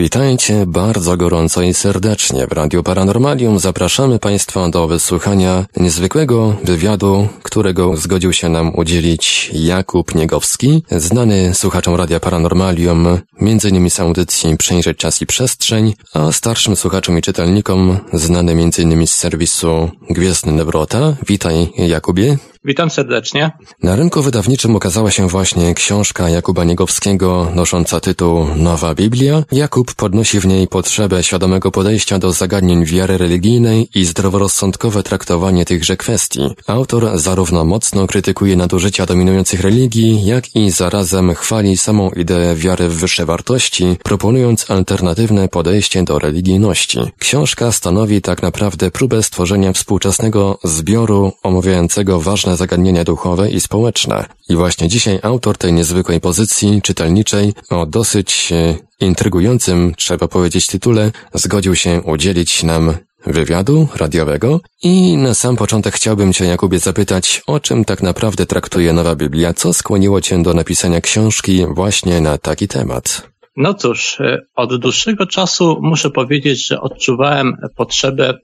Witajcie 0.00 0.66
bardzo 0.66 1.16
gorąco 1.16 1.62
i 1.62 1.74
serdecznie. 1.74 2.46
W 2.46 2.52
Radiu 2.52 2.82
Paranormalium 2.82 3.58
zapraszamy 3.58 4.18
Państwa 4.18 4.68
do 4.68 4.88
wysłuchania 4.88 5.66
niezwykłego 5.76 6.56
wywiadu, 6.64 7.28
którego 7.42 7.96
zgodził 7.96 8.32
się 8.32 8.48
nam 8.48 8.74
udzielić 8.74 9.50
Jakub 9.52 10.14
Niegowski, 10.14 10.82
znany 10.90 11.54
słuchaczom 11.54 11.94
Radia 11.94 12.20
Paranormalium, 12.20 13.06
m.in. 13.40 13.90
z 13.90 14.00
audycji 14.00 14.56
Przejrzeć 14.56 14.98
Czas 14.98 15.22
i 15.22 15.26
Przestrzeń, 15.26 15.94
a 16.14 16.32
starszym 16.32 16.76
słuchaczom 16.76 17.18
i 17.18 17.22
czytelnikom 17.22 17.98
znany 18.12 18.52
m.in. 18.52 19.06
z 19.06 19.14
serwisu 19.14 19.90
Gwiezdny 20.10 20.52
Newrota. 20.52 21.16
Witaj 21.26 21.72
Jakubie. 21.76 22.36
Witam 22.64 22.90
serdecznie. 22.90 23.50
Na 23.82 23.96
rynku 23.96 24.22
wydawniczym 24.22 24.76
ukazała 24.76 25.10
się 25.10 25.28
właśnie 25.28 25.74
książka 25.74 26.28
Jakuba 26.28 26.64
Niegowskiego 26.64 27.48
nosząca 27.54 28.00
tytuł 28.00 28.46
Nowa 28.56 28.94
Biblia. 28.94 29.42
Jakub 29.52 29.94
podnosi 29.94 30.40
w 30.40 30.46
niej 30.46 30.68
potrzebę 30.68 31.22
świadomego 31.22 31.70
podejścia 31.70 32.18
do 32.18 32.32
zagadnień 32.32 32.84
wiary 32.84 33.18
religijnej 33.18 33.88
i 33.94 34.04
zdroworozsądkowe 34.04 35.02
traktowanie 35.02 35.64
tychże 35.64 35.96
kwestii. 35.96 36.40
Autor 36.66 37.18
zarówno 37.18 37.64
mocno 37.64 38.06
krytykuje 38.06 38.56
nadużycia 38.56 39.06
dominujących 39.06 39.60
religii, 39.60 40.26
jak 40.26 40.56
i 40.56 40.70
zarazem 40.70 41.34
chwali 41.34 41.76
samą 41.76 42.10
ideę 42.10 42.54
wiary 42.54 42.88
w 42.88 42.94
wyższe 42.94 43.26
wartości, 43.26 43.96
proponując 44.04 44.70
alternatywne 44.70 45.48
podejście 45.48 46.02
do 46.02 46.18
religijności. 46.18 46.98
Książka 47.18 47.72
stanowi 47.72 48.22
tak 48.22 48.42
naprawdę 48.42 48.90
próbę 48.90 49.22
stworzenia 49.22 49.72
współczesnego 49.72 50.58
zbioru 50.64 51.32
omawiającego 51.42 52.20
ważne 52.20 52.49
ważne 52.50 52.56
zagadnienia 52.56 53.04
duchowe 53.04 53.50
i 53.50 53.60
społeczne. 53.60 54.26
I 54.48 54.56
właśnie 54.56 54.88
dzisiaj 54.88 55.18
autor 55.22 55.56
tej 55.58 55.72
niezwykłej 55.72 56.20
pozycji 56.20 56.82
czytelniczej 56.82 57.52
o 57.70 57.86
dosyć 57.86 58.52
e, 58.52 58.76
intrygującym, 59.00 59.94
trzeba 59.96 60.28
powiedzieć, 60.28 60.66
tytule 60.66 61.12
zgodził 61.34 61.74
się 61.74 62.02
udzielić 62.02 62.62
nam 62.62 62.94
wywiadu 63.26 63.88
radiowego 63.96 64.60
i 64.82 65.16
na 65.16 65.34
sam 65.34 65.56
początek 65.56 65.94
chciałbym 65.94 66.32
Cię, 66.32 66.44
Jakubie, 66.44 66.78
zapytać, 66.78 67.42
o 67.46 67.60
czym 67.60 67.84
tak 67.84 68.02
naprawdę 68.02 68.46
traktuje 68.46 68.92
Nowa 68.92 69.14
Biblia, 69.16 69.54
co 69.54 69.72
skłoniło 69.72 70.20
Cię 70.20 70.42
do 70.42 70.54
napisania 70.54 71.00
książki 71.00 71.66
właśnie 71.74 72.20
na 72.20 72.38
taki 72.38 72.68
temat? 72.68 73.30
No 73.56 73.74
cóż, 73.74 74.20
e, 74.20 74.38
od 74.56 74.76
dłuższego 74.80 75.26
czasu 75.26 75.78
muszę 75.82 76.10
powiedzieć, 76.10 76.66
że 76.66 76.80
odczuwałem 76.80 77.56
potrzebę 77.76 78.34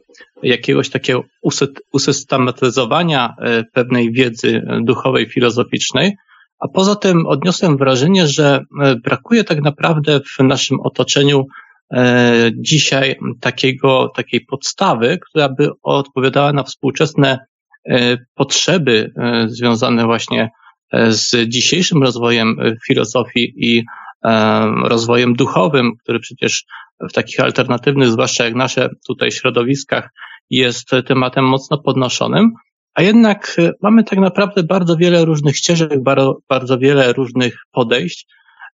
jakiegoś 0.42 0.91
takiego 0.91 1.25
usystematyzowania 1.92 3.34
e, 3.39 3.65
pewnej 3.65 4.12
wiedzy 4.12 4.62
duchowej, 4.83 5.27
filozoficznej, 5.27 6.17
a 6.59 6.69
poza 6.69 6.97
tym 6.97 7.27
odniosłem 7.27 7.77
wrażenie, 7.77 8.27
że 8.27 8.61
e, 8.83 8.97
brakuje 8.97 9.45
tak 9.45 9.62
naprawdę 9.62 10.20
w 10.20 10.42
naszym 10.42 10.81
otoczeniu 10.81 11.45
e, 11.92 12.51
dzisiaj 12.59 13.17
takiego, 13.41 14.12
takiej 14.17 14.41
podstawy, 14.41 15.19
która 15.31 15.48
by 15.48 15.70
odpowiadała 15.83 16.53
na 16.53 16.62
współczesne 16.62 17.39
potrzeby 18.34 19.12
związane 19.47 20.05
właśnie 20.05 20.51
z 21.09 21.48
dzisiejszym 21.48 22.03
rozwojem 22.03 22.57
filozofii 22.87 23.53
i 23.57 23.84
rozwojem 24.84 25.34
duchowym, 25.34 25.92
który 26.03 26.20
przecież 26.20 26.64
w 27.11 27.12
takich 27.12 27.41
alternatywnych, 27.41 28.09
zwłaszcza 28.09 28.45
jak 28.45 28.55
nasze 28.55 28.89
tutaj 29.08 29.33
środowiskach, 29.33 30.11
jest 30.50 30.91
tematem 31.06 31.45
mocno 31.45 31.78
podnoszonym, 31.78 32.53
a 32.97 33.03
jednak 33.03 33.56
e, 33.58 33.70
mamy 33.83 34.05
tak 34.05 34.19
naprawdę 34.19 34.62
bardzo 34.62 34.97
wiele 34.97 35.25
różnych 35.25 35.56
ścieżek, 35.56 36.03
bardzo, 36.03 36.39
bardzo 36.48 36.78
wiele 36.78 37.12
różnych 37.12 37.56
podejść. 37.73 38.27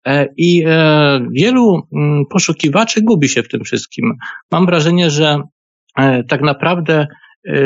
E, 0.07 0.27
I 0.37 0.65
e, 0.67 1.21
wielu 1.33 1.83
mm, 1.93 2.25
poszukiwaczy 2.31 3.03
gubi 3.03 3.29
się 3.29 3.43
w 3.43 3.49
tym 3.49 3.65
wszystkim. 3.65 4.13
Mam 4.51 4.67
wrażenie, 4.67 5.11
że 5.11 5.39
tak 6.29 6.41
naprawdę 6.41 7.07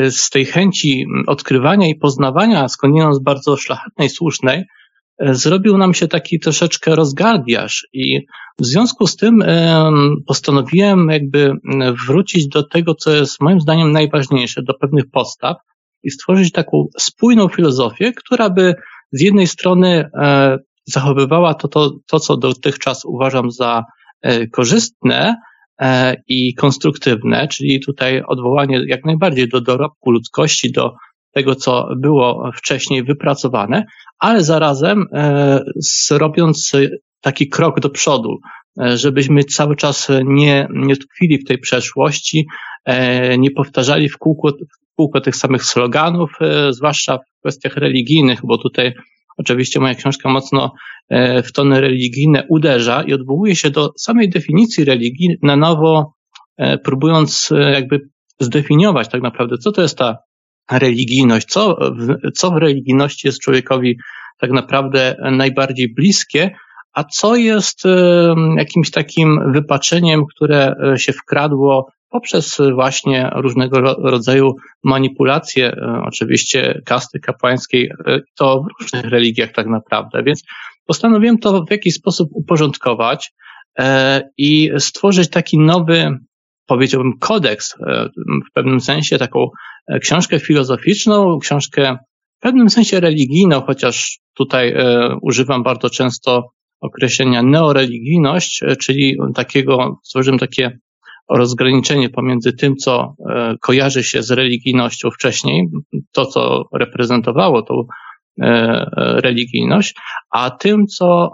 z 0.09 0.29
tej 0.29 0.45
chęci 0.45 1.05
odkrywania 1.27 1.87
i 1.87 1.95
poznawania, 1.95 2.67
skądinąd 2.67 3.23
bardzo 3.23 3.57
szlachetnej, 3.57 4.09
słusznej, 4.09 4.63
zrobił 5.19 5.77
nam 5.77 5.93
się 5.93 6.07
taki 6.07 6.39
troszeczkę 6.39 6.95
rozgardiaż 6.95 7.87
i 7.93 8.19
w 8.59 8.65
związku 8.65 9.07
z 9.07 9.15
tym 9.15 9.43
postanowiłem 10.27 11.07
jakby 11.09 11.53
wrócić 12.07 12.47
do 12.47 12.63
tego, 12.63 12.95
co 12.95 13.11
jest 13.11 13.41
moim 13.41 13.61
zdaniem 13.61 13.91
najważniejsze, 13.91 14.61
do 14.63 14.73
pewnych 14.73 15.03
postaw 15.11 15.57
i 16.03 16.11
stworzyć 16.11 16.51
taką 16.51 16.87
spójną 16.99 17.47
filozofię, 17.47 18.13
która 18.13 18.49
by 18.49 18.75
z 19.11 19.21
jednej 19.21 19.47
strony 19.47 20.09
e, 20.21 20.57
zachowywała 20.85 21.53
to, 21.53 21.67
to, 21.67 21.91
to 22.07 22.19
co 22.19 22.37
dotychczas 22.37 23.05
uważam 23.05 23.51
za 23.51 23.83
e, 24.21 24.47
korzystne 24.47 25.35
i 26.27 26.53
konstruktywne, 26.53 27.47
czyli 27.47 27.79
tutaj 27.79 28.21
odwołanie 28.27 28.81
jak 28.87 29.05
najbardziej 29.05 29.49
do 29.49 29.61
dorobku 29.61 30.11
ludzkości, 30.11 30.71
do 30.71 30.93
tego, 31.35 31.55
co 31.55 31.87
było 31.97 32.51
wcześniej 32.55 33.03
wypracowane, 33.03 33.85
ale 34.19 34.43
zarazem 34.43 35.05
e, 35.13 35.59
robiąc 36.11 36.71
taki 37.21 37.49
krok 37.49 37.79
do 37.79 37.89
przodu, 37.89 38.37
e, 38.81 38.97
żebyśmy 38.97 39.43
cały 39.43 39.75
czas 39.75 40.07
nie, 40.25 40.67
nie 40.73 40.95
tkwili 40.95 41.37
w 41.37 41.45
tej 41.45 41.57
przeszłości, 41.57 42.45
e, 42.85 43.37
nie 43.37 43.51
powtarzali 43.51 44.09
w 44.09 44.17
kółko, 44.17 44.49
w 44.49 44.95
kółko 44.95 45.21
tych 45.21 45.35
samych 45.35 45.63
sloganów, 45.63 46.31
zwłaszcza 46.69 47.17
w 47.17 47.39
kwestiach 47.39 47.75
religijnych, 47.75 48.39
bo 48.43 48.57
tutaj 48.57 48.93
oczywiście 49.37 49.79
moja 49.79 49.95
książka 49.95 50.29
mocno 50.29 50.71
w 51.45 51.51
tony 51.51 51.81
religijne 51.81 52.43
uderza 52.49 53.03
i 53.03 53.13
odwołuje 53.13 53.55
się 53.55 53.69
do 53.69 53.91
samej 53.97 54.29
definicji 54.29 54.85
religii 54.85 55.29
na 55.41 55.55
nowo, 55.55 56.13
próbując 56.83 57.49
jakby 57.73 57.99
zdefiniować 58.39 59.09
tak 59.09 59.21
naprawdę, 59.21 59.57
co 59.57 59.71
to 59.71 59.81
jest 59.81 59.97
ta 59.97 60.17
religijność, 60.71 61.47
co 61.47 61.77
w, 61.97 62.31
co 62.31 62.51
w 62.51 62.57
religijności 62.57 63.27
jest 63.27 63.39
człowiekowi 63.39 63.97
tak 64.39 64.51
naprawdę 64.51 65.15
najbardziej 65.31 65.93
bliskie, 65.93 66.51
a 66.93 67.03
co 67.03 67.35
jest 67.35 67.83
jakimś 68.57 68.91
takim 68.91 69.51
wypaczeniem, 69.51 70.25
które 70.35 70.75
e, 70.93 70.99
się 70.99 71.13
wkradło 71.13 71.91
poprzez 72.09 72.57
właśnie 72.73 73.29
różnego 73.35 73.79
rodzaju 73.81 74.55
manipulacje, 74.83 75.67
e, 75.67 76.01
oczywiście 76.05 76.81
kasty 76.85 77.19
kapłańskiej, 77.19 77.89
e, 78.07 78.19
to 78.37 78.61
w 78.63 78.81
różnych 78.81 79.11
religiach 79.11 79.51
tak 79.51 79.67
naprawdę. 79.67 80.23
Więc 80.23 80.43
postanowiłem 80.85 81.37
to 81.37 81.63
w 81.63 81.71
jakiś 81.71 81.93
sposób 81.93 82.29
uporządkować 82.31 83.31
i 84.37 84.71
stworzyć 84.77 85.29
taki 85.29 85.59
nowy, 85.59 86.17
powiedziałbym, 86.65 87.13
kodeks 87.19 87.75
w 88.49 88.53
pewnym 88.53 88.81
sensie, 88.81 89.17
taką 89.17 89.49
E, 89.87 89.99
książkę 89.99 90.39
filozoficzną, 90.39 91.39
książkę 91.39 91.97
w 92.37 92.41
pewnym 92.41 92.69
sensie 92.69 92.99
religijną, 92.99 93.61
chociaż 93.61 94.19
tutaj 94.37 94.73
e, 94.73 95.15
używam 95.21 95.63
bardzo 95.63 95.89
często 95.89 96.43
określenia 96.81 97.43
neoreligijność, 97.43 98.63
e, 98.63 98.75
czyli 98.75 99.17
takiego, 99.35 99.99
stworzyłem 100.03 100.39
takie 100.39 100.79
rozgraniczenie 101.29 102.09
pomiędzy 102.09 102.53
tym, 102.53 102.75
co 102.75 103.15
kojarzy 103.61 104.03
się 104.03 104.23
z 104.23 104.31
religijnością 104.31 105.11
wcześniej, 105.11 105.67
to, 106.11 106.25
co 106.25 106.63
reprezentowało 106.73 107.61
tą 107.61 107.83
religijność, 108.97 109.93
a 110.31 110.49
tym, 110.49 110.85
co 110.87 111.29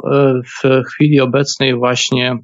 w 0.45 0.83
chwili 0.83 1.19
obecnej 1.19 1.75
właśnie 1.75 2.37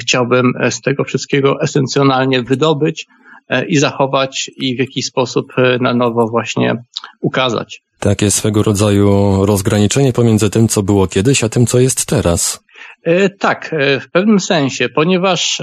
chciałbym 0.00 0.52
z 0.70 0.80
tego 0.80 1.04
wszystkiego 1.04 1.60
esencjonalnie 1.60 2.42
wydobyć, 2.42 3.06
E, 3.48 3.64
i 3.64 3.76
zachować 3.76 4.50
i 4.56 4.76
w 4.76 4.78
jakiś 4.78 5.06
sposób 5.06 5.52
e, 5.58 5.78
na 5.80 5.94
nowo 5.94 6.28
właśnie 6.28 6.74
ukazać. 7.20 7.82
Takie 7.98 8.30
swego 8.30 8.62
rodzaju 8.62 9.36
rozgraniczenie 9.46 10.12
pomiędzy 10.12 10.50
tym, 10.50 10.68
co 10.68 10.82
było 10.82 11.06
kiedyś, 11.06 11.44
a 11.44 11.48
tym, 11.48 11.66
co 11.66 11.78
jest 11.78 12.06
teraz. 12.06 12.64
E, 13.02 13.28
tak, 13.28 13.74
w 14.00 14.10
pewnym 14.12 14.40
sensie, 14.40 14.88
ponieważ 14.88 15.62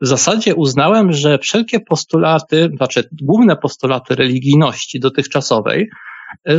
w 0.00 0.06
zasadzie 0.06 0.54
uznałem, 0.54 1.12
że 1.12 1.38
wszelkie 1.38 1.80
postulaty, 1.80 2.70
znaczy 2.76 3.08
główne 3.22 3.56
postulaty 3.56 4.14
religijności 4.14 5.00
dotychczasowej 5.00 5.88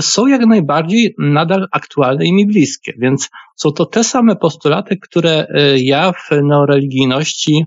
są 0.02 0.28
jak 0.28 0.46
najbardziej 0.46 1.16
nadal 1.18 1.68
aktualne 1.72 2.26
i 2.26 2.34
mi 2.34 2.48
bliskie, 2.48 2.94
więc 2.98 3.30
są 3.56 3.72
to 3.72 3.86
te 3.86 4.04
same 4.04 4.36
postulaty, 4.36 4.98
które 4.98 5.48
ja 5.78 6.12
w 6.12 6.30
neoreligijności 6.44 7.66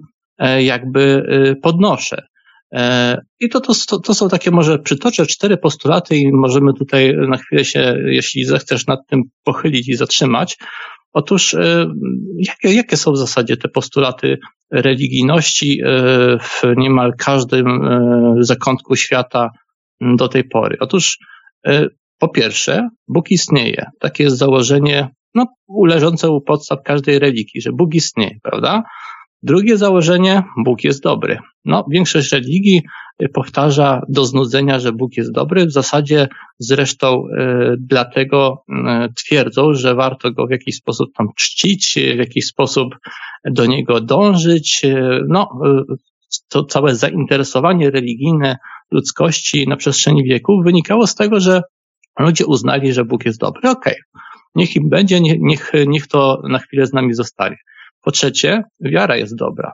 jakby 0.58 1.22
podnoszę. 1.62 2.26
E, 2.72 3.18
I 3.40 3.48
to, 3.48 3.60
to, 3.60 3.98
to 3.98 4.14
są 4.14 4.28
takie, 4.28 4.50
może 4.50 4.78
przytoczę 4.78 5.26
cztery 5.26 5.56
postulaty 5.56 6.16
i 6.16 6.32
możemy 6.32 6.72
tutaj 6.74 7.16
na 7.28 7.36
chwilę 7.36 7.64
się, 7.64 7.96
jeśli 8.06 8.44
zechcesz, 8.44 8.86
nad 8.86 9.00
tym 9.06 9.22
pochylić 9.44 9.88
i 9.88 9.94
zatrzymać. 9.94 10.56
Otóż, 11.12 11.54
e, 11.54 11.86
jakie, 12.38 12.74
jakie 12.74 12.96
są 12.96 13.12
w 13.12 13.18
zasadzie 13.18 13.56
te 13.56 13.68
postulaty 13.68 14.38
religijności 14.72 15.80
e, 15.84 15.88
w 16.38 16.62
niemal 16.76 17.12
każdym 17.18 17.80
zakątku 18.40 18.96
świata 18.96 19.50
do 20.00 20.28
tej 20.28 20.44
pory? 20.44 20.76
Otóż, 20.80 21.18
po 22.18 22.28
pierwsze, 22.28 22.88
Bóg 23.08 23.30
istnieje. 23.30 23.86
Takie 24.00 24.24
jest 24.24 24.38
założenie, 24.38 25.08
no, 25.34 25.46
leżące 25.86 26.30
u 26.30 26.40
podstaw 26.40 26.78
każdej 26.84 27.18
religii, 27.18 27.60
że 27.60 27.72
Bóg 27.72 27.94
istnieje, 27.94 28.38
prawda? 28.42 28.82
Drugie 29.42 29.76
założenie, 29.76 30.42
Bóg 30.64 30.84
jest 30.84 31.02
dobry. 31.02 31.38
No, 31.64 31.84
większość 31.90 32.32
religii 32.32 32.82
powtarza 33.34 34.02
do 34.08 34.24
znudzenia, 34.24 34.78
że 34.78 34.92
Bóg 34.92 35.16
jest 35.16 35.32
dobry. 35.32 35.66
W 35.66 35.72
zasadzie 35.72 36.28
zresztą 36.58 37.22
y, 37.26 37.76
dlatego 37.78 38.64
y, 38.68 38.74
twierdzą, 39.14 39.74
że 39.74 39.94
warto 39.94 40.32
go 40.32 40.46
w 40.46 40.50
jakiś 40.50 40.76
sposób 40.76 41.08
tam 41.16 41.28
czcić, 41.36 41.98
w 42.14 42.18
jakiś 42.18 42.46
sposób 42.46 42.94
do 43.44 43.66
niego 43.66 44.00
dążyć. 44.00 44.80
Y, 44.84 45.20
no, 45.28 45.48
to 46.48 46.64
całe 46.64 46.94
zainteresowanie 46.94 47.90
religijne 47.90 48.56
ludzkości 48.90 49.68
na 49.68 49.76
przestrzeni 49.76 50.24
wieków 50.24 50.64
wynikało 50.64 51.06
z 51.06 51.14
tego, 51.14 51.40
że 51.40 51.62
ludzie 52.18 52.46
uznali, 52.46 52.92
że 52.92 53.04
Bóg 53.04 53.26
jest 53.26 53.40
dobry. 53.40 53.70
Okej, 53.70 53.94
okay. 54.12 54.22
niech 54.54 54.76
im 54.76 54.88
będzie, 54.88 55.20
niech, 55.20 55.72
niech 55.86 56.06
to 56.06 56.42
na 56.48 56.58
chwilę 56.58 56.86
z 56.86 56.92
nami 56.92 57.14
zostanie. 57.14 57.56
Po 58.02 58.10
trzecie, 58.10 58.62
wiara 58.80 59.16
jest 59.16 59.36
dobra. 59.36 59.72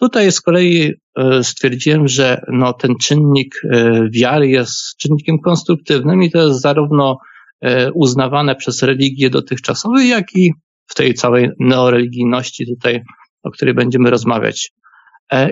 Tutaj 0.00 0.32
z 0.32 0.40
kolei 0.40 0.92
e, 1.16 1.44
stwierdziłem, 1.44 2.08
że 2.08 2.40
no, 2.48 2.72
ten 2.72 2.96
czynnik 2.96 3.60
e, 3.64 4.00
wiary 4.10 4.48
jest 4.48 4.96
czynnikiem 4.96 5.38
konstruktywnym 5.38 6.22
i 6.22 6.30
to 6.30 6.46
jest 6.46 6.60
zarówno 6.60 7.18
e, 7.60 7.92
uznawane 7.92 8.56
przez 8.56 8.82
religie 8.82 9.30
dotychczasowe, 9.30 10.04
jak 10.04 10.36
i 10.36 10.52
w 10.86 10.94
tej 10.94 11.14
całej 11.14 11.50
neoreligijności 11.58 12.66
tutaj, 12.66 13.02
o 13.42 13.50
której 13.50 13.74
będziemy 13.74 14.10
rozmawiać. 14.10 14.70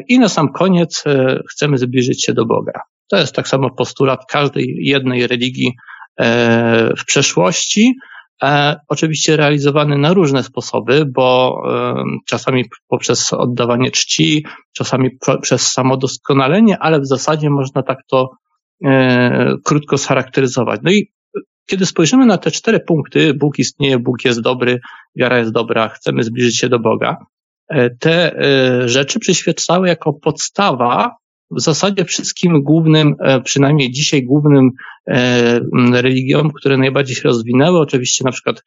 I 0.09 0.19
na 0.19 0.29
sam 0.29 0.53
koniec 0.53 1.05
chcemy 1.51 1.79
zbliżyć 1.79 2.25
się 2.25 2.35
do 2.35 2.47
Boga. 2.47 2.81
To 3.09 3.17
jest 3.17 3.35
tak 3.35 3.49
samo 3.49 3.71
postulat 3.71 4.21
każdej 4.31 4.77
jednej 4.79 5.27
religii 5.27 5.73
w 6.99 7.05
przeszłości, 7.07 7.95
E, 8.43 8.77
oczywiście 8.89 9.37
realizowany 9.37 9.99
na 9.99 10.13
różne 10.13 10.43
sposoby, 10.43 11.05
bo 11.07 11.63
e, 11.69 11.95
czasami 12.27 12.65
poprzez 12.89 13.33
oddawanie 13.33 13.91
czci, 13.91 14.47
czasami 14.73 15.11
przez 15.43 15.73
samodoskonalenie, 15.73 16.79
ale 16.79 17.01
w 17.01 17.07
zasadzie 17.07 17.51
można 17.51 17.83
tak 17.83 17.99
to 18.09 18.31
e, 18.85 19.55
krótko 19.65 19.99
scharakteryzować. 19.99 20.81
No 20.85 20.91
i 20.91 21.13
kiedy 21.67 21.87
spojrzymy 21.87 22.27
na 22.27 22.39
te 22.39 22.51
cztery 22.51 22.81
punkty, 22.81 23.35
Bóg 23.35 23.59
istnieje, 23.59 23.99
Bóg 23.99 24.25
jest 24.25 24.41
dobry, 24.41 24.81
wiara 25.17 25.39
jest 25.39 25.53
dobra, 25.53 25.89
chcemy 25.89 26.23
zbliżyć 26.23 26.59
się 26.59 26.69
do 26.69 26.79
Boga, 26.79 27.17
e, 27.69 27.91
te 27.91 28.39
e, 28.39 28.89
rzeczy 28.89 29.19
przyświecały 29.19 29.89
jako 29.89 30.13
podstawa 30.13 31.17
w 31.51 31.61
zasadzie 31.61 32.05
wszystkim 32.05 32.63
głównym, 32.63 33.15
e, 33.21 33.41
przynajmniej 33.41 33.91
dzisiaj 33.91 34.23
głównym 34.23 34.71
e, 35.07 35.61
religiom, 35.93 36.51
które 36.53 36.77
najbardziej 36.77 37.17
się 37.17 37.23
rozwinęły, 37.23 37.79
oczywiście 37.79 38.25
na 38.25 38.33
przykład 38.33 38.63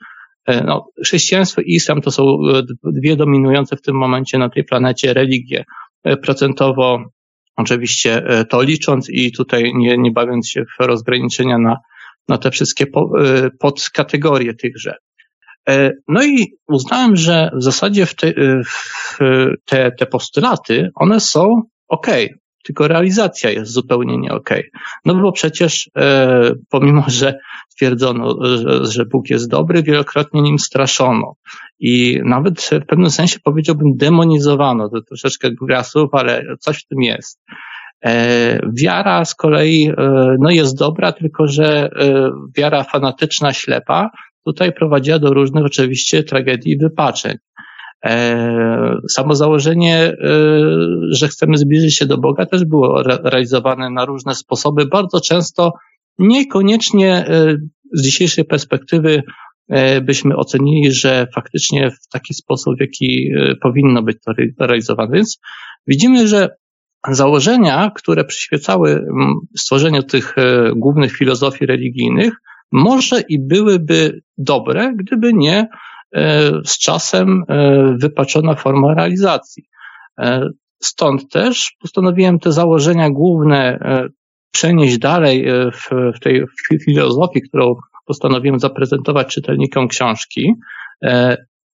e, 0.45 0.63
no, 0.63 0.87
chrześcijaństwo 1.03 1.61
i 1.61 1.75
islam 1.75 2.01
to 2.01 2.11
są 2.11 2.37
dwie 2.83 3.15
dominujące 3.15 3.75
w 3.75 3.81
tym 3.81 3.95
momencie 3.95 4.37
na 4.37 4.49
tej 4.49 4.63
planecie 4.63 5.13
religie. 5.13 5.65
Procentowo 6.21 7.03
oczywiście 7.55 8.23
to 8.49 8.61
licząc 8.61 9.09
i 9.09 9.31
tutaj 9.31 9.71
nie, 9.75 9.97
nie 9.97 10.11
bawiąc 10.11 10.49
się 10.49 10.63
w 10.65 10.85
rozgraniczenia 10.85 11.57
na, 11.57 11.77
na 12.27 12.37
te 12.37 12.51
wszystkie 12.51 12.87
po, 12.87 13.11
podkategorie 13.59 14.53
tychże. 14.53 14.95
No 16.07 16.23
i 16.23 16.45
uznałem, 16.67 17.15
że 17.15 17.51
w 17.59 17.63
zasadzie 17.63 18.05
w 18.05 18.15
te, 18.15 18.33
w 18.65 19.17
te, 19.65 19.91
te 19.91 20.05
postulaty, 20.05 20.89
one 20.95 21.19
są 21.19 21.61
ok, 21.87 22.07
tylko 22.69 22.87
realizacja 22.87 23.49
jest 23.49 23.71
zupełnie 23.71 24.17
nie 24.17 24.31
okej. 24.31 24.59
Okay. 24.59 24.81
No 25.05 25.15
bo 25.15 25.31
przecież 25.31 25.89
e, 25.97 26.51
pomimo, 26.69 27.03
że 27.07 27.39
twierdzono, 27.75 28.37
że, 28.57 28.85
że 28.85 29.05
Bóg 29.05 29.29
jest 29.29 29.49
dobry, 29.49 29.83
wielokrotnie 29.83 30.41
nim 30.41 30.59
straszono. 30.59 31.33
I 31.79 32.19
nawet 32.25 32.61
w 32.61 32.85
pewnym 32.87 33.09
sensie 33.09 33.39
powiedziałbym 33.43 33.95
demonizowano. 33.95 34.89
To 34.89 35.01
troszeczkę 35.01 35.49
gra 35.61 35.83
słów, 35.83 36.09
ale 36.13 36.43
coś 36.59 36.77
w 36.77 36.87
tym 36.87 37.01
jest. 37.01 37.41
E, 38.05 38.59
wiara 38.73 39.25
z 39.25 39.35
kolei 39.35 39.91
e, 39.97 40.35
no 40.39 40.49
jest 40.49 40.77
dobra, 40.77 41.11
tylko 41.11 41.47
że 41.47 41.89
e, 41.99 42.31
wiara 42.57 42.83
fanatyczna, 42.83 43.53
ślepa 43.53 44.09
tutaj 44.45 44.73
prowadziła 44.73 45.19
do 45.19 45.33
różnych 45.33 45.65
oczywiście 45.65 46.23
tragedii 46.23 46.71
i 46.73 46.77
wypaczeń. 46.77 47.37
E, 48.05 48.97
samo 49.09 49.35
założenie, 49.35 49.97
e, 49.97 50.15
że 51.09 51.27
chcemy 51.27 51.57
zbliżyć 51.57 51.97
się 51.97 52.05
do 52.05 52.17
Boga, 52.17 52.45
też 52.45 52.65
było 52.65 53.03
realizowane 53.03 53.89
na 53.89 54.05
różne 54.05 54.35
sposoby, 54.35 54.85
bardzo 54.85 55.21
często 55.21 55.73
niekoniecznie 56.19 57.13
e, 57.13 57.55
z 57.93 58.03
dzisiejszej 58.03 58.45
perspektywy 58.45 59.23
byśmy 60.01 60.35
ocenili, 60.35 60.91
że 60.91 61.27
faktycznie 61.35 61.91
w 61.91 62.07
taki 62.11 62.33
sposób, 62.33 62.77
w 62.77 62.81
jaki 62.81 63.31
powinno 63.61 64.03
być 64.03 64.17
to 64.23 64.31
realizowane. 64.59 65.11
Więc 65.13 65.39
widzimy, 65.87 66.27
że 66.27 66.49
założenia, 67.09 67.91
które 67.95 68.23
przyświecały 68.23 69.05
stworzeniu 69.57 70.03
tych 70.03 70.35
głównych 70.75 71.17
filozofii 71.17 71.65
religijnych, 71.65 72.33
może 72.71 73.21
i 73.29 73.39
byłyby 73.39 74.21
dobre, 74.37 74.93
gdyby 74.95 75.33
nie 75.33 75.67
z 76.65 76.77
czasem 76.79 77.43
e, 77.47 77.95
wypaczona 77.97 78.55
forma 78.55 78.93
realizacji. 78.93 79.63
E, 80.19 80.49
stąd 80.83 81.31
też 81.31 81.75
postanowiłem 81.81 82.39
te 82.39 82.51
założenia 82.51 83.09
główne 83.09 83.79
przenieść 84.51 84.97
dalej 84.97 85.45
w, 85.73 85.89
w 86.15 86.19
tej 86.19 86.43
filozofii, 86.85 87.41
którą 87.41 87.75
postanowiłem 88.05 88.59
zaprezentować 88.59 89.27
czytelnikom 89.27 89.87
książki, 89.87 90.53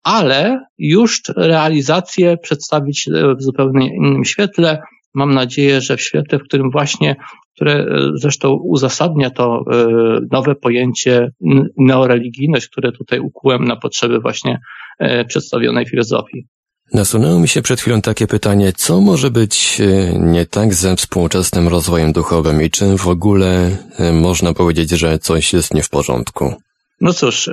ale 0.03 0.65
już 0.77 1.21
realizację 1.37 2.37
przedstawić 2.37 3.09
w 3.37 3.41
zupełnie 3.41 3.95
innym 3.95 4.25
świetle. 4.25 4.81
Mam 5.13 5.33
nadzieję, 5.33 5.81
że 5.81 5.97
w 5.97 6.01
świetle, 6.01 6.39
w 6.39 6.43
którym 6.43 6.71
właśnie 6.71 7.15
które 7.59 7.73
e, 7.73 7.85
zresztą 8.15 8.53
uzasadnia 8.53 9.29
to 9.29 9.63
e, 9.71 9.87
nowe 10.31 10.55
pojęcie 10.55 11.31
neoreligijność, 11.77 12.67
które 12.67 12.91
tutaj 12.91 13.19
ukułem 13.19 13.65
na 13.65 13.75
potrzeby 13.75 14.19
właśnie 14.19 14.59
e, 14.99 15.25
przedstawionej 15.25 15.85
filozofii. 15.85 16.47
Nasunęło 16.93 17.39
mi 17.39 17.47
się 17.47 17.61
przed 17.61 17.81
chwilą 17.81 18.01
takie 18.01 18.27
pytanie, 18.27 18.73
co 18.73 19.01
może 19.01 19.31
być 19.31 19.81
nie 20.19 20.45
tak 20.45 20.73
ze 20.73 20.95
współczesnym 20.95 21.67
rozwojem 21.67 22.11
duchowym 22.11 22.61
i 22.61 22.69
czym 22.69 22.97
w 22.97 23.07
ogóle 23.07 23.77
można 24.13 24.53
powiedzieć, 24.53 24.89
że 24.89 25.19
coś 25.19 25.53
jest 25.53 25.73
nie 25.73 25.83
w 25.83 25.89
porządku? 25.89 26.53
No 27.01 27.13
cóż, 27.13 27.49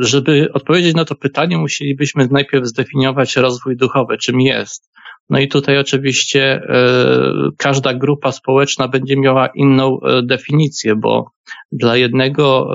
żeby 0.00 0.48
odpowiedzieć 0.52 0.94
na 0.94 1.04
to 1.04 1.14
pytanie, 1.14 1.58
musielibyśmy 1.58 2.28
najpierw 2.30 2.66
zdefiniować 2.66 3.36
rozwój 3.36 3.76
duchowy, 3.76 4.18
czym 4.18 4.40
jest. 4.40 4.90
No 5.30 5.38
i 5.38 5.48
tutaj 5.48 5.78
oczywiście 5.78 6.42
e, 6.42 7.50
każda 7.58 7.94
grupa 7.94 8.32
społeczna 8.32 8.88
będzie 8.88 9.16
miała 9.16 9.48
inną 9.54 10.00
e, 10.00 10.22
definicję, 10.22 10.96
bo 10.96 11.30
dla 11.72 11.96
jednego 11.96 12.70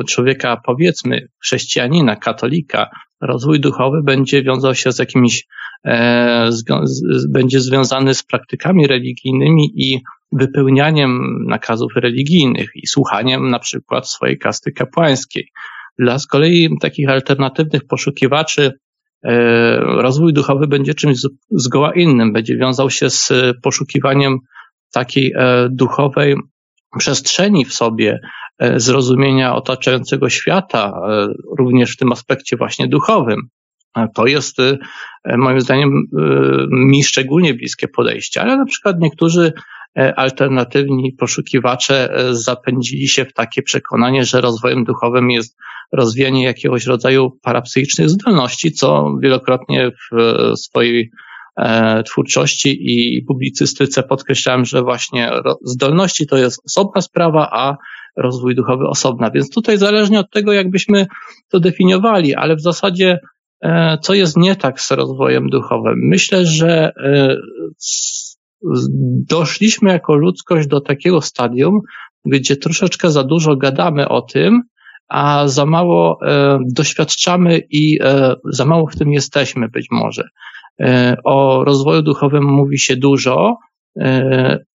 e, 0.00 0.04
człowieka, 0.04 0.60
powiedzmy 0.66 1.28
chrześcijanina, 1.42 2.16
katolika, 2.16 2.90
rozwój 3.20 3.60
duchowy 3.60 4.02
będzie 4.02 4.42
wiązał 4.42 4.74
się 4.74 4.92
z 4.92 4.98
jakimiś, 4.98 5.46
będzie 7.28 7.60
związany 7.60 8.14
z 8.14 8.22
praktykami 8.22 8.86
religijnymi 8.86 9.72
i 9.76 10.00
wypełnianiem 10.32 11.44
nakazów 11.48 11.92
religijnych 11.96 12.70
i 12.74 12.86
słuchaniem 12.86 13.50
na 13.50 13.58
przykład 13.58 14.08
swojej 14.10 14.38
kasty 14.38 14.72
kapłańskiej. 14.72 15.48
Dla 15.98 16.18
z 16.18 16.26
kolei 16.26 16.68
takich 16.80 17.08
alternatywnych 17.08 17.86
poszukiwaczy 17.86 18.72
rozwój 19.86 20.32
duchowy 20.32 20.66
będzie 20.66 20.94
czymś 20.94 21.18
zgoła 21.50 21.94
innym, 21.94 22.32
będzie 22.32 22.56
wiązał 22.56 22.90
się 22.90 23.10
z 23.10 23.32
poszukiwaniem 23.62 24.38
takiej 24.92 25.32
e, 25.36 25.68
duchowej 25.70 26.36
przestrzeni 26.98 27.64
w 27.64 27.74
sobie, 27.74 28.20
e, 28.58 28.80
zrozumienia 28.80 29.54
otaczającego 29.54 30.28
świata, 30.28 31.00
również 31.58 31.92
w 31.92 31.96
tym 31.96 32.12
aspekcie 32.12 32.56
właśnie 32.56 32.88
duchowym. 32.88 33.40
To 34.14 34.26
jest 34.26 34.56
moim 35.36 35.60
zdaniem 35.60 36.02
mi 36.70 37.04
szczególnie 37.04 37.54
bliskie 37.54 37.88
podejście, 37.88 38.42
ale 38.42 38.56
na 38.56 38.64
przykład 38.64 38.96
niektórzy 39.00 39.52
alternatywni 40.16 41.12
poszukiwacze 41.12 42.24
zapędzili 42.30 43.08
się 43.08 43.24
w 43.24 43.32
takie 43.32 43.62
przekonanie, 43.62 44.24
że 44.24 44.40
rozwojem 44.40 44.84
duchowym 44.84 45.30
jest 45.30 45.56
rozwijanie 45.92 46.44
jakiegoś 46.44 46.86
rodzaju 46.86 47.30
parapsychicznych 47.42 48.10
zdolności, 48.10 48.72
co 48.72 49.16
wielokrotnie 49.22 49.90
w 49.90 50.16
swojej 50.58 51.10
e, 51.56 52.02
twórczości 52.02 52.78
i 52.80 53.22
publicystyce 53.22 54.02
podkreślałem, 54.02 54.64
że 54.64 54.82
właśnie 54.82 55.30
zdolności 55.64 56.26
to 56.26 56.36
jest 56.36 56.62
osobna 56.66 57.00
sprawa, 57.00 57.48
a 57.52 57.76
rozwój 58.16 58.54
duchowy 58.54 58.88
osobna. 58.88 59.30
Więc 59.30 59.50
tutaj 59.50 59.78
zależnie 59.78 60.20
od 60.20 60.30
tego, 60.30 60.52
jakbyśmy 60.52 61.06
to 61.48 61.60
definiowali, 61.60 62.34
ale 62.34 62.56
w 62.56 62.62
zasadzie 62.62 63.18
e, 63.62 63.98
co 64.02 64.14
jest 64.14 64.36
nie 64.36 64.56
tak 64.56 64.80
z 64.80 64.90
rozwojem 64.90 65.48
duchowym? 65.48 65.94
Myślę, 66.02 66.46
że 66.46 66.92
e, 66.96 67.36
doszliśmy 69.28 69.90
jako 69.90 70.14
ludzkość 70.14 70.68
do 70.68 70.80
takiego 70.80 71.20
stadium, 71.20 71.80
gdzie 72.24 72.56
troszeczkę 72.56 73.10
za 73.10 73.24
dużo 73.24 73.56
gadamy 73.56 74.08
o 74.08 74.22
tym, 74.22 74.62
a 75.08 75.48
za 75.48 75.66
mało 75.66 76.18
e, 76.22 76.58
doświadczamy 76.74 77.60
i 77.70 77.98
e, 78.02 78.34
za 78.44 78.64
mało 78.64 78.86
w 78.86 78.96
tym 78.96 79.12
jesteśmy 79.12 79.68
być 79.68 79.86
może. 79.90 80.22
O 81.24 81.64
rozwoju 81.64 82.02
duchowym 82.02 82.44
mówi 82.44 82.78
się 82.78 82.96
dużo, 82.96 83.56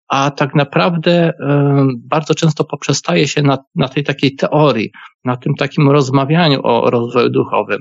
a 0.08 0.32
tak 0.32 0.56
naprawdę 0.56 1.34
bardzo 2.10 2.36
często 2.36 2.64
poprzestaje 2.64 3.28
się 3.28 3.42
na, 3.42 3.58
na 3.76 3.88
tej 3.88 4.04
takiej 4.04 4.36
teorii, 4.36 4.92
na 5.24 5.38
tym 5.38 5.54
takim 5.56 5.90
rozmawianiu 5.90 6.60
o 6.64 6.90
rozwoju 6.90 7.30
duchowym. 7.30 7.80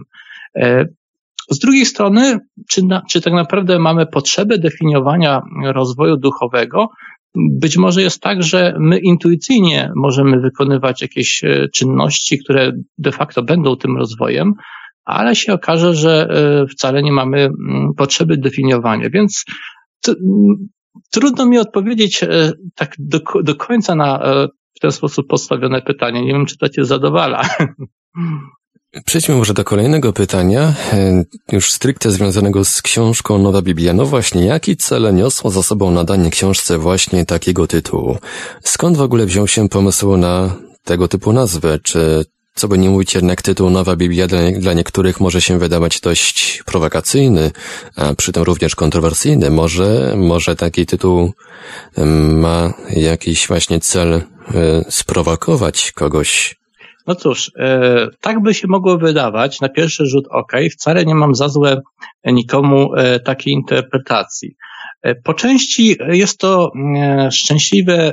Z 1.51 1.59
drugiej 1.59 1.87
strony, 1.87 2.39
czy, 2.71 2.85
na, 2.85 3.03
czy 3.11 3.21
tak 3.21 3.33
naprawdę 3.33 3.79
mamy 3.79 4.07
potrzebę 4.07 4.59
definiowania 4.59 5.43
rozwoju 5.65 6.17
duchowego? 6.17 6.89
Być 7.35 7.77
może 7.77 8.03
jest 8.03 8.23
tak, 8.23 8.43
że 8.43 8.77
my 8.81 8.99
intuicyjnie 8.99 9.93
możemy 9.97 10.41
wykonywać 10.41 11.03
jakieś 11.03 11.45
e, 11.45 11.69
czynności, 11.75 12.39
które 12.39 12.73
de 12.99 13.13
facto 13.13 13.43
będą 13.43 13.77
tym 13.77 13.97
rozwojem, 13.97 14.53
ale 15.05 15.37
się 15.37 15.53
okaże, 15.53 15.95
że 15.95 16.29
e, 16.31 16.67
wcale 16.67 17.03
nie 17.03 17.13
mamy 17.13 17.39
mm, 17.39 17.95
potrzeby 17.97 18.37
definiowania. 18.37 19.11
Więc 19.11 19.45
trudno 21.11 21.47
mi 21.47 21.59
odpowiedzieć 21.59 22.23
e, 22.23 22.53
tak 22.75 22.95
do, 22.99 23.21
do 23.43 23.55
końca 23.55 23.95
na 23.95 24.21
w 24.77 24.81
ten 24.81 24.93
sposób 24.93 25.27
postawione 25.27 25.83
pytanie. 25.83 26.23
Nie 26.23 26.33
wiem, 26.33 26.47
czy 26.47 26.59
to 26.59 26.69
Cię 26.69 26.85
zadowala. 26.85 27.43
Przejdźmy 29.03 29.35
może 29.35 29.55
do 29.55 29.65
kolejnego 29.65 30.13
pytania, 30.13 30.75
e, 30.93 31.25
już 31.53 31.73
stricte 31.73 32.11
związanego 32.11 32.65
z 32.65 32.83
książką 32.83 33.39
Nowa 33.39 33.63
Biblia. 33.63 33.93
No 33.93 34.07
właśnie, 34.07 34.45
jaki 34.45 34.77
cel 34.77 35.15
niosło 35.15 35.51
za 35.51 35.63
sobą 35.63 35.91
nadanie 35.91 36.31
książce 36.31 36.79
właśnie 36.79 37.27
takiego 37.27 37.67
tytułu? 37.67 38.19
Skąd 38.65 38.97
w 38.97 39.01
ogóle 39.01 39.27
wziął 39.27 39.49
się 39.49 39.69
pomysł 39.69 40.17
na 40.17 40.57
tego 40.85 41.09
typu 41.09 41.33
nazwę? 41.33 41.79
Czy, 41.83 42.25
co 42.55 42.69
by 42.69 42.79
nie 42.79 42.91
mówić, 42.91 43.15
jednak 43.15 43.43
tytuł 43.43 43.71
Nowa 43.71 43.97
Biblia 43.97 44.27
dla, 44.27 44.41
dla 44.59 44.73
niektórych 44.73 45.21
może 45.21 45.41
się 45.41 45.59
wydawać 45.59 46.01
dość 46.01 46.63
prowokacyjny, 46.67 47.51
a 47.97 48.15
przy 48.15 48.33
tym 48.33 48.43
również 48.43 48.75
kontrowersyjny. 48.75 49.51
Może, 49.51 50.15
może 50.17 50.57
taki 50.57 50.87
tytuł 50.87 51.33
ma 52.35 52.75
jakiś 52.91 53.49
właśnie 53.49 53.81
cel 53.81 54.13
e, 54.13 54.23
sprowokować 54.89 55.93
kogoś 55.93 56.57
no 57.07 57.15
cóż, 57.15 57.53
e, 57.59 58.09
tak 58.21 58.43
by 58.43 58.55
się 58.55 58.69
mogło 58.69 58.99
wydawać 58.99 59.61
na 59.61 59.69
pierwszy 59.69 60.07
rzut 60.07 60.25
oka 60.31 60.61
i 60.61 60.71
wcale 60.71 61.05
nie 61.05 61.15
mam 61.15 61.35
za 61.35 61.49
złe 61.49 61.81
nikomu 62.25 62.95
e, 62.95 63.21
takiej 63.21 63.53
interpretacji. 63.53 64.57
E, 65.03 65.15
po 65.15 65.35
części 65.35 65.97
jest 66.09 66.39
to 66.39 66.71
szczęśliwe 67.31 68.13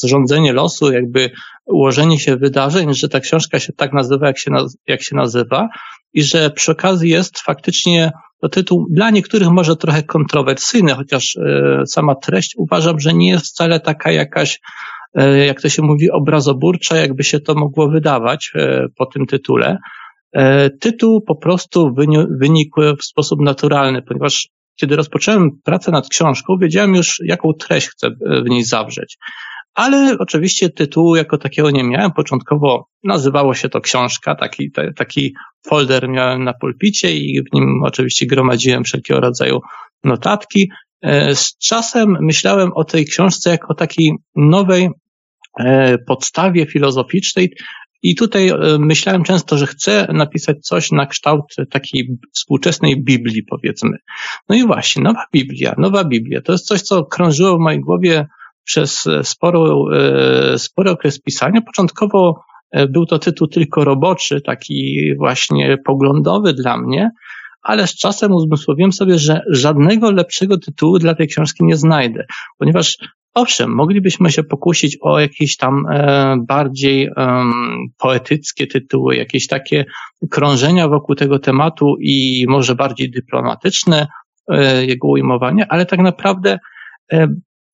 zrządzenie 0.00 0.52
losu, 0.52 0.92
jakby 0.92 1.30
ułożenie 1.66 2.18
się 2.18 2.36
wydarzeń, 2.36 2.94
że 2.94 3.08
ta 3.08 3.20
książka 3.20 3.58
się 3.58 3.72
tak 3.72 3.92
nazywa, 3.92 4.26
jak 4.26 4.38
się, 4.38 4.50
jak 4.86 5.02
się 5.02 5.16
nazywa 5.16 5.68
i 6.12 6.22
że 6.22 6.50
przy 6.50 6.72
okazji 6.72 7.10
jest 7.10 7.38
faktycznie 7.38 8.12
to 8.40 8.48
tytuł 8.48 8.86
dla 8.90 9.10
niektórych 9.10 9.48
może 9.48 9.76
trochę 9.76 10.02
kontrowersyjny, 10.02 10.94
chociaż 10.94 11.38
sama 11.86 12.14
treść 12.14 12.54
uważam, 12.56 13.00
że 13.00 13.14
nie 13.14 13.30
jest 13.30 13.46
wcale 13.46 13.80
taka 13.80 14.10
jakaś 14.10 14.60
jak 15.46 15.60
to 15.60 15.68
się 15.68 15.82
mówi, 15.82 16.10
obrazoburcza, 16.10 16.96
jakby 16.96 17.24
się 17.24 17.40
to 17.40 17.54
mogło 17.54 17.88
wydawać 17.88 18.52
e, 18.54 18.86
po 18.96 19.06
tym 19.06 19.26
tytule. 19.26 19.78
E, 20.32 20.70
tytuł 20.70 21.22
po 21.22 21.36
prostu 21.36 21.94
wynikł 22.40 22.80
w 23.00 23.04
sposób 23.04 23.40
naturalny, 23.40 24.02
ponieważ 24.02 24.48
kiedy 24.80 24.96
rozpocząłem 24.96 25.50
pracę 25.64 25.90
nad 25.90 26.08
książką, 26.08 26.56
wiedziałem 26.60 26.94
już, 26.94 27.20
jaką 27.24 27.52
treść 27.52 27.88
chcę 27.88 28.10
w 28.44 28.48
niej 28.48 28.64
zawrzeć. 28.64 29.16
Ale 29.74 30.16
oczywiście 30.18 30.70
tytułu 30.70 31.16
jako 31.16 31.38
takiego 31.38 31.70
nie 31.70 31.84
miałem. 31.84 32.12
Początkowo 32.12 32.86
nazywało 33.04 33.54
się 33.54 33.68
to 33.68 33.80
książka, 33.80 34.34
taki, 34.34 34.70
taki 34.96 35.34
folder 35.66 36.08
miałem 36.08 36.44
na 36.44 36.52
pulpicie 36.52 37.16
i 37.16 37.42
w 37.42 37.54
nim 37.54 37.82
oczywiście 37.84 38.26
gromadziłem 38.26 38.84
wszelkiego 38.84 39.20
rodzaju 39.20 39.60
notatki. 40.04 40.70
Z 41.32 41.58
czasem 41.58 42.16
myślałem 42.20 42.72
o 42.72 42.84
tej 42.84 43.04
książce 43.04 43.50
jako 43.50 43.74
takiej 43.74 44.12
nowej 44.36 44.88
E, 44.88 45.03
podstawie 46.06 46.66
filozoficznej. 46.66 47.54
I 48.02 48.14
tutaj 48.14 48.48
e, 48.48 48.56
myślałem 48.78 49.24
często, 49.24 49.58
że 49.58 49.66
chcę 49.66 50.06
napisać 50.12 50.66
coś 50.66 50.92
na 50.92 51.06
kształt 51.06 51.54
takiej 51.70 52.18
współczesnej 52.34 53.04
Biblii, 53.04 53.42
powiedzmy. 53.42 53.98
No 54.48 54.56
i 54.56 54.66
właśnie, 54.66 55.02
nowa 55.02 55.24
Biblia, 55.32 55.74
nowa 55.78 56.04
Biblia, 56.04 56.40
to 56.40 56.52
jest 56.52 56.66
coś, 56.66 56.82
co 56.82 57.04
krążyło 57.04 57.56
w 57.56 57.60
mojej 57.60 57.80
głowie 57.80 58.26
przez 58.64 59.04
sporo, 59.22 59.84
e, 59.92 60.58
spory 60.58 60.90
okres 60.90 61.20
pisania. 61.20 61.60
Początkowo 61.62 62.40
był 62.88 63.06
to 63.06 63.18
tytuł 63.18 63.48
tylko 63.48 63.84
roboczy, 63.84 64.40
taki 64.40 65.10
właśnie 65.16 65.78
poglądowy 65.84 66.52
dla 66.52 66.76
mnie, 66.78 67.10
ale 67.62 67.86
z 67.86 67.96
czasem 67.96 68.32
uzmysłowiłem 68.32 68.92
sobie, 68.92 69.18
że 69.18 69.40
żadnego 69.50 70.10
lepszego 70.10 70.58
tytułu 70.58 70.98
dla 70.98 71.14
tej 71.14 71.28
książki 71.28 71.64
nie 71.64 71.76
znajdę, 71.76 72.24
ponieważ 72.58 72.98
Owszem, 73.34 73.74
moglibyśmy 73.74 74.32
się 74.32 74.42
pokusić 74.42 74.98
o 75.00 75.20
jakieś 75.20 75.56
tam 75.56 75.86
e, 75.90 76.36
bardziej 76.48 77.04
e, 77.06 77.44
poetyckie 77.98 78.66
tytuły, 78.66 79.16
jakieś 79.16 79.46
takie 79.46 79.84
krążenia 80.30 80.88
wokół 80.88 81.14
tego 81.14 81.38
tematu 81.38 81.96
i 82.00 82.44
może 82.48 82.74
bardziej 82.74 83.10
dyplomatyczne 83.10 84.06
e, 84.48 84.86
jego 84.86 85.08
ujmowanie, 85.08 85.66
ale 85.68 85.86
tak 85.86 86.00
naprawdę 86.00 86.58
e, 87.12 87.28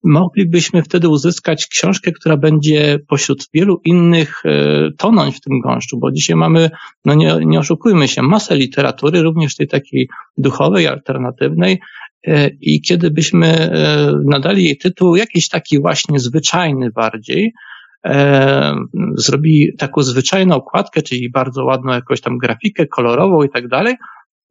moglibyśmy 0.05 0.83
wtedy 0.83 1.09
uzyskać 1.09 1.67
książkę, 1.67 2.13
która 2.13 2.37
będzie 2.37 2.99
pośród 3.09 3.49
wielu 3.55 3.81
innych 3.85 4.43
e, 4.45 4.51
tonąć 4.99 5.37
w 5.37 5.41
tym 5.41 5.61
gąszczu, 5.61 5.99
bo 5.99 6.13
dzisiaj 6.13 6.37
mamy, 6.37 6.71
no 7.05 7.15
nie, 7.15 7.37
nie 7.47 7.59
oszukujmy 7.59 8.09
się, 8.09 8.23
masę 8.23 8.57
literatury, 8.57 9.23
również 9.23 9.57
tej 9.57 9.69
takiej 9.69 10.09
duchowej, 10.39 10.87
alternatywnej, 10.87 11.81
I 12.61 12.81
kiedy 12.81 13.11
byśmy 13.11 13.47
e, 13.47 14.13
nadali 14.25 14.65
jej 14.65 14.77
tytuł 14.77 15.17
jakiś 15.17 15.49
taki 15.49 15.81
właśnie 15.81 16.19
zwyczajny 16.19 16.91
bardziej, 16.91 17.53
e, 18.07 18.75
zrobili 19.15 19.77
taką 19.79 20.03
zwyczajną 20.03 20.55
okładkę, 20.55 21.03
czyli 21.03 21.31
bardzo 21.31 21.65
ładną 21.65 21.93
jakąś 21.93 22.21
tam 22.21 22.39
grafikę 22.39 22.87
kolorową 22.87 23.43
i 23.43 23.51
tak 23.51 23.69
dalej, 23.69 23.95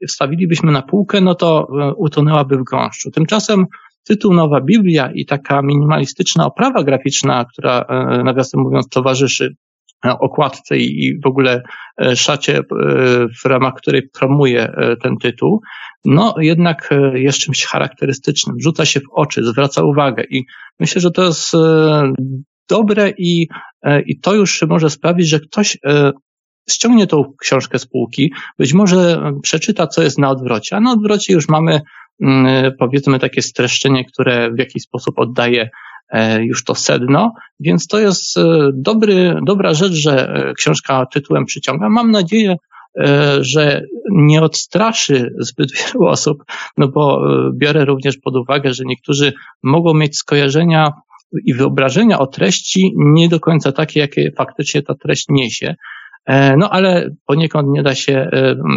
wstawilibyśmy 0.08 0.72
na 0.72 0.82
półkę, 0.82 1.22
no 1.22 1.36
to 1.36 1.68
utonęłaby 1.98 2.58
w 2.58 2.64
gąszczu. 2.64 3.12
Tymczasem 3.12 3.66
tytuł 4.04 4.34
Nowa 4.34 4.62
Biblia 4.62 5.12
i 5.12 5.26
taka 5.26 5.62
minimalistyczna 5.62 6.46
oprawa 6.46 6.84
graficzna, 6.84 7.46
która 7.54 7.86
nawiasem 8.24 8.62
mówiąc 8.62 8.90
towarzyszy 8.90 9.56
okładce 10.04 10.78
i 10.78 11.20
w 11.24 11.28
ogóle 11.28 11.64
szacie, 12.16 12.62
w 13.44 13.46
ramach 13.46 13.74
której 13.74 14.10
promuje 14.14 14.74
ten 15.02 15.18
tytuł, 15.18 15.62
no 16.06 16.36
jednak 16.38 16.90
e, 16.92 17.20
jest 17.20 17.40
czymś 17.40 17.66
charakterystycznym, 17.66 18.56
rzuca 18.60 18.86
się 18.86 19.00
w 19.00 19.12
oczy, 19.14 19.44
zwraca 19.44 19.84
uwagę 19.84 20.24
i 20.30 20.44
myślę, 20.80 21.02
że 21.02 21.12
to 21.12 21.24
jest 21.24 21.56
e, 21.56 22.14
dobre 22.70 23.14
i, 23.18 23.48
e, 23.84 24.02
i 24.02 24.20
to 24.20 24.36
już 24.36 24.62
może 24.62 24.90
sprawić, 24.90 25.30
że 25.30 25.40
ktoś 25.40 25.78
ściągnie 26.70 27.08
tą 27.08 27.24
książkę 27.42 27.80
z 27.80 27.88
półki, 27.88 28.34
być 28.58 28.74
może 28.74 29.32
przeczyta, 29.44 29.88
co 29.88 30.04
jest 30.04 30.18
na 30.18 30.30
odwrocie, 30.30 30.76
a 30.76 30.80
na 30.80 30.92
odwrocie 30.92 31.34
już 31.34 31.50
mamy 31.50 31.82
mm, 32.22 32.72
powiedzmy 32.80 33.20
takie 33.20 33.42
streszczenie, 33.42 34.06
które 34.06 34.52
w 34.52 34.60
jakiś 34.60 34.84
sposób 34.84 35.20
oddaje 35.20 35.70
już 36.40 36.64
to 36.64 36.76
sedno, 36.76 37.34
więc 37.60 37.88
to 37.88 38.00
jest 38.00 38.36
dobry, 38.74 39.36
dobra 39.46 39.74
rzecz, 39.74 39.94
że 39.94 40.34
książka 40.58 41.06
tytułem 41.06 41.46
przyciąga. 41.46 41.90
Mam 41.90 42.12
nadzieję, 42.12 42.56
E, 42.98 43.38
że 43.44 43.82
nie 44.12 44.42
odstraszy 44.42 45.34
zbyt 45.40 45.72
wielu 45.78 46.06
osób, 46.06 46.44
no 46.78 46.88
bo 46.88 47.32
e, 47.48 47.52
biorę 47.54 47.86
również 47.86 48.18
pod 48.18 48.36
uwagę, 48.36 48.74
że 48.74 48.84
niektórzy 48.86 49.34
mogą 49.64 49.94
mieć 49.94 50.18
skojarzenia 50.18 50.92
i 51.46 51.54
wyobrażenia 51.54 52.20
o 52.20 52.28
treści 52.28 52.94
nie 52.96 53.30
do 53.30 53.40
końca 53.40 53.72
takie, 53.72 54.00
jakie 54.00 54.32
faktycznie 54.38 54.82
ta 54.82 54.96
treść 54.96 55.26
niesie. 55.30 55.76
E, 56.26 56.58
no 56.58 56.70
ale 56.70 57.10
poniekąd 57.26 57.68
nie 57.70 57.84
da 57.84 57.96
się 57.96 58.30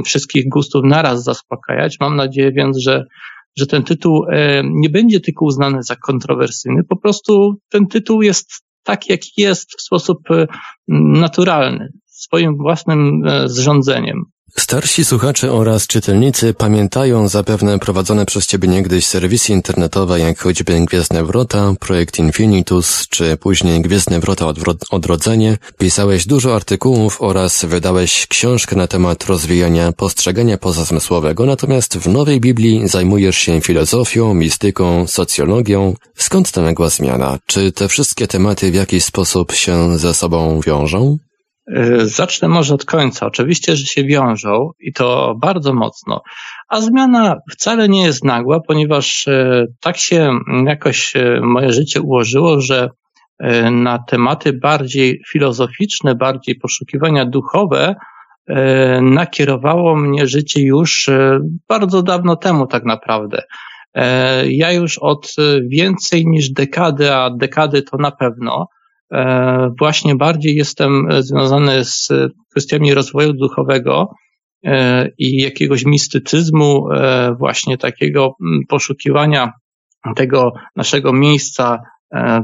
wszystkich 0.04 0.48
gustów 0.48 0.82
naraz 0.84 1.24
zaspokajać. 1.24 1.96
Mam 2.00 2.16
nadzieję 2.16 2.52
więc, 2.52 2.78
że, 2.78 3.04
że 3.56 3.66
ten 3.66 3.82
tytuł 3.82 4.24
nie 4.64 4.90
będzie 4.90 5.20
tylko 5.20 5.44
uznany 5.44 5.82
za 5.82 5.96
kontrowersyjny. 5.96 6.84
Po 6.88 6.96
prostu 6.96 7.54
ten 7.70 7.86
tytuł 7.86 8.22
jest 8.22 8.50
taki, 8.82 9.12
jaki 9.12 9.30
jest 9.36 9.70
w 9.78 9.82
sposób 9.82 10.18
naturalny 10.88 11.88
swoim 12.22 12.56
własnym 12.56 13.22
e, 13.26 13.48
zrządzeniem. 13.48 14.22
Starsi 14.58 15.04
słuchacze 15.04 15.52
oraz 15.52 15.86
czytelnicy 15.86 16.54
pamiętają 16.54 17.28
zapewne 17.28 17.78
prowadzone 17.78 18.26
przez 18.26 18.46
Ciebie 18.46 18.68
niegdyś 18.68 19.06
serwisy 19.06 19.52
internetowe, 19.52 20.20
jak 20.20 20.38
choćby 20.38 20.80
Gwiezdne 20.86 21.24
Wrota, 21.24 21.74
Projekt 21.80 22.18
Infinitus, 22.18 23.08
czy 23.08 23.36
później 23.36 23.82
Gwiezdne 23.82 24.20
Wrota 24.20 24.46
Odrodzenie. 24.90 25.58
Pisałeś 25.78 26.26
dużo 26.26 26.54
artykułów 26.56 27.22
oraz 27.22 27.64
wydałeś 27.64 28.26
książkę 28.26 28.76
na 28.76 28.86
temat 28.86 29.24
rozwijania 29.26 29.92
postrzegania 29.92 30.58
pozazmysłowego, 30.58 31.46
natomiast 31.46 31.98
w 31.98 32.08
Nowej 32.08 32.40
Biblii 32.40 32.88
zajmujesz 32.88 33.36
się 33.36 33.60
filozofią, 33.60 34.34
mistyką, 34.34 35.06
socjologią. 35.06 35.94
Skąd 36.16 36.52
ta 36.52 36.62
nagła 36.62 36.88
zmiana? 36.88 37.38
Czy 37.46 37.72
te 37.72 37.88
wszystkie 37.88 38.28
tematy 38.28 38.70
w 38.70 38.74
jakiś 38.74 39.04
sposób 39.04 39.52
się 39.52 39.98
ze 39.98 40.14
sobą 40.14 40.60
wiążą? 40.60 41.18
E, 41.74 42.06
zacznę 42.06 42.48
może 42.48 42.74
od 42.74 42.84
końca. 42.84 43.26
Oczywiście, 43.26 43.76
że 43.76 43.86
się 43.86 44.04
wiążą 44.04 44.70
i 44.80 44.92
to 44.92 45.34
bardzo 45.40 45.74
mocno, 45.74 46.22
a 46.68 46.80
zmiana 46.80 47.36
wcale 47.52 47.88
nie 47.88 48.02
jest 48.02 48.24
nagła, 48.24 48.60
ponieważ 48.68 49.26
tak 49.80 49.96
się 49.96 50.38
jakoś 50.66 51.14
moje 51.42 51.72
życie 51.72 52.00
ułożyło, 52.00 52.60
że 52.60 52.88
na 53.70 53.98
tematy 53.98 54.52
bardziej 54.52 55.22
filozoficzne, 55.28 56.14
bardziej 56.14 56.54
poszukiwania 56.54 57.24
duchowe, 57.24 57.94
nakierowało 59.02 59.96
mnie 59.96 60.26
życie 60.26 60.62
już 60.62 61.10
bardzo 61.68 62.02
dawno 62.02 62.36
temu 62.36 62.66
tak 62.66 62.84
naprawdę. 62.84 63.42
Ja 64.48 64.72
już 64.72 64.98
od 64.98 65.34
więcej 65.68 66.26
niż 66.26 66.50
dekady, 66.50 67.14
a 67.14 67.30
dekady 67.30 67.82
to 67.82 67.96
na 67.96 68.10
pewno, 68.10 68.66
właśnie 69.78 70.14
bardziej 70.14 70.54
jestem 70.54 71.08
związany 71.18 71.84
z 71.84 72.08
kwestiami 72.50 72.94
rozwoju 72.94 73.32
duchowego 73.32 74.08
e, 74.64 75.08
i 75.18 75.42
jakiegoś 75.42 75.84
mistycyzmu, 75.84 76.88
właśnie 77.38 77.78
takiego 77.78 78.34
poszukiwania 78.68 79.52
tego 80.16 80.52
naszego 80.76 81.12
miejsca 81.12 81.78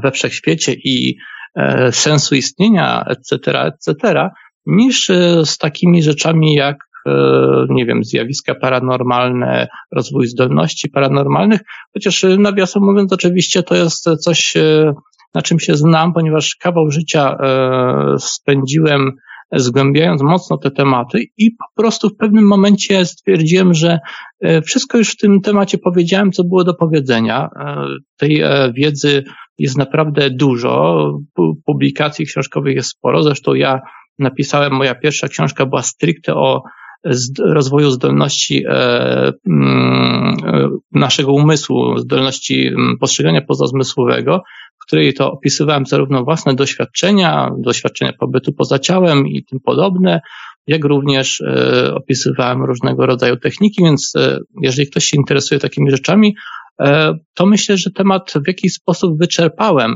we 0.03 0.11
wszechświecie 0.11 0.73
i 0.73 1.15
sensu 1.91 2.35
istnienia, 2.35 3.05
etc., 3.05 3.61
etc., 3.61 4.29
niż 4.65 5.07
z 5.45 5.57
takimi 5.57 6.03
rzeczami 6.03 6.53
jak 6.53 6.89
E, 7.05 7.65
nie 7.69 7.85
wiem, 7.85 8.03
zjawiska 8.03 8.55
paranormalne, 8.55 9.67
rozwój 9.91 10.27
zdolności 10.27 10.89
paranormalnych, 10.89 11.61
chociaż 11.93 12.23
e, 12.23 12.37
nawiasem 12.37 12.83
mówiąc, 12.83 13.13
oczywiście 13.13 13.63
to 13.63 13.75
jest 13.75 14.03
coś, 14.03 14.57
e, 14.57 14.93
na 15.33 15.41
czym 15.41 15.59
się 15.59 15.75
znam, 15.75 16.13
ponieważ 16.13 16.55
kawał 16.55 16.91
życia 16.91 17.37
spędziłem 18.19 19.11
zgłębiając 19.51 20.21
mocno 20.21 20.57
te 20.57 20.71
tematy 20.71 21.23
i 21.37 21.51
po 21.51 21.81
prostu 21.81 22.09
w 22.09 22.15
pewnym 22.15 22.47
momencie 22.47 23.05
stwierdziłem, 23.05 23.73
że 23.73 23.99
wszystko 24.65 24.97
już 24.97 25.11
w 25.11 25.17
tym 25.17 25.41
temacie 25.41 25.77
powiedziałem, 25.77 26.31
co 26.31 26.43
było 26.43 26.63
do 26.63 26.73
powiedzenia. 26.73 27.49
Tej 28.17 28.43
wiedzy 28.75 29.23
jest 29.57 29.77
naprawdę 29.77 30.29
dużo, 30.29 31.13
publikacji 31.65 32.25
książkowych 32.25 32.75
jest 32.75 32.89
sporo, 32.89 33.23
zresztą 33.23 33.53
ja 33.53 33.79
napisałem, 34.19 34.73
moja 34.73 34.95
pierwsza 34.95 35.27
książka 35.27 35.65
była 35.65 35.81
stricte 35.81 36.35
o 36.35 36.63
rozwoju 37.45 37.91
zdolności 37.91 38.63
e, 38.67 39.31
mm, 39.49 40.37
e, 40.45 40.69
naszego 40.91 41.33
umysłu, 41.33 41.97
zdolności 41.97 42.67
mm, 42.67 42.97
postrzegania 42.99 43.41
pozazmysłowego, 43.41 44.41
której 44.89 45.13
to 45.13 45.31
opisywałem 45.31 45.85
zarówno 45.85 46.23
własne 46.23 46.55
doświadczenia, 46.55 47.51
doświadczenia 47.57 48.13
pobytu 48.19 48.53
poza 48.53 48.79
ciałem 48.79 49.27
i 49.27 49.45
tym 49.45 49.59
podobne, 49.59 50.21
jak 50.67 50.85
również 50.85 51.41
e, 51.41 51.93
opisywałem 51.95 52.63
różnego 52.63 53.05
rodzaju 53.05 53.37
techniki, 53.37 53.83
więc 53.83 54.13
jeżeli 54.61 54.89
ktoś 54.89 55.05
się 55.05 55.17
interesuje 55.17 55.59
takimi 55.59 55.91
rzeczami, 55.91 56.35
to 57.33 57.45
myślę, 57.45 57.77
że 57.77 57.91
temat 57.91 58.33
w 58.45 58.47
jakiś 58.47 58.73
sposób 58.73 59.19
wyczerpałem. 59.19 59.95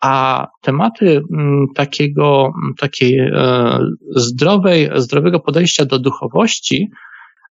A 0.00 0.46
tematy 0.62 1.20
mm, 1.32 1.66
takiego, 1.74 2.52
takiej 2.78 3.18
e, 3.18 3.78
zdrowej, 4.16 4.90
zdrowego 4.94 5.40
podejścia 5.40 5.84
do 5.84 5.98
duchowości, 5.98 6.88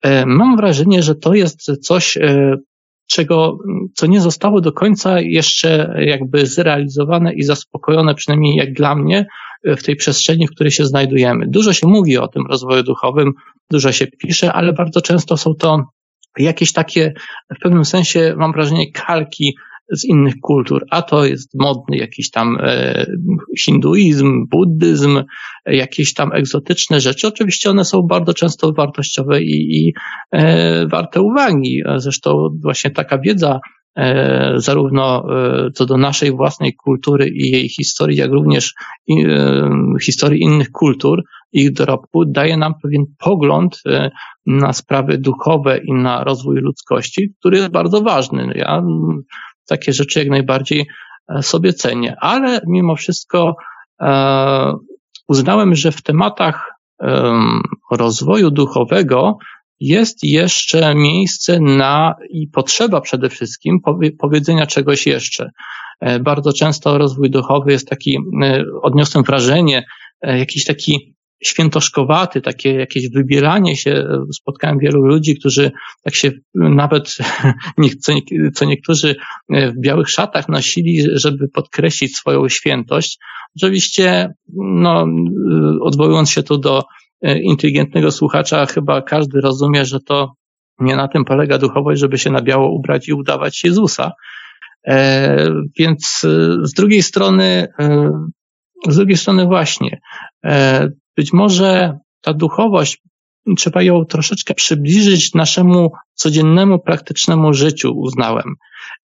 e, 0.02 0.26
mam 0.26 0.56
wrażenie, 0.56 1.02
że 1.02 1.14
to 1.14 1.34
jest 1.34 1.86
coś, 1.86 2.16
e, 2.16 2.56
czego, 3.10 3.58
co 3.94 4.06
nie 4.06 4.20
zostało 4.20 4.60
do 4.60 4.72
końca 4.72 5.20
jeszcze 5.20 5.94
jakby 5.98 6.46
zrealizowane 6.46 7.34
i 7.34 7.42
zaspokojone, 7.42 8.14
przynajmniej 8.14 8.56
jak 8.56 8.72
dla 8.72 8.94
mnie, 8.94 9.26
w 9.64 9.82
tej 9.82 9.96
przestrzeni, 9.96 10.46
w 10.46 10.50
której 10.50 10.70
się 10.70 10.86
znajdujemy. 10.86 11.46
Dużo 11.48 11.72
się 11.72 11.86
mówi 11.86 12.18
o 12.18 12.28
tym 12.28 12.42
rozwoju 12.50 12.82
duchowym, 12.82 13.32
dużo 13.70 13.92
się 13.92 14.06
pisze, 14.06 14.52
ale 14.52 14.72
bardzo 14.72 15.00
często 15.00 15.36
są 15.36 15.54
to 15.54 15.84
jakieś 16.38 16.72
takie, 16.72 17.12
w 17.56 17.62
pewnym 17.62 17.84
sensie 17.84 18.34
mam 18.38 18.52
wrażenie, 18.52 18.92
kalki 18.92 19.54
z 19.92 20.04
innych 20.04 20.34
kultur, 20.42 20.84
a 20.90 21.02
to 21.02 21.24
jest 21.24 21.50
modny 21.54 21.96
jakiś 21.96 22.30
tam 22.30 22.58
e, 22.60 23.06
hinduizm, 23.58 24.46
buddyzm, 24.50 25.22
jakieś 25.66 26.14
tam 26.14 26.32
egzotyczne 26.32 27.00
rzeczy. 27.00 27.28
Oczywiście 27.28 27.70
one 27.70 27.84
są 27.84 28.02
bardzo 28.02 28.34
często 28.34 28.72
wartościowe 28.72 29.42
i, 29.42 29.78
i 29.78 29.92
e, 30.32 30.86
warte 30.86 31.20
uwagi. 31.20 31.82
Zresztą 31.96 32.48
właśnie 32.62 32.90
taka 32.90 33.18
wiedza 33.18 33.60
e, 33.96 34.52
zarówno 34.56 35.26
co 35.74 35.86
do 35.86 35.96
naszej 35.96 36.32
własnej 36.32 36.74
kultury 36.74 37.28
i 37.28 37.50
jej 37.50 37.68
historii, 37.68 38.16
jak 38.16 38.30
również 38.30 38.74
historii 40.02 40.42
innych 40.42 40.70
kultur, 40.70 41.22
ich 41.52 41.72
dorobku, 41.72 42.24
daje 42.24 42.56
nam 42.56 42.74
pewien 42.82 43.04
pogląd 43.18 43.82
na 44.46 44.72
sprawy 44.72 45.18
duchowe 45.18 45.78
i 45.78 45.92
na 45.92 46.24
rozwój 46.24 46.60
ludzkości, 46.60 47.34
który 47.40 47.56
jest 47.56 47.70
bardzo 47.70 48.02
ważny. 48.02 48.52
Ja 48.54 48.82
takie 49.70 49.92
rzeczy 49.92 50.18
jak 50.18 50.28
najbardziej 50.28 50.86
e, 51.28 51.42
sobie 51.42 51.72
cenię, 51.72 52.16
ale 52.20 52.60
mimo 52.66 52.96
wszystko 52.96 53.56
e, 54.00 54.74
uznałem, 55.28 55.74
że 55.74 55.92
w 55.92 56.02
tematach 56.02 56.70
rozwoju 57.90 58.50
duchowego 58.50 59.38
jest 59.80 60.18
jeszcze 60.22 60.94
miejsce 60.94 61.60
na 61.60 62.14
i 62.30 62.48
potrzeba 62.48 63.00
przede 63.00 63.28
wszystkim 63.28 63.78
powiedzenia 64.18 64.66
czegoś 64.66 65.06
jeszcze. 65.06 65.50
E, 66.00 66.20
bardzo 66.20 66.52
często 66.52 66.98
rozwój 66.98 67.30
duchowy 67.30 67.72
jest 67.72 67.88
taki, 67.88 68.18
odniosłem 68.82 69.24
wrażenie, 69.24 69.84
jakiś 70.22 70.64
taki 70.64 71.14
świętoszkowaty, 71.44 72.40
takie 72.40 72.74
jakieś 72.74 73.10
wybieranie 73.10 73.76
się. 73.76 74.04
Spotkałem 74.32 74.78
wielu 74.78 75.02
ludzi, 75.02 75.38
którzy 75.38 75.72
tak 76.04 76.14
się 76.14 76.32
nawet, 76.54 77.16
co 78.54 78.64
niektórzy 78.64 79.16
w 79.48 79.80
białych 79.80 80.10
szatach 80.10 80.48
nosili, 80.48 81.06
żeby 81.12 81.48
podkreślić 81.48 82.16
swoją 82.16 82.48
świętość. 82.48 83.18
Oczywiście, 83.56 84.28
no, 84.56 85.06
odwołując 85.80 86.30
się 86.30 86.42
tu 86.42 86.58
do 86.58 86.82
inteligentnego 87.42 88.10
słuchacza, 88.10 88.66
chyba 88.66 89.02
każdy 89.02 89.40
rozumie, 89.40 89.84
że 89.84 90.00
to 90.00 90.32
nie 90.80 90.96
na 90.96 91.08
tym 91.08 91.24
polega 91.24 91.58
duchowość, 91.58 92.00
żeby 92.00 92.18
się 92.18 92.30
na 92.30 92.42
biało 92.42 92.74
ubrać 92.74 93.08
i 93.08 93.12
udawać 93.12 93.64
Jezusa. 93.64 94.12
E, 94.86 95.46
więc 95.78 96.20
z 96.62 96.72
drugiej 96.72 97.02
strony, 97.02 97.68
e, 97.78 98.10
z 98.88 98.96
drugiej 98.96 99.16
strony 99.16 99.46
właśnie, 99.46 100.00
e, 100.44 100.88
być 101.16 101.32
może 101.32 101.98
ta 102.20 102.34
duchowość, 102.34 103.02
trzeba 103.56 103.82
ją 103.82 104.04
troszeczkę 104.04 104.54
przybliżyć 104.54 105.34
naszemu 105.34 105.90
codziennemu, 106.14 106.78
praktycznemu 106.78 107.54
życiu, 107.54 107.92
uznałem. 107.96 108.54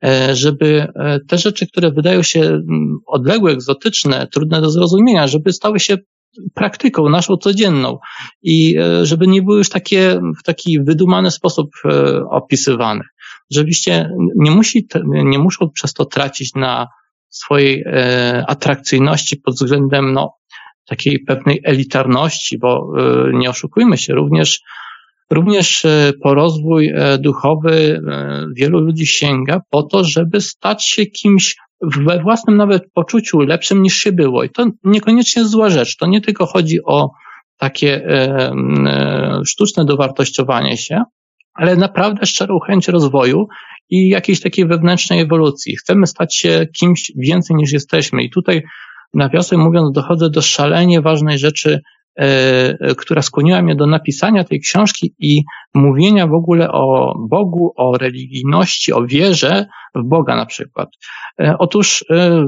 E, 0.05 0.37
żeby 0.37 0.87
e, 0.95 1.21
te 1.29 1.39
rzeczy, 1.39 1.67
które 1.67 1.93
wydają 1.93 2.23
się 2.23 2.41
mm, 2.41 2.99
odległe, 3.07 3.53
egzotyczne, 3.53 4.27
trudne 4.33 4.61
do 4.61 4.71
zrozumienia, 4.71 5.27
żeby 5.27 5.53
stały 5.53 5.81
się 5.81 5.97
praktyką 6.55 7.09
naszą 7.09 7.37
codzienną 7.37 7.99
i 8.43 8.79
e, 8.79 9.07
żeby 9.07 9.27
nie 9.27 9.43
były 9.43 9.59
już 9.59 9.69
takie 9.69 10.21
w 10.41 10.43
taki 10.43 10.83
wydumany 10.83 11.31
sposób 11.31 11.71
opisywane. 12.31 13.05
Rzeczywiście 13.51 14.11
nie, 14.37 14.51
musi, 14.51 14.89
nie 15.05 15.39
muszą 15.39 15.71
przez 15.71 15.93
to 15.93 16.05
tracić 16.05 16.55
na 16.55 16.89
swojej 17.29 17.85
atrakcyjności 18.47 19.37
pod 19.37 19.55
względem 19.55 20.13
no, 20.13 20.33
takiej 20.89 21.19
pewnej 21.19 21.61
elitarności, 21.65 22.59
bo 22.59 22.93
y, 23.29 23.33
nie 23.35 23.51
oszukujmy 23.51 23.99
się, 23.99 24.15
również, 24.15 24.61
również 25.31 25.85
y, 25.85 26.13
po 26.23 26.35
rozwój 26.35 26.89
e, 26.89 27.19
duchowy 27.19 28.01
wielu 28.57 28.81
ludzi 28.81 29.07
sięga 29.07 29.61
po 29.71 29.83
to, 29.83 30.05
żeby 30.05 30.41
stać 30.41 30.85
się 30.85 31.07
kimś 31.07 31.57
we 31.81 32.23
własnym 32.23 32.57
nawet 32.57 32.93
poczuciu 32.93 33.39
lepszym 33.39 33.83
niż 33.83 33.95
się 33.95 34.13
było. 34.13 34.45
I 34.45 34.51
to 34.51 34.67
niekoniecznie 34.85 35.45
zła 35.45 35.71
rzecz. 35.71 35.97
To 35.97 36.07
nie 36.07 36.21
tylko 36.21 36.47
chodzi 36.47 36.79
o 36.85 37.11
takie 37.59 38.05
e, 38.05 38.53
e, 38.87 39.41
sztuczne 39.47 39.85
dowartościowanie 39.85 40.77
się, 40.77 41.03
ale 41.55 41.77
naprawdę 41.77 42.27
szczerą 42.27 42.59
chęć 42.59 42.89
rozwoju 42.89 43.47
i 43.91 44.09
jakiejś 44.09 44.41
takiej 44.41 44.67
wewnętrznej 44.67 45.21
ewolucji. 45.21 45.77
Chcemy 45.77 46.07
stać 46.07 46.37
się 46.37 46.67
kimś 46.79 47.13
więcej 47.17 47.57
niż 47.57 47.73
jesteśmy. 47.73 48.23
I 48.23 48.31
tutaj 48.31 48.63
nawiasem 49.17 49.61
mówiąc, 49.61 49.93
dochodzę 49.93 50.31
do 50.31 50.43
szalenie 50.43 51.01
ważnej 51.01 51.39
rzeczy, 51.39 51.81
e, 52.17 52.95
która 52.95 53.23
skłoniła 53.23 53.63
mnie 53.63 53.77
do 53.77 53.87
napisania 53.87 54.45
tej 54.45 54.61
książki 54.61 55.15
i 55.19 55.43
mówienia 55.75 56.27
w 56.27 56.35
ogóle 56.35 56.73
o 56.73 57.15
Bogu, 57.29 57.73
o 57.77 57.99
religijności, 57.99 58.93
o 58.93 59.07
wierze 59.07 59.67
w 59.95 60.03
Boga 60.05 60.37
na 60.37 60.47
przykład. 60.47 60.89
E, 61.41 61.55
otóż 61.59 62.05
e, 62.11 62.47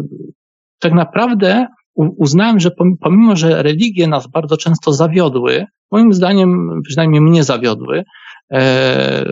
tak 0.79 0.93
naprawdę 0.93 1.67
uznałem, 1.99 2.61
że 2.61 2.71
pomimo, 3.01 3.37
że 3.37 3.63
religie 3.63 4.09
nas 4.09 4.27
bardzo 4.27 4.57
często 4.57 4.93
zawiodły, 4.93 5.65
moim 5.93 6.13
zdaniem 6.13 6.81
przynajmniej 6.85 7.21
mnie 7.21 7.45
zawiodły, 7.45 8.05
E, 8.53 9.25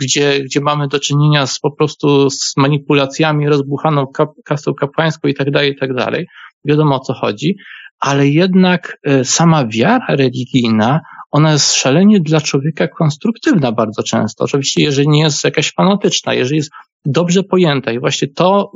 gdzie, 0.00 0.40
gdzie 0.40 0.60
mamy 0.60 0.88
do 0.88 1.00
czynienia 1.00 1.46
z 1.46 1.60
po 1.60 1.70
prostu 1.70 2.30
z 2.30 2.56
manipulacjami, 2.56 3.48
rozbuchaną 3.48 4.06
kap, 4.06 4.30
kastą 4.44 4.74
kapłańską 4.74 5.28
i 5.28 5.34
tak 5.34 5.50
dalej, 5.50 5.72
i 5.72 5.76
tak 5.76 5.94
dalej. 5.94 6.26
Wiadomo 6.64 6.96
o 6.96 7.00
co 7.00 7.14
chodzi, 7.14 7.56
ale 7.98 8.28
jednak 8.28 8.98
e, 9.02 9.24
sama 9.24 9.66
wiara 9.66 10.06
religijna, 10.08 11.00
ona 11.30 11.52
jest 11.52 11.74
szalenie 11.74 12.20
dla 12.20 12.40
człowieka 12.40 12.88
konstruktywna 12.88 13.72
bardzo 13.72 14.02
często. 14.02 14.44
Oczywiście, 14.44 14.82
jeżeli 14.82 15.08
nie 15.08 15.22
jest 15.22 15.44
jakaś 15.44 15.72
fanatyczna, 15.72 16.34
jeżeli 16.34 16.56
jest 16.56 16.70
dobrze 17.04 17.42
pojęta 17.42 17.92
i 17.92 17.98
właśnie 17.98 18.28
to, 18.28 18.72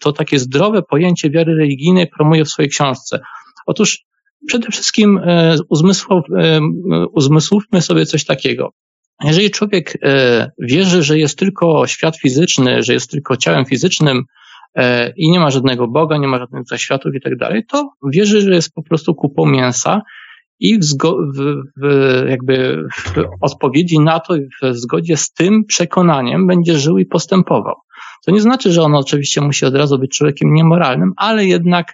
to 0.00 0.12
takie 0.12 0.38
zdrowe 0.38 0.82
pojęcie 0.82 1.30
wiary 1.30 1.54
religijnej 1.54 2.06
promuje 2.06 2.44
w 2.44 2.48
swojej 2.48 2.70
książce. 2.70 3.20
Otóż 3.66 4.04
przede 4.46 4.70
wszystkim 4.70 5.18
e, 5.18 5.56
uzmysłow, 5.68 6.24
e, 6.38 6.60
uzmysłówmy 7.12 7.82
sobie 7.82 8.06
coś 8.06 8.24
takiego. 8.24 8.72
Jeżeli 9.24 9.50
człowiek 9.50 9.98
e, 10.02 10.50
wierzy, 10.58 11.02
że 11.02 11.18
jest 11.18 11.38
tylko 11.38 11.86
świat 11.86 12.16
fizyczny, 12.16 12.82
że 12.82 12.92
jest 12.92 13.10
tylko 13.10 13.36
ciałem 13.36 13.64
fizycznym 13.64 14.22
i 15.16 15.30
nie 15.30 15.40
ma 15.40 15.50
żadnego 15.50 15.88
Boga, 15.88 16.16
nie 16.16 16.28
ma 16.28 16.38
żadnych 16.38 16.62
zaświatów 16.66 17.14
i 17.14 17.20
tak 17.20 17.36
dalej, 17.36 17.62
to 17.70 17.90
wierzy, 18.12 18.40
że 18.40 18.50
jest 18.54 18.74
po 18.74 18.82
prostu 18.82 19.14
kupą 19.14 19.46
mięsa 19.46 20.00
i 20.62 20.78
w, 20.78 20.82
w, 21.82 22.28
jakby 22.28 22.84
w 22.92 23.14
odpowiedzi 23.40 24.00
na 24.00 24.20
to, 24.20 24.34
w 24.62 24.74
zgodzie 24.74 25.16
z 25.16 25.32
tym 25.32 25.64
przekonaniem 25.64 26.46
będzie 26.46 26.78
żył 26.78 26.98
i 26.98 27.06
postępował. 27.06 27.74
To 28.26 28.32
nie 28.32 28.40
znaczy, 28.40 28.72
że 28.72 28.82
on 28.82 28.94
oczywiście 28.94 29.40
musi 29.40 29.66
od 29.66 29.74
razu 29.74 29.98
być 29.98 30.16
człowiekiem 30.16 30.54
niemoralnym, 30.54 31.12
ale 31.16 31.46
jednak 31.46 31.92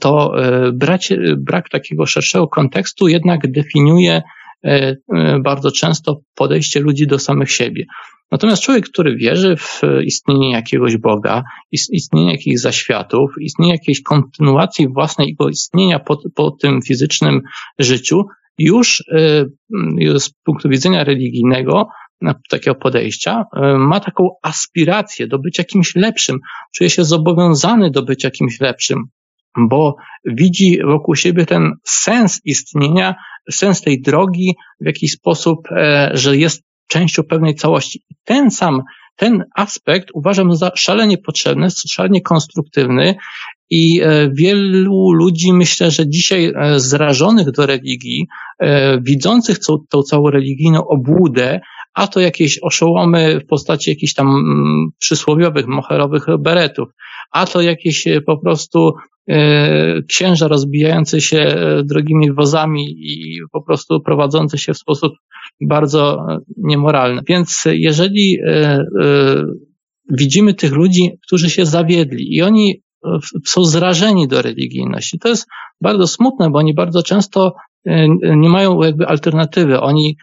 to 0.00 0.32
brak, 0.72 1.00
brak 1.38 1.68
takiego 1.68 2.06
szerszego 2.06 2.48
kontekstu 2.48 3.08
jednak 3.08 3.52
definiuje 3.52 4.22
e, 4.64 4.96
bardzo 5.44 5.70
często 5.70 6.20
podejście 6.34 6.80
ludzi 6.80 7.06
do 7.06 7.18
samych 7.18 7.50
siebie. 7.50 7.84
Natomiast 8.32 8.62
człowiek, 8.62 8.88
który 8.88 9.16
wierzy 9.16 9.56
w 9.56 9.80
istnienie 10.04 10.52
jakiegoś 10.52 10.96
Boga, 10.96 11.42
istnienie 11.72 12.32
jakichś 12.32 12.60
zaświatów, 12.60 13.30
istnienie 13.40 13.72
jakiejś 13.72 14.02
kontynuacji 14.02 14.88
własnego 14.88 15.48
istnienia 15.48 15.98
po, 15.98 16.18
po 16.34 16.50
tym 16.50 16.82
fizycznym 16.82 17.40
życiu, 17.78 18.24
już 18.58 19.04
e, 19.10 19.44
z 20.18 20.30
punktu 20.44 20.68
widzenia 20.68 21.04
religijnego, 21.04 21.88
takiego 22.50 22.74
podejścia, 22.74 23.44
ma 23.78 24.00
taką 24.00 24.28
aspirację 24.42 25.26
do 25.26 25.38
bycia 25.38 25.64
kimś 25.64 25.94
lepszym, 25.96 26.38
czuje 26.76 26.90
się 26.90 27.04
zobowiązany 27.04 27.90
do 27.90 28.02
bycia 28.02 28.30
kimś 28.30 28.60
lepszym, 28.60 28.98
bo 29.68 29.94
widzi 30.24 30.78
wokół 30.84 31.14
siebie 31.14 31.46
ten 31.46 31.72
sens 31.84 32.40
istnienia 32.44 33.14
sens 33.50 33.82
tej 33.82 34.00
drogi 34.00 34.54
w 34.80 34.86
jakiś 34.86 35.12
sposób, 35.12 35.58
e, 35.70 36.10
że 36.14 36.36
jest 36.36 36.62
częścią 36.92 37.22
pewnej 37.22 37.54
całości. 37.54 38.02
Ten 38.24 38.50
sam, 38.50 38.82
ten 39.16 39.44
aspekt 39.56 40.08
uważam 40.14 40.56
za 40.56 40.70
szalenie 40.76 41.18
potrzebny, 41.18 41.68
szalenie 41.88 42.20
konstruktywny 42.20 43.14
i 43.70 44.00
e, 44.02 44.30
wielu 44.34 45.12
ludzi, 45.12 45.52
myślę, 45.52 45.90
że 45.90 46.08
dzisiaj 46.08 46.52
e, 46.56 46.80
zrażonych 46.80 47.50
do 47.50 47.66
religii, 47.66 48.26
widzących 49.00 49.58
tą, 49.58 49.76
tą 49.90 50.02
całą 50.02 50.30
religijną 50.30 50.86
obłudę, 50.86 51.60
a 51.94 52.06
to 52.06 52.20
jakieś 52.20 52.58
oszołomy 52.62 53.40
w 53.40 53.46
postaci 53.46 53.90
jakichś 53.90 54.14
tam 54.14 54.28
mm, 54.28 54.88
przysłowiowych, 54.98 55.66
moherowych 55.66 56.26
beretów, 56.38 56.88
a 57.30 57.46
to 57.46 57.60
jakieś 57.60 58.04
po 58.26 58.38
prostu 58.38 58.94
E, 59.30 60.02
księża 60.02 60.48
rozbijające 60.48 61.20
się 61.20 61.38
e, 61.38 61.82
drogimi 61.84 62.32
wozami 62.32 62.94
i 62.98 63.38
po 63.52 63.62
prostu 63.62 64.00
prowadzące 64.00 64.58
się 64.58 64.74
w 64.74 64.78
sposób 64.78 65.12
bardzo 65.60 66.16
e, 66.28 66.38
niemoralny. 66.56 67.22
Więc 67.28 67.62
jeżeli 67.66 68.38
widzimy 70.10 70.54
tych 70.54 70.72
ludzi, 70.72 71.10
którzy 71.26 71.50
się 71.50 71.66
zawiedli 71.66 72.36
i 72.36 72.42
oni 72.42 72.82
są 73.46 73.64
zrażeni 73.64 74.28
do 74.28 74.42
religijności, 74.42 75.18
to 75.18 75.28
jest 75.28 75.46
bardzo 75.80 76.06
smutne, 76.06 76.50
bo 76.50 76.58
oni 76.58 76.74
bardzo 76.74 77.02
często 77.02 77.52
nie 78.22 78.48
mają 78.48 78.82
jakby 78.82 79.06
alternatywy. 79.06 79.80
Oni 79.80 80.16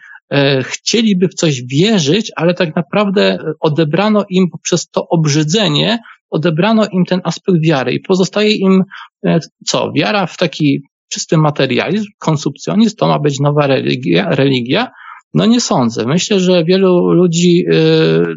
chcieliby 0.62 1.28
w 1.28 1.34
coś 1.34 1.62
wierzyć, 1.62 2.32
ale 2.36 2.54
tak 2.54 2.76
naprawdę 2.76 3.38
odebrano 3.60 4.24
im 4.30 4.50
poprzez 4.50 4.90
to 4.90 5.08
obrzydzenie 5.08 5.98
odebrano 6.30 6.86
im 6.92 7.04
ten 7.04 7.20
aspekt 7.24 7.58
wiary 7.60 7.92
i 7.92 8.00
pozostaje 8.00 8.54
im 8.54 8.84
e, 9.26 9.38
co? 9.66 9.92
Wiara 9.92 10.26
w 10.26 10.36
taki 10.36 10.82
czysty 11.08 11.36
materializm, 11.36 12.06
konsumpcjonizm, 12.18 12.96
to 12.96 13.08
ma 13.08 13.18
być 13.18 13.40
nowa 13.40 13.66
religia, 13.66 14.28
religia? 14.30 14.90
No 15.34 15.46
nie 15.46 15.60
sądzę. 15.60 16.04
Myślę, 16.06 16.40
że 16.40 16.64
wielu 16.64 17.12
ludzi, 17.12 17.64
e, 17.70 17.74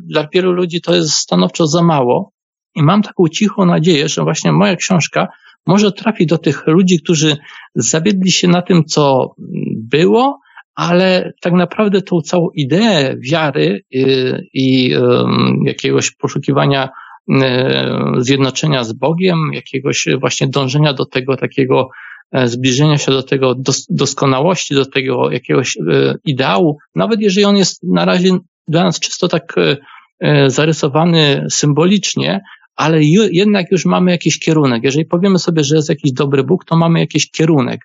dla 0.03 0.27
wielu 0.33 0.51
ludzi 0.51 0.81
to 0.81 0.95
jest 0.95 1.11
stanowczo 1.11 1.67
za 1.67 1.83
mało 1.83 2.31
i 2.75 2.83
mam 2.83 3.01
taką 3.01 3.27
cichą 3.27 3.65
nadzieję, 3.65 4.09
że 4.09 4.23
właśnie 4.23 4.51
moja 4.51 4.75
książka 4.75 5.27
może 5.67 5.91
trafi 5.91 6.25
do 6.25 6.37
tych 6.37 6.67
ludzi, 6.67 6.99
którzy 6.99 7.37
zawiedli 7.75 8.31
się 8.31 8.47
na 8.47 8.61
tym, 8.61 8.85
co 8.85 9.35
było, 9.75 10.39
ale 10.75 11.33
tak 11.41 11.53
naprawdę 11.53 12.01
tą 12.01 12.21
całą 12.21 12.49
ideę 12.55 13.15
wiary 13.31 13.81
i, 13.91 14.03
e, 14.03 14.39
i 14.53 14.95
jakiegoś 15.65 16.11
poszukiwania 16.11 16.89
E, 17.31 18.13
zjednoczenia 18.17 18.83
z 18.83 18.93
Bogiem, 18.93 19.37
jakiegoś 19.53 20.07
właśnie 20.19 20.47
dążenia 20.47 20.93
do 20.93 21.05
tego 21.05 21.37
takiego 21.37 21.89
e, 22.31 22.47
zbliżenia 22.47 22.97
się 22.97 23.11
do 23.11 23.23
tego 23.23 23.55
doskonałości, 23.89 24.75
do 24.75 24.85
tego 24.85 25.31
jakiegoś 25.31 25.77
e, 25.77 26.15
ideału, 26.25 26.77
nawet 26.95 27.21
jeżeli 27.21 27.45
on 27.45 27.57
jest 27.57 27.83
na 27.83 28.05
razie 28.05 28.29
dla 28.67 28.83
nas 28.83 28.99
czysto 28.99 29.27
tak 29.27 29.55
zarysowany 30.47 31.45
symbolicznie, 31.49 32.41
ale 32.75 33.03
jednak 33.31 33.71
już 33.71 33.85
mamy 33.85 34.11
jakiś 34.11 34.39
kierunek. 34.39 34.83
Jeżeli 34.83 35.05
powiemy 35.05 35.39
sobie, 35.39 35.63
że 35.63 35.75
jest 35.75 35.89
jakiś 35.89 36.11
dobry 36.11 36.43
Bóg, 36.43 36.65
to 36.65 36.77
mamy 36.77 36.99
jakiś 36.99 37.31
kierunek. 37.31 37.79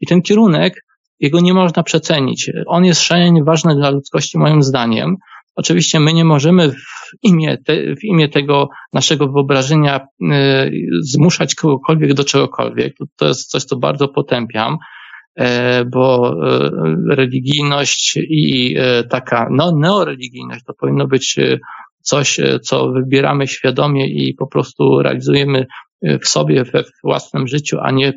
I 0.00 0.06
ten 0.06 0.22
kierunek, 0.22 0.84
jego 1.20 1.40
nie 1.40 1.54
można 1.54 1.82
przecenić. 1.82 2.50
On 2.66 2.84
jest 2.84 3.02
szalenie 3.02 3.44
ważny 3.44 3.74
dla 3.74 3.90
ludzkości, 3.90 4.38
moim 4.38 4.62
zdaniem. 4.62 5.16
Oczywiście 5.56 6.00
my 6.00 6.12
nie 6.12 6.24
możemy 6.24 6.70
w 6.70 7.10
imię, 7.22 7.58
te, 7.64 7.96
w 7.96 8.04
imię 8.04 8.28
tego 8.28 8.68
naszego 8.92 9.28
wyobrażenia 9.28 10.00
y, 10.00 10.70
zmuszać 11.00 11.54
kogokolwiek 11.54 12.14
do 12.14 12.24
czegokolwiek. 12.24 12.96
To, 12.96 13.04
to 13.16 13.28
jest 13.28 13.50
coś, 13.50 13.64
co 13.64 13.76
bardzo 13.76 14.08
potępiam, 14.08 14.76
y, 15.40 15.44
bo 15.84 16.32
y, 16.32 17.14
religijność 17.14 18.16
i 18.16 18.76
y, 18.78 19.08
taka 19.08 19.48
no, 19.50 19.72
neoreligijność 19.76 20.64
to 20.64 20.74
powinno 20.74 21.06
być 21.06 21.36
coś, 22.00 22.40
co 22.62 22.88
wybieramy 22.92 23.46
świadomie 23.46 24.06
i 24.06 24.34
po 24.34 24.46
prostu 24.46 25.02
realizujemy 25.02 25.66
w 26.02 26.28
sobie, 26.28 26.64
we 26.64 26.84
własnym 27.04 27.46
życiu, 27.46 27.78
a 27.82 27.90
nie, 27.90 28.12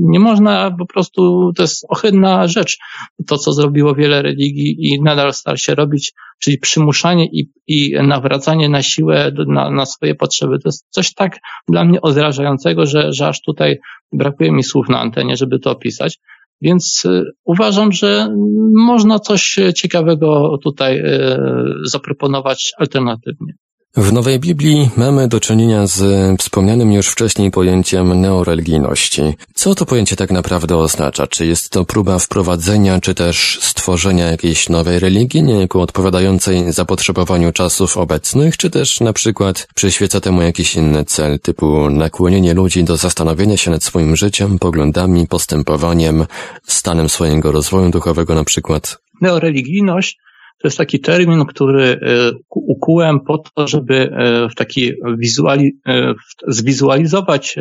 nie 0.00 0.20
można 0.20 0.70
po 0.78 0.86
prostu, 0.86 1.52
to 1.56 1.62
jest 1.62 1.86
ohydna 1.88 2.48
rzecz, 2.48 2.78
to 3.26 3.38
co 3.38 3.52
zrobiło 3.52 3.94
wiele 3.94 4.22
religii 4.22 4.76
i 4.78 5.02
nadal 5.02 5.32
stara 5.32 5.56
się 5.56 5.74
robić, 5.74 6.12
czyli 6.40 6.58
przymuszanie 6.58 7.26
i, 7.32 7.50
i 7.66 7.94
nawracanie 8.02 8.68
na 8.68 8.82
siłę 8.82 9.32
na, 9.46 9.70
na 9.70 9.86
swoje 9.86 10.14
potrzeby. 10.14 10.58
To 10.58 10.68
jest 10.68 10.86
coś 10.90 11.14
tak 11.14 11.38
dla 11.68 11.84
mnie 11.84 12.00
odrażającego, 12.00 12.86
że, 12.86 13.12
że 13.12 13.28
aż 13.28 13.42
tutaj 13.42 13.78
brakuje 14.12 14.52
mi 14.52 14.62
słów 14.62 14.88
na 14.88 15.00
antenie, 15.00 15.36
żeby 15.36 15.58
to 15.58 15.70
opisać. 15.70 16.18
Więc 16.60 17.04
y, 17.04 17.24
uważam, 17.44 17.92
że 17.92 18.34
można 18.74 19.18
coś 19.18 19.58
ciekawego 19.74 20.58
tutaj 20.64 20.98
y, 20.98 21.38
zaproponować 21.84 22.72
alternatywnie. 22.78 23.54
W 23.96 24.12
Nowej 24.12 24.40
Biblii 24.40 24.90
mamy 24.96 25.28
do 25.28 25.40
czynienia 25.40 25.86
z 25.86 26.00
wspomnianym 26.40 26.92
już 26.92 27.08
wcześniej 27.08 27.50
pojęciem 27.50 28.20
neoreligijności. 28.20 29.22
Co 29.54 29.74
to 29.74 29.86
pojęcie 29.86 30.16
tak 30.16 30.30
naprawdę 30.30 30.76
oznacza? 30.76 31.26
Czy 31.26 31.46
jest 31.46 31.70
to 31.70 31.84
próba 31.84 32.18
wprowadzenia, 32.18 33.00
czy 33.00 33.14
też 33.14 33.58
stworzenia 33.62 34.26
jakiejś 34.26 34.68
nowej 34.68 34.98
religii, 34.98 35.42
niejako 35.42 35.80
odpowiadającej 35.80 36.72
zapotrzebowaniu 36.72 37.52
czasów 37.52 37.96
obecnych, 37.96 38.56
czy 38.56 38.70
też 38.70 39.00
na 39.00 39.12
przykład 39.12 39.68
przyświeca 39.74 40.20
temu 40.20 40.42
jakiś 40.42 40.74
inny 40.76 41.04
cel, 41.04 41.40
typu 41.40 41.90
nakłonienie 41.90 42.54
ludzi 42.54 42.84
do 42.84 42.96
zastanowienia 42.96 43.56
się 43.56 43.70
nad 43.70 43.84
swoim 43.84 44.16
życiem, 44.16 44.58
poglądami, 44.58 45.26
postępowaniem, 45.26 46.26
stanem 46.66 47.08
swojego 47.08 47.52
rozwoju 47.52 47.90
duchowego 47.90 48.34
na 48.34 48.44
przykład? 48.44 48.98
Neoreligijność 49.20 50.18
to 50.66 50.68
jest 50.68 50.78
taki 50.78 51.00
termin, 51.00 51.44
który 51.44 51.82
e, 51.82 52.30
ukułem 52.50 53.20
po 53.20 53.38
to, 53.38 53.68
żeby 53.68 53.94
e, 53.94 54.48
w 54.48 54.54
taki 54.54 54.92
wizuali, 55.18 55.72
e, 55.88 56.14
zwizualizować 56.46 57.58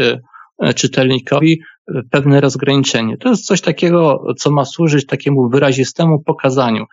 czytelnikowi 0.76 1.62
pewne 2.12 2.42
rozgraniczenie. 2.42 3.18
To 3.18 3.30
jest 3.30 3.46
coś 3.46 3.62
takiego, 3.62 4.24
co 4.38 4.52
ma 4.52 4.66
służyć 4.66 5.06
takiemu 5.06 5.50
wyrazistemu 5.50 6.24
pokazaniu. 6.24 6.86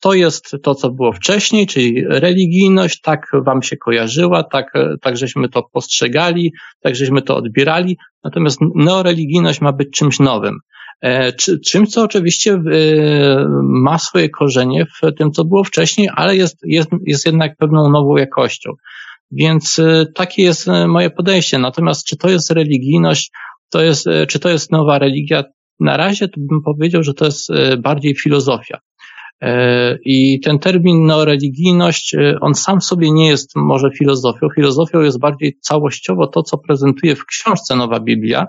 To 0.00 0.14
jest 0.14 0.56
to, 0.62 0.74
co 0.74 0.90
było 0.90 1.12
wcześniej, 1.12 1.66
czyli 1.66 2.04
religijność, 2.08 3.00
tak 3.00 3.26
wam 3.46 3.62
się 3.62 3.76
kojarzyła, 3.76 4.42
tak, 4.42 4.72
tak 5.02 5.16
żeśmy 5.16 5.48
to 5.48 5.62
postrzegali, 5.72 6.52
tak 6.80 6.96
żeśmy 6.96 7.22
to 7.22 7.36
odbierali. 7.36 7.96
Natomiast 8.24 8.58
neoreligijność 8.74 9.60
ma 9.60 9.72
być 9.72 9.88
czymś 9.90 10.20
nowym. 10.20 10.58
E, 11.00 11.32
czymś, 11.64 11.90
co 11.90 12.02
oczywiście 12.02 12.52
e, 12.52 12.60
ma 13.62 13.98
swoje 13.98 14.28
korzenie 14.28 14.86
w 14.86 15.14
tym, 15.18 15.32
co 15.32 15.44
było 15.44 15.64
wcześniej, 15.64 16.08
ale 16.14 16.36
jest, 16.36 16.58
jest, 16.64 16.88
jest 17.06 17.26
jednak 17.26 17.56
pewną 17.56 17.90
nową 17.90 18.16
jakością. 18.16 18.70
Więc 19.30 19.78
e, 19.78 20.06
takie 20.14 20.42
jest 20.42 20.66
moje 20.88 21.10
podejście. 21.10 21.58
Natomiast 21.58 22.06
czy 22.06 22.16
to 22.16 22.30
jest 22.30 22.50
religijność, 22.50 23.30
to 23.70 23.82
jest, 23.82 24.08
czy 24.28 24.38
to 24.38 24.48
jest 24.48 24.72
nowa 24.72 24.98
religia, 24.98 25.44
na 25.80 25.96
razie 25.96 26.28
to 26.28 26.40
bym 26.40 26.62
powiedział, 26.62 27.02
że 27.02 27.14
to 27.14 27.24
jest 27.24 27.48
bardziej 27.78 28.14
filozofia. 28.14 28.78
I 30.04 30.40
ten 30.40 30.58
termin 30.58 31.06
neoreligijność, 31.06 32.16
on 32.40 32.54
sam 32.54 32.80
sobie 32.80 33.10
nie 33.10 33.28
jest 33.28 33.56
może 33.56 33.90
filozofią. 33.90 34.48
Filozofią 34.54 35.00
jest 35.00 35.18
bardziej 35.18 35.58
całościowo 35.60 36.26
to, 36.26 36.42
co 36.42 36.58
prezentuje 36.58 37.16
w 37.16 37.24
książce 37.24 37.76
Nowa 37.76 38.00
Biblia, 38.00 38.46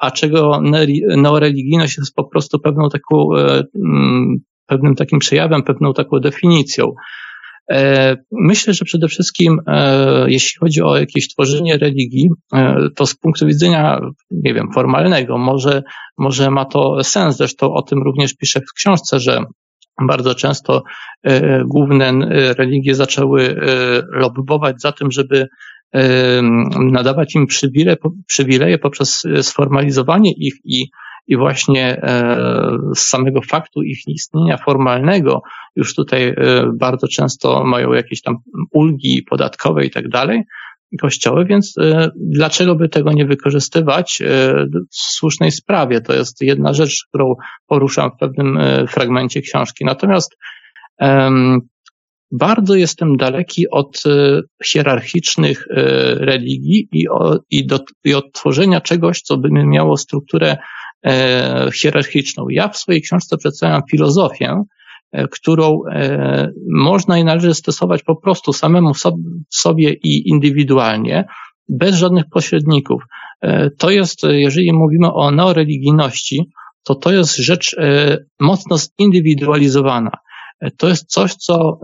a 0.00 0.10
czego 0.10 0.60
neoreligijność 1.16 1.98
jest 1.98 2.14
po 2.14 2.24
prostu 2.24 2.58
pewną 2.58 2.88
taką, 2.88 3.28
pewnym 4.66 4.94
takim 4.94 5.18
przejawem, 5.18 5.62
pewną 5.62 5.92
taką 5.92 6.20
definicją. 6.20 6.94
E, 7.70 8.16
myślę, 8.32 8.74
że 8.74 8.84
przede 8.84 9.08
wszystkim, 9.08 9.60
e, 9.66 10.30
jeśli 10.30 10.58
chodzi 10.60 10.82
o 10.82 10.96
jakieś 10.96 11.28
tworzenie 11.28 11.78
religii, 11.78 12.28
e, 12.54 12.76
to 12.96 13.06
z 13.06 13.14
punktu 13.14 13.46
widzenia, 13.46 14.00
nie 14.30 14.54
wiem, 14.54 14.68
formalnego, 14.74 15.38
może, 15.38 15.82
może 16.18 16.50
ma 16.50 16.64
to 16.64 17.04
sens. 17.04 17.36
Zresztą 17.36 17.72
o 17.72 17.82
tym 17.82 18.02
również 18.02 18.34
piszę 18.34 18.60
w 18.60 18.72
książce, 18.74 19.20
że 19.20 19.44
bardzo 20.06 20.34
często 20.34 20.82
główne 21.64 22.12
religie 22.58 22.94
zaczęły 22.94 23.60
lobbować 24.12 24.80
za 24.80 24.92
tym, 24.92 25.10
żeby 25.10 25.48
nadawać 26.80 27.34
im 27.34 27.46
przywileje 28.26 28.78
poprzez 28.78 29.22
sformalizowanie 29.42 30.32
ich 30.32 30.54
i 30.64 30.90
i 31.30 31.36
właśnie 31.36 32.02
e, 32.02 32.36
z 32.94 33.00
samego 33.00 33.42
faktu 33.42 33.82
ich 33.82 34.08
istnienia 34.08 34.56
formalnego 34.56 35.42
już 35.76 35.94
tutaj 35.94 36.28
e, 36.28 36.34
bardzo 36.78 37.08
często 37.08 37.64
mają 37.64 37.92
jakieś 37.92 38.22
tam 38.22 38.36
ulgi 38.72 39.22
podatkowe 39.30 39.84
i 39.84 39.90
tak 39.90 40.08
dalej, 40.08 40.42
kościoły, 41.00 41.44
więc 41.44 41.74
e, 41.80 42.10
dlaczego 42.16 42.74
by 42.74 42.88
tego 42.88 43.12
nie 43.12 43.26
wykorzystywać 43.26 44.22
w 44.90 44.96
słusznej 44.96 45.52
sprawie? 45.52 46.00
To 46.00 46.14
jest 46.14 46.42
jedna 46.42 46.72
rzecz, 46.72 47.04
którą 47.08 47.34
poruszam 47.66 48.10
w 48.10 48.18
pewnym 48.20 48.58
fragmencie 48.88 49.40
książki. 49.40 49.84
Natomiast 49.84 50.36
bardzo 52.32 52.74
jestem 52.74 53.16
daleki 53.16 53.70
od 53.70 54.02
hierarchicznych 54.66 55.66
religii 56.16 56.88
i, 56.92 57.06
i, 57.50 57.66
do, 57.66 57.78
i 58.04 58.14
od 58.14 58.32
tworzenia 58.32 58.80
czegoś, 58.80 59.20
co 59.20 59.36
by 59.36 59.48
miało 59.50 59.96
strukturę 59.96 60.56
E, 61.06 61.70
hierarchiczną. 61.74 62.48
Ja 62.48 62.68
w 62.68 62.76
swojej 62.76 63.02
książce 63.02 63.36
przedstawiam 63.36 63.82
filozofię, 63.90 64.48
e, 64.48 64.64
którą 65.30 65.80
e, 65.92 66.50
można 66.70 67.18
i 67.18 67.24
należy 67.24 67.54
stosować 67.54 68.02
po 68.02 68.16
prostu 68.16 68.52
samemu 68.52 68.92
sobie 69.50 69.92
i 69.92 70.28
indywidualnie, 70.28 71.24
bez 71.68 71.96
żadnych 71.96 72.24
pośredników. 72.32 73.02
To 73.78 73.90
jest, 73.90 74.22
jeżeli 74.22 74.72
mówimy 74.72 75.12
o 75.12 75.30
neoreligijności, 75.30 76.50
to 76.82 76.94
to 76.94 77.12
jest 77.12 77.36
rzecz 77.36 77.76
mocno 78.40 78.76
zindywidualizowana. 78.78 80.10
To 80.76 80.88
jest 80.88 81.10
coś, 81.10 81.34
co 81.34 81.80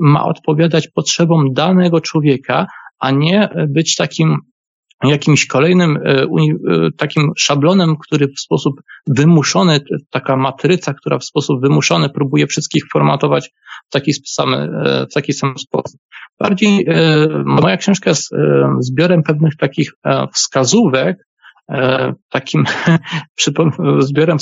ma 0.00 0.24
odpowiadać 0.24 0.88
potrzebom 0.88 1.52
danego 1.52 2.00
człowieka, 2.00 2.66
a 2.98 3.10
nie 3.10 3.48
być 3.68 3.96
takim 3.96 4.36
jakimś 5.04 5.46
kolejnym 5.46 5.96
e, 5.96 6.22
e, 6.22 6.26
takim 6.96 7.32
szablonem, 7.36 7.96
który 7.96 8.28
w 8.28 8.40
sposób 8.40 8.80
wymuszony, 9.06 9.80
taka 10.10 10.36
matryca, 10.36 10.94
która 10.94 11.18
w 11.18 11.24
sposób 11.24 11.60
wymuszony 11.60 12.08
próbuje 12.08 12.46
wszystkich 12.46 12.82
formatować 12.92 13.50
w 13.88 13.92
taki 13.92 14.12
sam, 14.26 14.54
e, 14.54 15.06
w 15.10 15.14
taki 15.14 15.32
sam 15.32 15.58
sposób. 15.58 16.00
Bardziej 16.40 16.86
moja 17.44 17.76
książka 17.76 18.10
jest 18.10 18.30
zbiorem 18.80 19.22
pewnych 19.22 19.56
takich 19.56 19.92
wskazówek, 20.32 21.16
takim 22.28 22.64
zbiorem 23.98 24.38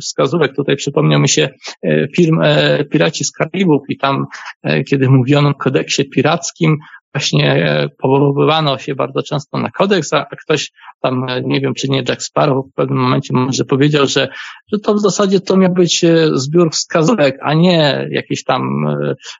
wskazówek. 0.00 0.56
Tutaj 0.56 0.76
przypomniał 0.76 1.20
mi 1.20 1.28
się 1.28 1.48
film 2.16 2.40
Piraci 2.90 3.24
z 3.24 3.32
Karibów 3.32 3.82
i 3.88 3.96
tam, 3.96 4.26
kiedy 4.88 5.08
mówiono 5.08 5.48
o 5.48 5.54
kodeksie 5.54 6.04
pirackim, 6.04 6.76
właśnie 7.14 7.52
e, 7.52 7.88
powoływano 7.88 8.78
się 8.78 8.94
bardzo 8.94 9.22
często 9.22 9.58
na 9.58 9.70
kodeks, 9.70 10.12
a 10.12 10.26
ktoś 10.44 10.70
tam, 11.00 11.28
e, 11.28 11.42
nie 11.42 11.60
wiem, 11.60 11.74
czy 11.74 11.88
nie 11.88 12.02
Jack 12.08 12.22
Sparrow 12.22 12.66
w 12.66 12.74
pewnym 12.74 12.98
momencie 12.98 13.34
może 13.34 13.64
powiedział, 13.64 14.06
że, 14.06 14.28
że 14.72 14.78
to 14.78 14.94
w 14.94 15.00
zasadzie 15.00 15.40
to 15.40 15.56
miał 15.56 15.72
być 15.72 16.04
e, 16.04 16.28
zbiór 16.32 16.70
wskazówek, 16.70 17.38
a 17.42 17.54
nie 17.54 18.08
jakieś 18.10 18.44
tam 18.44 18.86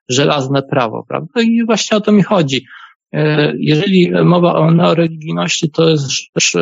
żelazne 0.08 0.62
prawo, 0.62 1.04
prawda? 1.08 1.42
I 1.42 1.66
właśnie 1.66 1.96
o 1.96 2.00
to 2.00 2.12
mi 2.12 2.22
chodzi. 2.22 2.64
Jeżeli 3.58 4.12
mowa 4.24 4.54
o 4.54 4.70
neoreligijności, 4.70 5.70
to 5.70 5.90
jest 5.90 6.10
rzecz 6.10 6.52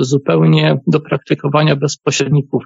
zupełnie 0.00 0.78
do 0.86 1.00
praktykowania 1.00 1.76
bez 1.76 1.96
pośredników. 1.96 2.62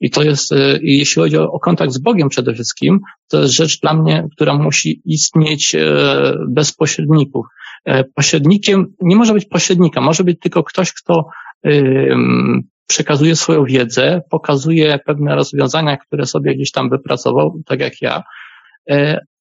I 0.00 0.10
to 0.10 0.22
jest, 0.22 0.52
e, 0.52 0.78
jeśli 0.82 1.22
chodzi 1.22 1.36
o, 1.36 1.58
kontakt 1.58 1.92
z 1.92 1.98
Bogiem 1.98 2.28
przede 2.28 2.54
wszystkim, 2.54 3.00
to 3.30 3.40
jest 3.40 3.54
rzecz 3.54 3.80
dla 3.80 3.94
mnie, 3.94 4.26
która 4.32 4.54
musi 4.54 5.02
istnieć 5.04 5.74
e, 5.74 6.34
bez 6.48 6.72
pośredników. 6.72 7.46
E, 7.84 8.04
pośrednikiem 8.04 8.86
nie 9.00 9.16
może 9.16 9.32
być 9.32 9.44
pośrednika, 9.44 10.00
może 10.00 10.24
być 10.24 10.40
tylko 10.40 10.62
ktoś, 10.62 10.92
kto 10.92 11.26
przekazuje 12.88 13.36
swoją 13.36 13.64
wiedzę, 13.64 14.22
pokazuje 14.30 14.98
pewne 15.06 15.34
rozwiązania, 15.34 15.96
które 15.96 16.26
sobie 16.26 16.54
gdzieś 16.54 16.70
tam 16.70 16.90
wypracował, 16.90 17.62
tak 17.66 17.80
jak 17.80 17.92
ja, 18.02 18.22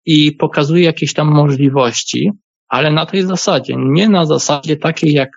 i 0.05 0.31
pokazuje 0.31 0.83
jakieś 0.83 1.13
tam 1.13 1.27
możliwości, 1.27 2.31
ale 2.67 2.91
na 2.91 3.05
tej 3.05 3.23
zasadzie, 3.23 3.75
nie 3.77 4.09
na 4.09 4.25
zasadzie 4.25 4.77
takiej, 4.77 5.13
jak 5.13 5.29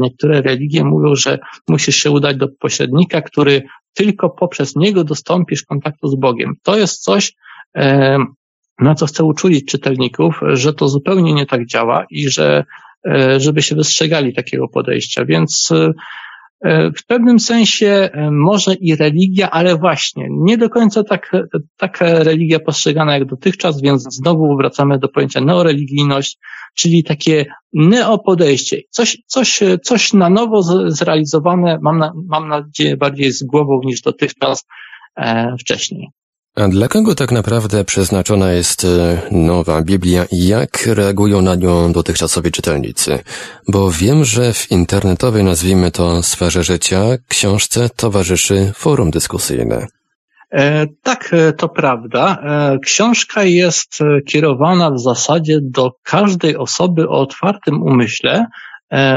niektóre 0.00 0.42
religie 0.42 0.84
mówią, 0.84 1.14
że 1.14 1.38
musisz 1.68 1.96
się 1.96 2.10
udać 2.10 2.36
do 2.36 2.48
pośrednika, 2.60 3.22
który 3.22 3.62
tylko 3.98 4.30
poprzez 4.30 4.76
niego 4.76 5.04
dostąpisz 5.04 5.62
kontaktu 5.62 6.08
z 6.08 6.14
Bogiem. 6.14 6.54
To 6.62 6.76
jest 6.76 7.02
coś, 7.02 7.32
e, 7.76 8.18
na 8.80 8.94
co 8.94 9.06
chcę 9.06 9.24
uczulić 9.24 9.70
czytelników, 9.70 10.40
że 10.52 10.74
to 10.74 10.88
zupełnie 10.88 11.34
nie 11.34 11.46
tak 11.46 11.66
działa 11.66 12.04
i 12.10 12.28
że, 12.28 12.64
e, 13.08 13.40
żeby 13.40 13.62
się 13.62 13.76
wystrzegali 13.76 14.34
takiego 14.34 14.68
podejścia. 14.68 15.24
Więc 15.24 15.70
e, 15.72 15.92
w 16.64 17.06
pewnym 17.06 17.40
sensie 17.40 18.10
może 18.30 18.74
i 18.74 18.96
religia, 18.96 19.50
ale 19.50 19.76
właśnie 19.76 20.26
nie 20.30 20.58
do 20.58 20.70
końca 20.70 21.04
tak, 21.04 21.32
taka 21.76 22.24
religia 22.24 22.60
postrzegana 22.60 23.14
jak 23.14 23.24
dotychczas, 23.24 23.82
więc 23.82 24.14
znowu 24.14 24.56
wracamy 24.56 24.98
do 24.98 25.08
pojęcia 25.08 25.40
neoreligijność, 25.40 26.38
czyli 26.74 27.04
takie 27.04 27.46
neopodejście, 27.72 28.80
coś, 28.90 29.18
coś, 29.26 29.60
coś 29.82 30.12
na 30.12 30.30
nowo 30.30 30.62
zrealizowane, 30.90 31.78
mam, 31.82 31.98
na, 31.98 32.12
mam 32.28 32.48
nadzieję, 32.48 32.96
bardziej 32.96 33.32
z 33.32 33.42
głową 33.42 33.80
niż 33.84 34.00
dotychczas 34.00 34.66
e, 35.16 35.54
wcześniej. 35.60 36.08
A 36.58 36.68
dla 36.68 36.88
kogo 36.88 37.14
tak 37.14 37.32
naprawdę 37.32 37.84
przeznaczona 37.84 38.52
jest 38.52 38.84
e, 38.84 39.20
nowa 39.30 39.82
Biblia 39.82 40.24
i 40.32 40.46
jak 40.46 40.86
reagują 40.86 41.42
na 41.42 41.54
nią 41.54 41.92
dotychczasowi 41.92 42.50
czytelnicy? 42.50 43.18
Bo 43.68 43.90
wiem, 43.90 44.24
że 44.24 44.52
w 44.52 44.70
internetowej, 44.70 45.44
nazwijmy 45.44 45.90
to, 45.90 46.22
sferze 46.22 46.64
życia, 46.64 47.00
książce 47.28 47.88
towarzyszy 47.96 48.72
forum 48.74 49.10
dyskusyjne. 49.10 49.86
E, 50.52 50.86
tak, 51.02 51.30
e, 51.32 51.52
to 51.52 51.68
prawda. 51.68 52.38
E, 52.42 52.78
książka 52.78 53.42
jest 53.42 53.98
kierowana 54.28 54.90
w 54.90 54.98
zasadzie 54.98 55.58
do 55.62 55.90
każdej 56.02 56.56
osoby 56.56 57.08
o 57.08 57.20
otwartym 57.20 57.82
umyśle, 57.82 58.46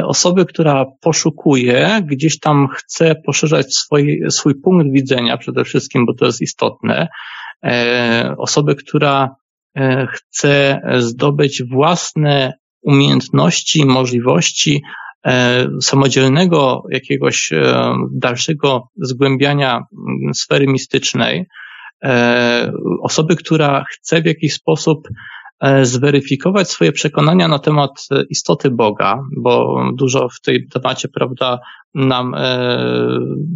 osoby, 0.05 0.45
która 0.45 0.85
poszukuje, 1.01 2.01
gdzieś 2.05 2.39
tam 2.39 2.67
chce 2.67 3.15
poszerzać 3.25 3.73
swój, 3.73 4.21
swój 4.29 4.61
punkt 4.61 4.91
widzenia 4.91 5.37
przede 5.37 5.63
wszystkim, 5.63 6.05
bo 6.05 6.13
to 6.13 6.25
jest 6.25 6.41
istotne, 6.41 7.07
osoby, 8.37 8.75
która 8.75 9.35
chce 10.13 10.81
zdobyć 10.97 11.63
własne 11.63 12.53
umiejętności, 12.81 13.85
możliwości 13.85 14.81
E, 15.25 15.67
samodzielnego 15.81 16.83
jakiegoś 16.89 17.51
e, 17.53 17.93
dalszego 18.11 18.87
zgłębiania 18.95 19.71
mm, 19.71 20.33
sfery 20.33 20.67
mistycznej, 20.67 21.45
e, 22.03 22.71
osoby, 23.01 23.35
która 23.35 23.83
chce 23.89 24.21
w 24.21 24.25
jakiś 24.25 24.53
sposób 24.53 25.07
zweryfikować 25.81 26.69
swoje 26.69 26.91
przekonania 26.91 27.47
na 27.47 27.59
temat 27.59 28.07
istoty 28.29 28.71
Boga, 28.71 29.23
bo 29.37 29.83
dużo 29.93 30.29
w 30.29 30.41
tej 30.41 30.67
temacie, 30.67 31.07
prawda, 31.07 31.59
nam 31.95 32.35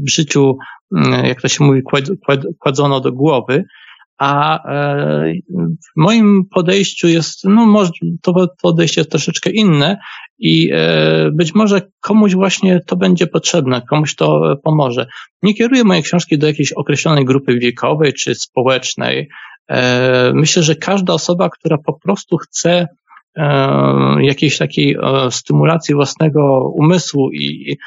w 0.05 0.09
życiu, 0.09 0.57
mm, 0.95 1.25
jak 1.25 1.41
to 1.41 1.47
się 1.47 1.63
mówi, 1.63 1.81
kładzono 2.59 2.99
do 2.99 3.11
głowy, 3.11 3.63
a 4.17 4.63
e, 4.67 5.33
w 5.59 6.01
moim 6.01 6.43
podejściu 6.53 7.07
jest, 7.07 7.43
no 7.43 7.65
może 7.65 7.91
to 8.21 8.47
podejście 8.61 9.01
jest 9.01 9.11
troszeczkę 9.11 9.49
inne 9.49 9.97
i 10.39 10.69
e, 10.73 11.31
być 11.31 11.55
może 11.55 11.81
komuś 12.01 12.33
właśnie 12.33 12.79
to 12.87 12.95
będzie 12.95 13.27
potrzebne, 13.27 13.81
komuś 13.89 14.15
to 14.15 14.57
pomoże. 14.63 15.07
Nie 15.43 15.53
kieruję 15.53 15.83
mojej 15.83 16.03
książki 16.03 16.37
do 16.37 16.47
jakiejś 16.47 16.71
określonej 16.71 17.25
grupy 17.25 17.59
wiekowej 17.59 18.13
czy 18.13 18.35
społecznej. 18.35 19.29
E, 19.69 20.32
myślę, 20.34 20.63
że 20.63 20.75
każda 20.75 21.13
osoba, 21.13 21.49
która 21.49 21.78
po 21.78 21.99
prostu 21.99 22.38
chce 22.38 22.88
jakiejś 24.21 24.58
takiej 24.58 24.97
stymulacji 25.30 25.95
własnego 25.95 26.71
umysłu 26.75 27.32
i 27.32 27.78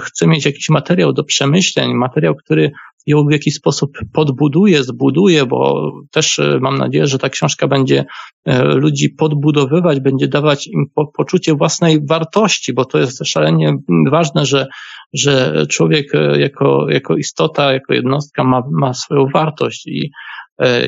chce 0.00 0.26
mieć 0.26 0.46
jakiś 0.46 0.68
materiał 0.68 1.12
do 1.12 1.24
przemyśleń, 1.24 1.94
materiał, 1.94 2.34
który 2.34 2.72
ją 3.06 3.24
w 3.26 3.32
jakiś 3.32 3.54
sposób 3.54 3.98
podbuduje, 4.12 4.84
zbuduje, 4.84 5.46
bo 5.46 5.90
też 6.10 6.38
e, 6.38 6.58
mam 6.60 6.78
nadzieję, 6.78 7.06
że 7.06 7.18
ta 7.18 7.28
książka 7.28 7.68
będzie 7.68 8.04
e, 8.44 8.64
ludzi 8.64 9.10
podbudowywać, 9.10 10.00
będzie 10.00 10.28
dawać 10.28 10.66
im 10.66 10.86
poczucie 11.16 11.54
własnej 11.54 12.06
wartości, 12.06 12.72
bo 12.72 12.84
to 12.84 12.98
jest 12.98 13.26
szalenie 13.26 13.76
ważne, 14.10 14.46
że, 14.46 14.66
że 15.12 15.66
człowiek 15.66 16.14
e, 16.14 16.40
jako, 16.40 16.86
jako 16.90 17.16
istota, 17.16 17.72
jako 17.72 17.94
jednostka 17.94 18.44
ma, 18.44 18.62
ma 18.70 18.94
swoją 18.94 19.26
wartość 19.34 19.86
i, 19.86 20.10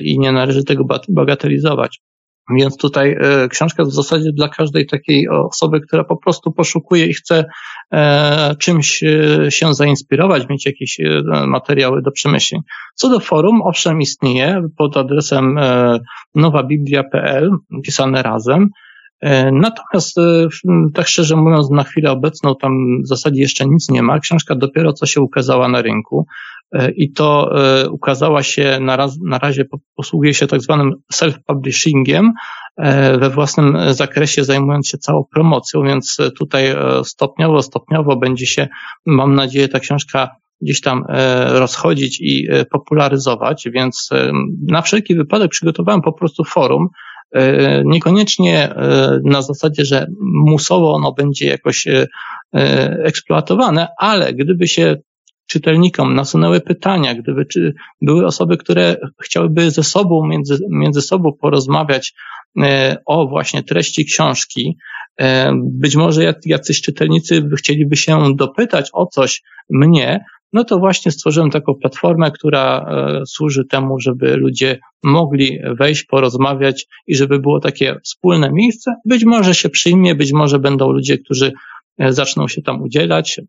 i 0.03 0.19
nie 0.19 0.33
należy 0.33 0.65
tego 0.65 0.85
bagatelizować. 1.09 2.01
Więc 2.51 2.77
tutaj 2.77 3.17
e, 3.21 3.49
książka 3.49 3.83
jest 3.83 3.93
w 3.93 3.97
zasadzie 3.97 4.33
dla 4.33 4.49
każdej 4.49 4.87
takiej 4.87 5.29
osoby, 5.29 5.81
która 5.81 6.05
po 6.05 6.17
prostu 6.17 6.53
poszukuje 6.53 7.07
i 7.07 7.15
chce 7.15 7.45
e, 7.93 8.57
czymś 8.59 9.03
e, 9.03 9.51
się 9.51 9.75
zainspirować, 9.75 10.49
mieć 10.49 10.67
jakieś 10.67 10.99
materiały 11.47 12.03
do 12.03 12.11
przemyśleń. 12.11 12.61
Co 12.95 13.09
do 13.09 13.21
forum, 13.21 13.63
owszem, 13.63 14.01
istnieje 14.01 14.63
pod 14.77 14.97
adresem 14.97 15.59
nowabiblia.pl, 16.35 17.51
pisane 17.85 18.23
razem. 18.23 18.69
Natomiast, 19.53 20.17
tak 20.95 21.07
szczerze 21.07 21.37
mówiąc, 21.37 21.71
na 21.71 21.85
chwilę 21.85 22.11
obecną 22.11 22.55
tam 22.61 23.03
w 23.05 23.09
zasadzie 23.09 23.43
jeszcze 23.43 23.67
nic 23.67 23.91
nie 23.91 24.03
ma. 24.03 24.19
Książka 24.19 24.55
dopiero 24.55 24.93
co 24.93 25.07
się 25.07 25.21
ukazała 25.21 25.69
na 25.69 25.83
rynku. 25.83 26.27
E, 26.75 26.91
i 26.91 27.13
to 27.13 27.51
e, 27.83 27.91
ukazała 27.91 28.43
się 28.43 28.79
na, 28.81 28.97
raz, 28.97 29.19
na 29.25 29.39
razie 29.39 29.65
posługuje 29.97 30.35
się 30.35 30.47
tak 30.47 30.61
zwanym 30.61 30.93
self-publishingiem 31.13 32.31
e, 32.77 33.19
we 33.19 33.31
własnym 33.31 33.79
zakresie, 33.91 34.45
zajmując 34.45 34.89
się 34.89 34.99
całą 34.99 35.25
promocją, 35.35 35.83
więc 35.83 36.17
tutaj 36.39 36.77
stopniowo, 37.05 37.63
stopniowo 37.63 38.17
będzie 38.17 38.47
się, 38.47 38.69
mam 39.07 39.35
nadzieję, 39.35 39.69
ta 39.69 39.81
książka 39.81 40.31
gdzieś 40.61 40.81
tam 40.81 41.05
rozchodzić 41.49 42.21
i 42.21 42.49
popularyzować, 42.71 43.69
więc 43.73 44.11
na 44.69 44.83
wszelki 44.83 45.15
wypadek 45.15 45.51
przygotowałem 45.51 46.03
po 46.03 46.13
prostu 46.13 46.45
forum, 46.45 46.89
Niekoniecznie 47.85 48.75
na 49.25 49.43
zasadzie, 49.43 49.85
że 49.85 50.07
musowo 50.21 50.95
ono 50.95 51.13
będzie 51.13 51.47
jakoś 51.47 51.87
eksploatowane, 53.05 53.89
ale 53.99 54.33
gdyby 54.33 54.69
się 54.69 54.97
czytelnikom 55.47 56.15
nasunęły 56.15 56.61
pytania, 56.61 57.15
gdyby 57.15 57.47
czy 57.47 57.75
były 58.03 58.27
osoby, 58.27 58.57
które 58.57 58.97
chciałyby 59.23 59.71
ze 59.71 59.83
sobą, 59.83 60.27
między, 60.27 60.59
między 60.71 61.01
sobą 61.01 61.33
porozmawiać 61.41 62.15
e, 62.63 62.97
o 63.07 63.29
właśnie 63.29 63.63
treści 63.63 64.05
książki, 64.05 64.77
e, 65.21 65.53
być 65.63 65.97
może 65.97 66.35
jacyś 66.47 66.81
czytelnicy 66.83 67.49
chcieliby 67.59 67.97
się 67.97 68.37
dopytać 68.37 68.91
o 68.93 69.07
coś 69.07 69.43
mnie, 69.71 70.25
no 70.55 70.65
to 70.65 70.79
właśnie 70.79 71.13
stworzyłem 71.13 71.51
taką 71.51 71.75
platformę, 71.75 72.31
która 72.31 72.79
e, 72.79 73.21
służy 73.27 73.65
temu, 73.65 74.01
żeby 74.01 74.37
ludzie 74.37 74.79
mogli 75.03 75.59
wejść, 75.79 76.05
porozmawiać 76.05 76.87
i 77.07 77.17
żeby 77.17 77.39
było 77.39 77.61
takie 77.61 77.97
wspólne 78.05 78.53
miejsce. 78.53 78.95
Być 79.05 79.25
może 79.25 79.55
się 79.55 79.69
przyjmie, 79.69 80.15
być 80.15 80.33
może 80.33 80.59
będą 80.59 80.93
ludzie, 80.93 81.19
którzy 81.19 81.53
zaczną 81.99 82.49
się 82.49 82.63
tam 82.63 82.83
udzielać, 82.83 83.41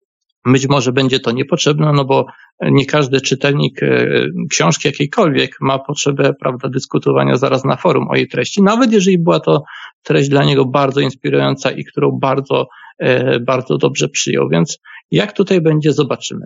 być 0.46 0.68
może 0.68 0.92
będzie 0.92 1.20
to 1.20 1.32
niepotrzebne, 1.32 1.94
no 1.94 2.06
bo 2.06 2.26
nie 2.62 2.86
każdy 2.86 3.22
czytelnik 3.22 3.84
e, 3.84 4.08
książki 4.50 4.88
jakiejkolwiek 4.88 5.58
ma 5.62 5.80
potrzebę, 5.80 6.34
prawda, 6.40 6.70
dyskutowania 6.70 7.38
zaraz 7.38 7.66
na 7.66 7.76
forum 7.76 8.08
o 8.10 8.16
jej 8.16 8.28
treści, 8.28 8.64
nawet 8.64 8.92
jeżeli 8.92 9.20
była 9.20 9.40
to 9.40 9.64
treść 10.04 10.30
dla 10.30 10.44
niego 10.44 10.66
bardzo 10.66 11.00
inspirująca 11.00 11.72
i 11.72 11.86
którą 11.86 12.12
bardzo, 12.12 12.68
e, 13.00 13.40
bardzo 13.40 13.78
dobrze 13.78 14.10
przyjął. 14.10 14.50
Więc 14.50 14.80
jak 15.12 15.34
tutaj 15.34 15.62
będzie, 15.62 15.94
zobaczymy. 15.94 16.46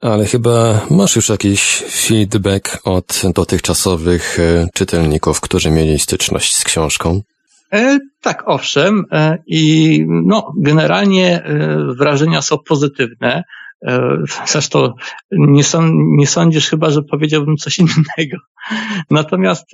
Ale 0.00 0.24
chyba 0.24 0.80
masz 0.90 1.16
już 1.16 1.28
jakiś 1.28 1.82
feedback 1.90 2.78
od 2.84 3.22
dotychczasowych 3.34 4.38
e, 4.40 4.68
czytelników, 4.74 5.40
którzy 5.40 5.70
mieli 5.70 5.98
styczność 5.98 6.56
z 6.56 6.64
książką? 6.64 7.22
E, 7.72 7.98
tak, 8.20 8.42
owszem. 8.46 9.04
E, 9.12 9.38
I 9.46 10.04
no, 10.08 10.52
generalnie 10.56 11.42
e, 11.44 11.78
wrażenia 11.98 12.42
są 12.42 12.58
pozytywne. 12.58 13.44
Zresztą 14.46 14.92
nie, 15.32 15.62
nie 16.16 16.26
sądzisz 16.26 16.68
chyba, 16.68 16.90
że 16.90 17.02
powiedziałbym 17.02 17.56
coś 17.56 17.78
innego. 17.80 18.36
Natomiast 19.10 19.72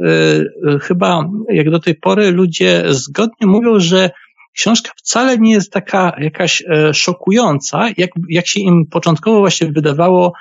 chyba 0.82 1.24
jak 1.48 1.70
do 1.70 1.80
tej 1.80 1.94
pory 1.94 2.30
ludzie 2.30 2.84
zgodnie 2.88 3.46
mówią, 3.46 3.80
że 3.80 4.10
książka 4.52 4.90
wcale 4.96 5.38
nie 5.38 5.52
jest 5.52 5.72
taka 5.72 6.12
jakaś 6.18 6.62
szokująca, 6.92 7.88
jak, 7.96 8.10
jak 8.28 8.46
się 8.46 8.60
im 8.60 8.86
początkowo 8.90 9.38
właśnie 9.38 9.72
wydawało 9.72 10.32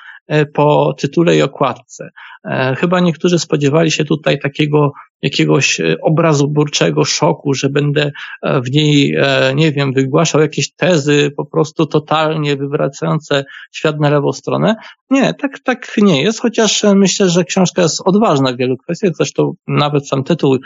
po 0.54 0.94
tytule 0.98 1.36
i 1.36 1.42
okładce. 1.42 2.10
Chyba 2.76 3.00
niektórzy 3.00 3.38
spodziewali 3.38 3.90
się 3.90 4.04
tutaj 4.04 4.38
takiego 4.38 4.92
jakiegoś 5.22 5.80
e, 5.80 5.96
obrazu 6.02 6.48
burczego 6.48 7.04
szoku, 7.04 7.54
że 7.54 7.68
będę 7.68 8.10
e, 8.42 8.60
w 8.60 8.70
niej, 8.70 9.16
e, 9.16 9.52
nie 9.54 9.72
wiem, 9.72 9.92
wygłaszał 9.92 10.40
jakieś 10.40 10.74
tezy 10.74 11.30
po 11.36 11.46
prostu 11.46 11.86
totalnie 11.86 12.56
wywracające 12.56 13.44
świat 13.72 14.00
na 14.00 14.10
lewą 14.10 14.32
stronę. 14.32 14.74
Nie, 15.10 15.34
tak, 15.34 15.58
tak 15.64 15.92
nie 15.98 16.22
jest, 16.22 16.40
chociaż 16.40 16.84
myślę, 16.94 17.28
że 17.28 17.44
książka 17.44 17.82
jest 17.82 18.02
odważna 18.04 18.52
w 18.52 18.56
wielu 18.56 18.76
kwestiach, 18.76 19.12
zresztą 19.16 19.52
nawet 19.66 20.08
sam 20.08 20.24
tytuł 20.24 20.58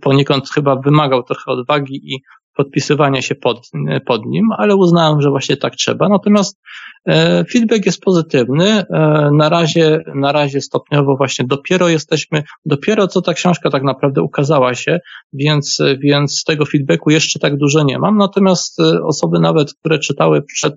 poniekąd 0.00 0.50
chyba 0.50 0.76
wymagał 0.76 1.22
trochę 1.22 1.52
odwagi 1.52 2.14
i 2.14 2.18
podpisywania 2.60 3.22
się 3.22 3.34
pod, 3.34 3.70
pod 4.06 4.26
nim, 4.26 4.48
ale 4.58 4.76
uznałem, 4.76 5.20
że 5.22 5.30
właśnie 5.30 5.56
tak 5.56 5.74
trzeba. 5.74 6.08
Natomiast 6.08 6.60
e, 7.06 7.44
feedback 7.44 7.86
jest 7.86 8.00
pozytywny. 8.00 8.66
E, 8.66 8.84
na 9.32 9.48
razie, 9.48 10.00
na 10.14 10.32
razie 10.32 10.60
stopniowo 10.60 11.16
właśnie 11.16 11.44
dopiero 11.48 11.88
jesteśmy, 11.88 12.42
dopiero 12.64 13.08
co 13.08 13.22
ta 13.22 13.34
książka 13.34 13.70
tak 13.70 13.82
naprawdę 13.82 14.22
ukazała 14.22 14.74
się, 14.74 15.00
więc, 15.32 15.78
więc 16.02 16.44
tego 16.44 16.66
feedbacku 16.66 17.10
jeszcze 17.10 17.38
tak 17.38 17.56
dużo 17.56 17.82
nie 17.82 17.98
mam. 17.98 18.16
Natomiast 18.16 18.80
e, 18.80 19.02
osoby 19.02 19.38
nawet, 19.40 19.74
które 19.74 19.98
czytały 19.98 20.42
przed 20.42 20.74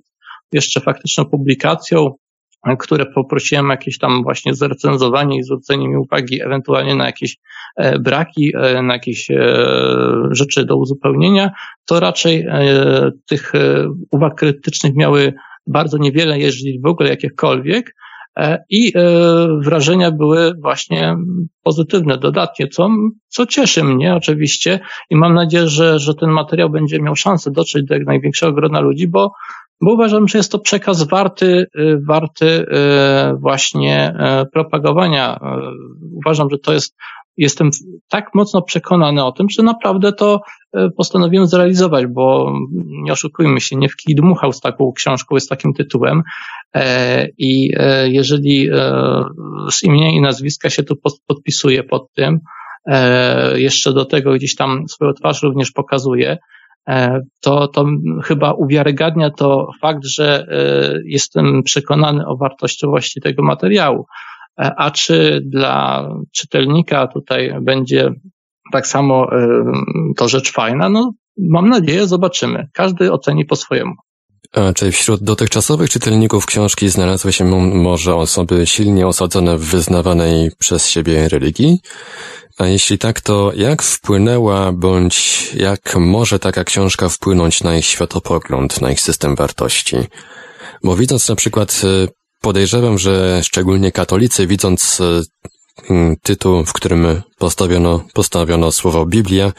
jeszcze 0.51 0.81
faktyczną 0.81 1.25
publikacją, 1.25 2.11
które 2.79 3.05
poprosiłem 3.05 3.69
jakieś 3.69 3.97
tam 3.97 4.23
właśnie 4.23 4.55
zrecenzowanie 4.55 5.37
i 5.37 5.43
zwrócenie 5.43 5.87
mi 5.87 5.97
uwagi 5.97 6.41
ewentualnie 6.41 6.95
na 6.95 7.05
jakieś 7.05 7.37
e, 7.77 7.99
braki, 7.99 8.51
e, 8.55 8.81
na 8.81 8.93
jakieś 8.93 9.31
e, 9.31 9.67
rzeczy 10.31 10.65
do 10.65 10.77
uzupełnienia, 10.77 11.51
to 11.85 11.99
raczej 11.99 12.47
tych 13.27 13.51
uwag 14.11 14.35
krytycznych 14.35 14.95
miały 14.95 15.33
bardzo 15.67 15.97
niewiele, 15.97 16.39
jeżeli 16.39 16.79
w 16.79 16.85
ogóle 16.85 17.09
jakiekolwiek, 17.09 17.95
i 18.69 18.93
wrażenia 19.61 20.11
były 20.11 20.53
właśnie 20.61 21.15
pozytywne, 21.63 22.17
dodatnie, 22.17 22.67
co, 22.67 22.89
co 23.27 23.45
cieszy 23.45 23.83
mnie 23.83 24.15
oczywiście 24.15 24.79
i 25.09 25.15
mam 25.15 25.33
nadzieję, 25.33 25.67
że, 25.67 25.99
że 25.99 26.15
ten 26.15 26.29
materiał 26.29 26.69
będzie 26.69 27.01
miał 27.01 27.15
szansę 27.15 27.51
dotrzeć 27.51 27.85
do 27.85 27.93
jak 27.93 28.05
największego 28.05 28.53
grona 28.53 28.79
ludzi, 28.79 29.07
bo 29.07 29.31
bo 29.83 29.93
uważam, 29.93 30.27
że 30.27 30.37
jest 30.37 30.51
to 30.51 30.59
przekaz 30.59 31.07
warty, 31.07 31.65
y, 31.79 31.97
warty 32.07 32.45
y, 32.45 32.65
właśnie 33.39 34.15
y, 34.41 34.45
propagowania. 34.53 35.39
Uważam, 36.25 36.49
że 36.51 36.57
to 36.57 36.73
jest, 36.73 36.95
jestem 37.37 37.69
tak 38.09 38.25
mocno 38.35 38.61
przekonany 38.61 39.25
o 39.25 39.31
tym, 39.31 39.47
że 39.49 39.63
naprawdę 39.63 40.13
to 40.13 40.41
postanowiłem 40.97 41.47
zrealizować, 41.47 42.05
bo 42.07 42.53
nie 42.85 43.11
oszukujmy 43.11 43.61
się, 43.61 43.75
nie 43.75 43.89
w 43.89 43.95
kij 43.95 44.15
dmuchał 44.15 44.53
z 44.53 44.61
taką 44.61 44.91
książką, 44.91 45.39
z 45.39 45.47
takim 45.47 45.73
tytułem 45.73 46.21
e, 46.75 47.27
i 47.37 47.71
e, 47.77 48.09
jeżeli 48.09 48.69
e, 48.69 48.93
z 49.71 49.83
imienia 49.83 50.11
i 50.11 50.21
nazwiska 50.21 50.69
się 50.69 50.83
tu 50.83 50.95
podpisuje 51.27 51.83
pod 51.83 52.13
tym, 52.13 52.39
jeszcze 53.55 53.93
do 53.93 54.05
tego 54.05 54.33
gdzieś 54.33 54.55
tam 54.55 54.87
swoją 54.87 55.13
twarz 55.13 55.43
również 55.43 55.71
pokazuje, 55.71 56.37
to, 57.41 57.67
to 57.67 57.85
chyba 58.23 58.53
uwiarygadnia 58.53 59.29
to 59.29 59.67
fakt, 59.81 60.05
że 60.05 60.47
e, 60.51 60.99
jestem 61.05 61.63
przekonany 61.63 62.27
o 62.27 62.37
wartościowości 62.37 63.21
tego 63.21 63.43
materiału. 63.43 64.05
E, 64.59 64.71
a 64.77 64.91
czy 64.91 65.41
dla 65.45 66.07
czytelnika 66.31 67.07
tutaj 67.07 67.53
będzie 67.61 68.11
tak 68.71 68.87
samo 68.87 69.27
to 70.17 70.27
rzecz 70.27 70.51
fajna? 70.51 70.89
No, 70.89 71.13
mam 71.37 71.69
nadzieję, 71.69 72.07
zobaczymy. 72.07 72.67
Każdy 72.73 73.11
oceni 73.11 73.45
po 73.45 73.55
swojemu. 73.55 73.93
Czy 74.75 74.91
wśród 74.91 75.23
dotychczasowych 75.23 75.89
czytelników 75.89 76.45
książki 76.45 76.89
znalazły 76.89 77.33
się 77.33 77.45
może 77.45 78.15
osoby 78.15 78.65
silnie 78.65 79.07
osadzone 79.07 79.57
w 79.57 79.61
wyznawanej 79.61 80.51
przez 80.59 80.87
siebie 80.87 81.29
religii? 81.29 81.79
A 82.57 82.67
jeśli 82.67 82.97
tak, 82.97 83.21
to 83.21 83.51
jak 83.55 83.83
wpłynęła, 83.83 84.71
bądź 84.71 85.49
jak 85.55 85.95
może 85.95 86.39
taka 86.39 86.63
książka 86.63 87.09
wpłynąć 87.09 87.63
na 87.63 87.77
ich 87.77 87.85
światopogląd, 87.85 88.81
na 88.81 88.91
ich 88.91 89.01
system 89.01 89.35
wartości? 89.35 89.95
Bo 90.83 90.95
widząc 90.95 91.29
na 91.29 91.35
przykład, 91.35 91.81
e, 91.83 92.07
podejrzewam, 92.41 92.97
że 92.97 93.41
szczególnie 93.43 93.91
katolicy, 93.91 94.47
widząc 94.47 95.01
e, 95.01 95.21
mm, 95.89 96.15
tytuł, 96.23 96.65
w 96.65 96.73
którym 96.73 97.21
postawiono, 97.37 98.05
postawiono 98.13 98.71
słowo 98.71 99.05
Biblia, 99.05 99.51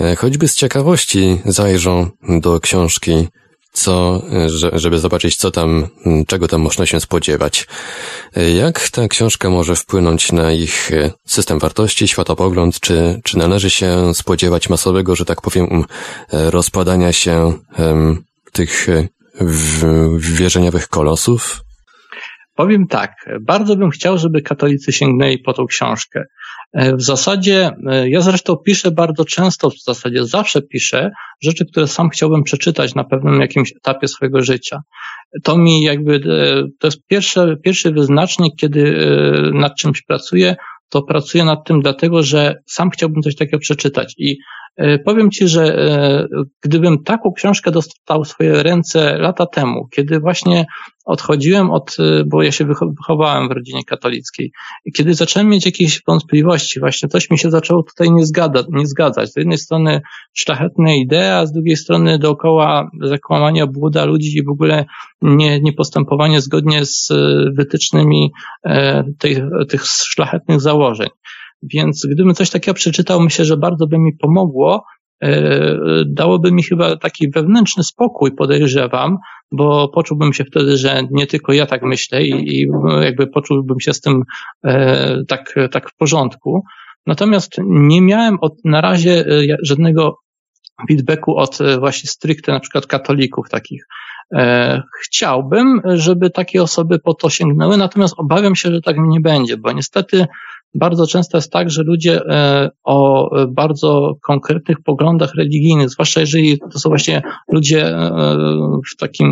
e, 0.00 0.16
choćby 0.16 0.48
z 0.48 0.54
ciekawości 0.54 1.40
zajrzą 1.44 2.10
do 2.28 2.60
książki 2.60 3.28
co, 3.72 4.22
żeby 4.72 4.98
zobaczyć, 4.98 5.36
co 5.36 5.50
tam, 5.50 5.88
czego 6.26 6.48
tam 6.48 6.60
można 6.60 6.86
się 6.86 7.00
spodziewać. 7.00 7.66
Jak 8.56 8.88
ta 8.88 9.08
książka 9.08 9.50
może 9.50 9.76
wpłynąć 9.76 10.32
na 10.32 10.52
ich 10.52 10.90
system 11.26 11.58
wartości, 11.58 12.08
światopogląd, 12.08 12.80
czy, 12.80 13.20
czy 13.24 13.38
należy 13.38 13.70
się 13.70 14.14
spodziewać 14.14 14.68
masowego, 14.68 15.16
że 15.16 15.24
tak 15.24 15.40
powiem, 15.40 15.84
rozpadania 16.32 17.12
się 17.12 17.52
tych 18.52 18.86
wierzeniowych 20.18 20.88
kolosów? 20.88 21.60
Powiem 22.54 22.86
tak, 22.86 23.12
bardzo 23.40 23.76
bym 23.76 23.90
chciał, 23.90 24.18
żeby 24.18 24.42
katolicy 24.42 24.92
sięgnęli 24.92 25.38
po 25.38 25.52
tą 25.52 25.66
książkę. 25.66 26.24
E, 26.72 26.96
w 26.96 27.02
zasadzie, 27.02 27.70
e, 27.86 28.10
ja 28.10 28.20
zresztą 28.20 28.56
piszę 28.56 28.90
bardzo 28.90 29.24
często, 29.24 29.70
w 29.70 29.82
zasadzie 29.82 30.24
zawsze 30.24 30.62
piszę 30.62 31.10
rzeczy, 31.40 31.66
które 31.66 31.86
sam 31.86 32.10
chciałbym 32.10 32.42
przeczytać 32.42 32.94
na 32.94 33.04
pewnym 33.04 33.40
jakimś 33.40 33.72
etapie 33.72 34.08
swojego 34.08 34.42
życia. 34.42 34.82
To 35.42 35.58
mi 35.58 35.82
jakby, 35.82 36.14
e, 36.14 36.68
to 36.78 36.86
jest 36.86 37.06
pierwszy, 37.06 37.58
pierwszy 37.64 37.92
wyznacznik, 37.92 38.54
kiedy 38.56 39.08
nad 39.54 39.76
czymś 39.76 40.02
pracuję, 40.02 40.56
to 40.88 41.02
pracuję 41.02 41.44
nad 41.44 41.64
tym 41.64 41.80
dlatego, 41.80 42.22
że 42.22 42.62
sam 42.66 42.90
chciałbym 42.90 43.22
coś 43.22 43.36
takiego 43.36 43.58
przeczytać 43.58 44.14
i 44.18 44.38
powiem 45.04 45.30
Ci, 45.30 45.48
że 45.48 45.62
e, 45.64 46.26
gdybym 46.62 47.02
taką 47.04 47.32
książkę 47.32 47.70
dostał 47.70 48.24
w 48.24 48.28
swoje 48.28 48.62
ręce 48.62 49.18
lata 49.18 49.46
temu, 49.46 49.88
kiedy 49.88 50.20
właśnie 50.20 50.66
odchodziłem 51.04 51.70
od, 51.70 51.96
e, 51.98 52.24
bo 52.26 52.42
ja 52.42 52.52
się 52.52 52.64
wychowałem 52.64 53.48
w 53.48 53.52
rodzinie 53.52 53.84
katolickiej, 53.84 54.52
kiedy 54.96 55.14
zacząłem 55.14 55.48
mieć 55.48 55.66
jakieś 55.66 56.02
wątpliwości, 56.06 56.80
właśnie 56.80 57.08
coś 57.08 57.30
mi 57.30 57.38
się 57.38 57.50
zaczęło 57.50 57.82
tutaj 57.82 58.10
nie, 58.10 58.26
zgada, 58.26 58.62
nie 58.68 58.86
zgadzać. 58.86 59.32
Z 59.32 59.36
jednej 59.36 59.58
strony 59.58 60.00
szlachetne 60.34 60.98
idee, 60.98 61.32
a 61.32 61.46
z 61.46 61.52
drugiej 61.52 61.76
strony 61.76 62.18
dookoła 62.18 62.90
zakłamania 63.02 63.66
błuda 63.66 64.04
ludzi 64.04 64.38
i 64.38 64.44
w 64.44 64.48
ogóle 64.48 64.84
nie, 65.22 65.60
nie 65.60 65.72
postępowanie 65.72 66.40
zgodnie 66.40 66.84
z 66.84 67.08
wytycznymi 67.56 68.30
tych 69.68 69.86
szlachetnych 69.86 70.60
założeń. 70.60 71.08
Więc 71.62 72.06
gdybym 72.06 72.34
coś 72.34 72.50
takiego 72.50 72.74
przeczytał, 72.74 73.20
myślę, 73.20 73.44
że 73.44 73.56
bardzo 73.56 73.86
by 73.86 73.98
mi 73.98 74.12
pomogło. 74.12 74.84
E, 75.22 75.60
dałoby 76.06 76.52
mi 76.52 76.62
chyba 76.62 76.96
taki 76.96 77.30
wewnętrzny 77.30 77.84
spokój, 77.84 78.32
podejrzewam, 78.32 79.18
bo 79.52 79.88
poczułbym 79.88 80.32
się 80.32 80.44
wtedy, 80.44 80.76
że 80.76 81.02
nie 81.10 81.26
tylko 81.26 81.52
ja 81.52 81.66
tak 81.66 81.82
myślę 81.82 82.24
i, 82.24 82.60
i 82.60 82.68
jakby 83.00 83.26
poczułbym 83.26 83.80
się 83.80 83.94
z 83.94 84.00
tym 84.00 84.22
e, 84.64 85.24
tak, 85.28 85.54
tak 85.70 85.90
w 85.90 85.96
porządku. 85.96 86.62
Natomiast 87.06 87.56
nie 87.64 88.00
miałem 88.02 88.38
od, 88.40 88.54
na 88.64 88.80
razie 88.80 89.26
e, 89.26 89.56
żadnego 89.62 90.16
feedbacku 90.88 91.36
od 91.36 91.58
właśnie 91.78 92.08
stricte 92.10 92.52
na 92.52 92.60
przykład 92.60 92.86
katolików 92.86 93.48
takich. 93.50 93.86
Chciałbym, 95.04 95.80
żeby 95.84 96.30
takie 96.30 96.62
osoby 96.62 96.98
po 96.98 97.14
to 97.14 97.30
sięgnęły, 97.30 97.76
natomiast 97.76 98.14
obawiam 98.16 98.54
się, 98.56 98.72
że 98.72 98.80
tak 98.80 98.96
nie 98.98 99.20
będzie, 99.20 99.56
bo 99.56 99.72
niestety 99.72 100.26
bardzo 100.74 101.06
często 101.06 101.38
jest 101.38 101.52
tak, 101.52 101.70
że 101.70 101.82
ludzie 101.82 102.20
e, 102.26 102.70
o 102.84 103.30
bardzo 103.48 104.14
konkretnych 104.22 104.76
poglądach 104.84 105.34
religijnych, 105.34 105.90
zwłaszcza 105.90 106.20
jeżeli 106.20 106.58
to 106.72 106.78
są 106.78 106.88
właśnie 106.88 107.22
ludzie 107.52 107.86
e, 107.86 108.36
w 108.92 108.96
takim, 108.96 109.30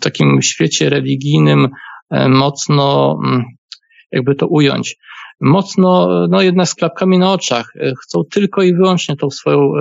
takim 0.00 0.42
świecie 0.42 0.90
religijnym 0.90 1.68
e, 2.10 2.28
mocno, 2.28 3.18
mm, 3.24 3.44
jakby 4.12 4.34
to 4.34 4.46
ująć, 4.46 4.96
mocno, 5.40 6.08
no 6.28 6.42
jednak 6.42 6.68
z 6.68 6.74
klapkami 6.74 7.18
na 7.18 7.32
oczach, 7.32 7.72
chcą 8.02 8.22
tylko 8.30 8.62
i 8.62 8.74
wyłącznie 8.74 9.16
tą 9.16 9.30
swoją 9.30 9.72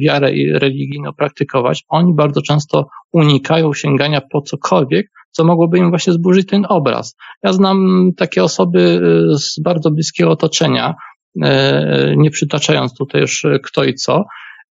wiarę 0.00 0.30
religijną 0.54 1.12
praktykować. 1.12 1.84
Oni 1.88 2.14
bardzo 2.14 2.42
często 2.42 2.86
unikają 3.12 3.74
sięgania 3.74 4.20
po 4.32 4.42
cokolwiek, 4.42 5.06
co 5.30 5.44
mogłoby 5.44 5.78
im 5.78 5.90
właśnie 5.90 6.12
zburzyć 6.12 6.48
ten 6.48 6.66
obraz. 6.68 7.16
Ja 7.42 7.52
znam 7.52 8.08
takie 8.16 8.44
osoby 8.44 9.00
y, 9.32 9.38
z 9.38 9.60
bardzo 9.62 9.90
bliskiego 9.90 10.30
otoczenia, 10.30 10.94
nie 12.16 12.30
przytaczając 12.30 12.94
tutaj 12.94 13.20
już 13.20 13.46
kto 13.64 13.84
i 13.84 13.94
co. 13.94 14.24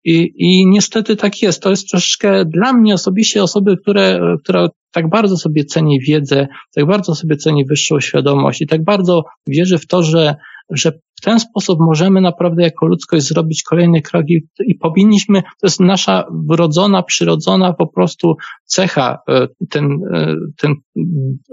I, 0.06 0.32
I 0.36 0.66
niestety 0.66 1.16
tak 1.16 1.42
jest. 1.42 1.62
To 1.62 1.70
jest 1.70 1.90
troszeczkę 1.90 2.44
dla 2.44 2.72
mnie 2.72 2.94
osobiście 2.94 3.42
osoby, 3.42 3.76
które, 3.76 4.20
która 4.42 4.68
tak 4.92 5.08
bardzo 5.08 5.36
sobie 5.36 5.64
ceni 5.64 6.00
wiedzę, 6.00 6.48
tak 6.74 6.86
bardzo 6.86 7.14
sobie 7.14 7.36
ceni 7.36 7.64
wyższą 7.64 8.00
świadomość 8.00 8.60
i 8.60 8.66
tak 8.66 8.84
bardzo 8.84 9.24
wierzy 9.46 9.78
w 9.78 9.86
to, 9.86 10.02
że 10.02 10.34
że 10.70 10.92
w 10.92 11.20
ten 11.20 11.40
sposób 11.40 11.80
możemy 11.80 12.20
naprawdę 12.20 12.62
jako 12.62 12.86
ludzkość 12.86 13.26
zrobić 13.26 13.62
kolejny 13.62 14.02
krok 14.02 14.24
i, 14.28 14.46
i 14.66 14.74
powinniśmy, 14.74 15.42
to 15.42 15.66
jest 15.66 15.80
nasza 15.80 16.24
wrodzona, 16.48 17.02
przyrodzona 17.02 17.72
po 17.72 17.86
prostu 17.86 18.34
cecha, 18.64 19.18
e, 19.28 19.48
ten, 19.70 19.84
e, 20.14 20.34
ten 20.56 20.74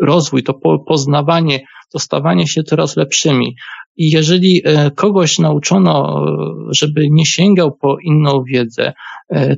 rozwój, 0.01 0.43
to 0.43 0.53
poznawanie, 0.87 1.59
to 1.91 1.99
stawanie 1.99 2.47
się 2.47 2.63
coraz 2.63 2.97
lepszymi. 2.97 3.55
I 3.97 4.11
jeżeli 4.11 4.61
e, 4.65 4.91
kogoś 4.91 5.39
nauczono, 5.39 6.25
żeby 6.69 7.07
nie 7.11 7.25
sięgał 7.25 7.77
po 7.77 7.97
inną 8.03 8.43
wiedzę, 8.43 8.93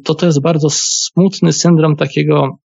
to 0.03 0.15
to 0.15 0.25
jest 0.25 0.41
bardzo 0.41 0.67
smutny 0.69 1.53
syndrom 1.53 1.95
takiego 1.95 2.57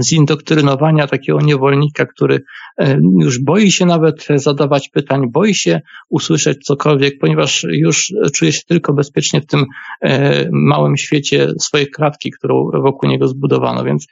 zindoktrynowania 0.00 1.06
takiego 1.06 1.40
niewolnika, 1.40 2.06
który 2.06 2.42
e, 2.78 2.98
już 3.20 3.38
boi 3.38 3.72
się 3.72 3.86
nawet 3.86 4.26
zadawać 4.34 4.88
pytań, 4.88 5.30
boi 5.30 5.54
się 5.54 5.80
usłyszeć 6.08 6.64
cokolwiek, 6.64 7.18
ponieważ 7.20 7.66
już 7.70 8.14
czuje 8.34 8.52
się 8.52 8.62
tylko 8.68 8.92
bezpiecznie 8.92 9.40
w 9.40 9.46
tym 9.46 9.64
e, 10.00 10.48
małym 10.52 10.96
świecie 10.96 11.48
swojej 11.60 11.90
klatki, 11.90 12.30
którą 12.30 12.70
wokół 12.82 13.10
niego 13.10 13.28
zbudowano. 13.28 13.84
Więc 13.84 14.06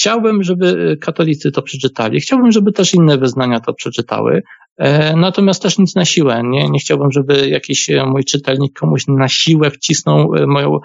chciałbym, 0.00 0.42
żeby 0.42 0.96
katolicy 1.00 1.52
to 1.52 1.62
przeczytali. 1.62 2.20
Chciałbym, 2.20 2.52
żeby 2.52 2.72
też 2.72 2.94
inne 2.94 3.18
wyznania 3.18 3.60
to 3.60 3.74
przeczytały. 3.74 4.42
E, 4.78 5.16
natomiast 5.16 5.62
też 5.62 5.78
nic 5.78 5.94
na 5.94 6.04
siłę. 6.04 6.42
Nie, 6.44 6.70
nie 6.70 6.78
chciałbym, 6.78 7.12
żeby 7.12 7.48
jakiś 7.48 7.90
mój 8.06 8.24
czytelnik 8.24 8.78
komuś 8.78 9.02
na 9.08 9.28
siłę 9.28 9.70
wcisnął 9.70 10.32
moją 10.46 10.78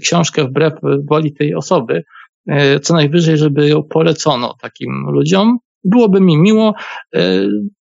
książkę 0.00 0.44
wbrew 0.44 0.72
woli 1.08 1.34
tej 1.34 1.54
osoby 1.54 2.02
E, 2.46 2.80
co 2.80 2.94
najwyżej, 2.94 3.38
żeby 3.38 3.68
ją 3.68 3.82
polecono 3.82 4.54
takim 4.60 5.06
ludziom. 5.10 5.58
Byłoby 5.84 6.20
mi 6.20 6.38
miło, 6.38 6.74
e, 7.14 7.48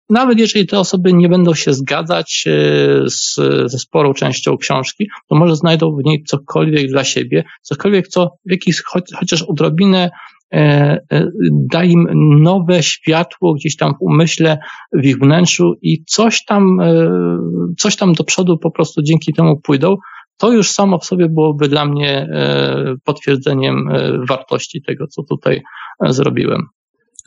nawet 0.09 0.39
jeżeli 0.39 0.67
te 0.67 0.79
osoby 0.79 1.13
nie 1.13 1.29
będą 1.29 1.53
się 1.53 1.73
zgadzać 1.73 2.45
e, 2.47 3.09
z, 3.09 3.35
ze 3.71 3.79
sporą 3.79 4.13
częścią 4.13 4.57
książki, 4.57 5.09
to 5.29 5.35
może 5.35 5.55
znajdą 5.55 5.95
w 5.95 6.05
niej 6.05 6.23
cokolwiek 6.23 6.87
dla 6.87 7.03
siebie, 7.03 7.43
cokolwiek, 7.61 8.07
co 8.07 8.29
w 8.45 8.51
jakiś, 8.51 8.81
chociaż 9.19 9.41
odrobinę 9.41 10.09
da 11.51 11.83
im 11.83 12.07
nowe 12.43 12.83
światło 12.83 13.53
gdzieś 13.53 13.75
tam 13.75 13.93
w 13.93 14.01
umyśle, 14.01 14.57
w 14.93 15.05
ich 15.05 15.17
wnętrzu 15.19 15.73
i 15.81 16.03
coś 16.05 16.45
tam, 16.45 16.77
coś 17.77 17.95
tam 17.95 18.13
do 18.13 18.23
przodu 18.23 18.57
po 18.57 18.71
prostu 18.71 19.01
dzięki 19.01 19.33
temu 19.33 19.59
pójdą, 19.61 19.95
to 20.39 20.51
już 20.51 20.71
samo 20.71 20.99
w 20.99 21.05
sobie 21.05 21.29
byłoby 21.29 21.69
dla 21.69 21.85
mnie 21.85 22.11
e, 22.11 22.95
potwierdzeniem 23.03 23.87
e, 23.87 24.25
wartości 24.27 24.81
tego, 24.81 25.07
co 25.07 25.23
tutaj 25.23 25.61
e, 26.05 26.13
zrobiłem. 26.13 26.61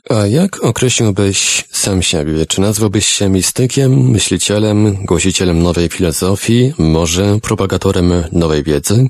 A 0.09 0.27
jak 0.27 0.63
określiłbyś 0.63 1.65
sam 1.71 2.01
siebie? 2.01 2.45
Czy 2.45 2.61
nazwałbyś 2.61 3.05
się 3.05 3.29
mistykiem, 3.29 3.91
myślicielem, 3.91 5.05
głosicielem 5.05 5.63
nowej 5.63 5.89
filozofii, 5.89 6.73
może 6.79 7.39
propagatorem 7.41 8.13
nowej 8.31 8.63
wiedzy? 8.63 9.07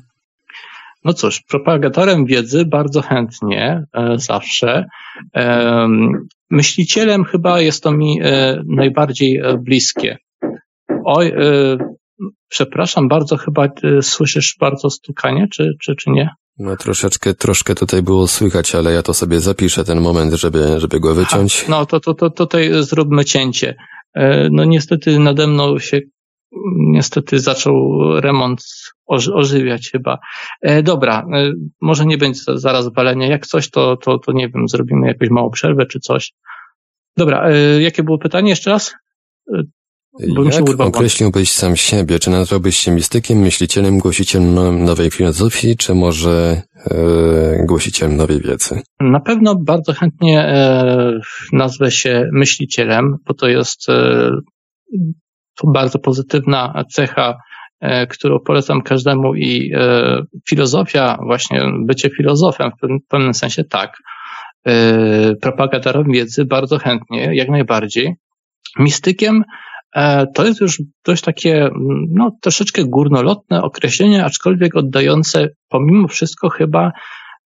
No 1.05 1.13
cóż, 1.13 1.41
propagatorem 1.49 2.25
wiedzy 2.25 2.65
bardzo 2.65 3.01
chętnie, 3.01 3.83
zawsze. 4.15 4.85
Myślicielem 6.49 7.23
chyba 7.23 7.61
jest 7.61 7.83
to 7.83 7.91
mi 7.91 8.19
najbardziej 8.65 9.41
bliskie. 9.59 10.17
Oj, 11.05 11.33
Przepraszam 12.49 13.07
bardzo, 13.07 13.37
chyba 13.37 13.67
słyszysz 14.01 14.55
bardzo 14.59 14.89
stukanie, 14.89 15.47
czy, 15.53 15.71
czy, 15.81 15.95
czy 15.95 16.09
nie? 16.09 16.29
No 16.57 16.77
troszeczkę, 16.77 17.33
troszkę 17.33 17.75
tutaj 17.75 18.01
było 18.01 18.27
słychać, 18.27 18.75
ale 18.75 18.93
ja 18.93 19.03
to 19.03 19.13
sobie 19.13 19.39
zapiszę 19.39 19.83
ten 19.83 20.01
moment, 20.01 20.33
żeby, 20.33 20.79
żeby 20.79 20.99
go 20.99 21.15
wyciąć. 21.15 21.61
Ha, 21.61 21.65
no 21.69 21.85
to, 21.85 21.99
to, 21.99 22.13
to 22.13 22.29
tutaj 22.29 22.69
zróbmy 22.79 23.25
cięcie. 23.25 23.75
E, 24.15 24.49
no 24.51 24.63
niestety 24.63 25.19
nade 25.19 25.47
mną 25.47 25.79
się 25.79 25.99
niestety 26.77 27.39
zaczął 27.39 27.73
remont 28.21 28.63
ożywiać 29.33 29.89
chyba. 29.91 30.17
E, 30.61 30.83
dobra, 30.83 31.25
e, 31.33 31.51
może 31.81 32.05
nie 32.05 32.17
będzie 32.17 32.41
zaraz 32.55 32.93
walenia. 32.93 33.27
Jak 33.27 33.47
coś, 33.47 33.69
to, 33.69 33.97
to, 33.97 34.19
to 34.19 34.31
nie 34.31 34.49
wiem, 34.49 34.67
zrobimy 34.67 35.07
jakąś 35.07 35.29
małą 35.29 35.49
przerwę 35.49 35.85
czy 35.85 35.99
coś. 35.99 36.33
Dobra, 37.17 37.51
jakie 37.79 38.03
było 38.03 38.17
pytanie 38.17 38.49
jeszcze 38.49 38.69
raz? 38.71 38.93
Bo 40.35 40.43
Jak 40.43 40.79
określiłbyś 40.79 41.51
sam 41.51 41.75
siebie? 41.75 42.19
Czy 42.19 42.29
nazwałbyś 42.29 42.77
się 42.77 42.91
mistykiem, 42.91 43.37
myślicielem, 43.37 43.99
głosicielem 43.99 44.83
nowej 44.83 45.11
filozofii, 45.11 45.77
czy 45.77 45.95
może 45.95 46.61
e, 46.91 47.65
głosicielem 47.65 48.17
nowej 48.17 48.41
wiedzy? 48.41 48.81
Na 48.99 49.19
pewno 49.19 49.55
bardzo 49.55 49.93
chętnie 49.93 50.41
e, 50.41 51.19
nazwę 51.53 51.91
się 51.91 52.29
myślicielem, 52.31 53.15
bo 53.27 53.33
to 53.33 53.47
jest 53.47 53.89
e, 53.89 54.29
bardzo 55.63 55.99
pozytywna 55.99 56.83
cecha, 56.91 57.37
którą 58.09 58.39
polecam 58.39 58.81
każdemu 58.81 59.35
i 59.35 59.71
filozofia, 60.49 61.17
właśnie 61.25 61.61
bycie 61.85 62.09
filozofem 62.09 62.71
w 62.71 63.07
pewnym 63.07 63.33
sensie 63.33 63.63
tak, 63.63 63.97
propagatorem 65.41 66.11
wiedzy 66.11 66.45
bardzo 66.45 66.77
chętnie, 66.77 67.35
jak 67.35 67.49
najbardziej. 67.49 68.15
Mistykiem 68.79 69.43
E, 69.95 70.27
to 70.27 70.45
jest 70.45 70.61
już 70.61 70.81
dość 71.05 71.23
takie, 71.23 71.69
no, 72.09 72.31
troszeczkę 72.41 72.85
górnolotne 72.85 73.61
określenie, 73.61 74.25
aczkolwiek 74.25 74.75
oddające 74.75 75.49
pomimo 75.69 76.07
wszystko 76.07 76.49
chyba 76.49 76.91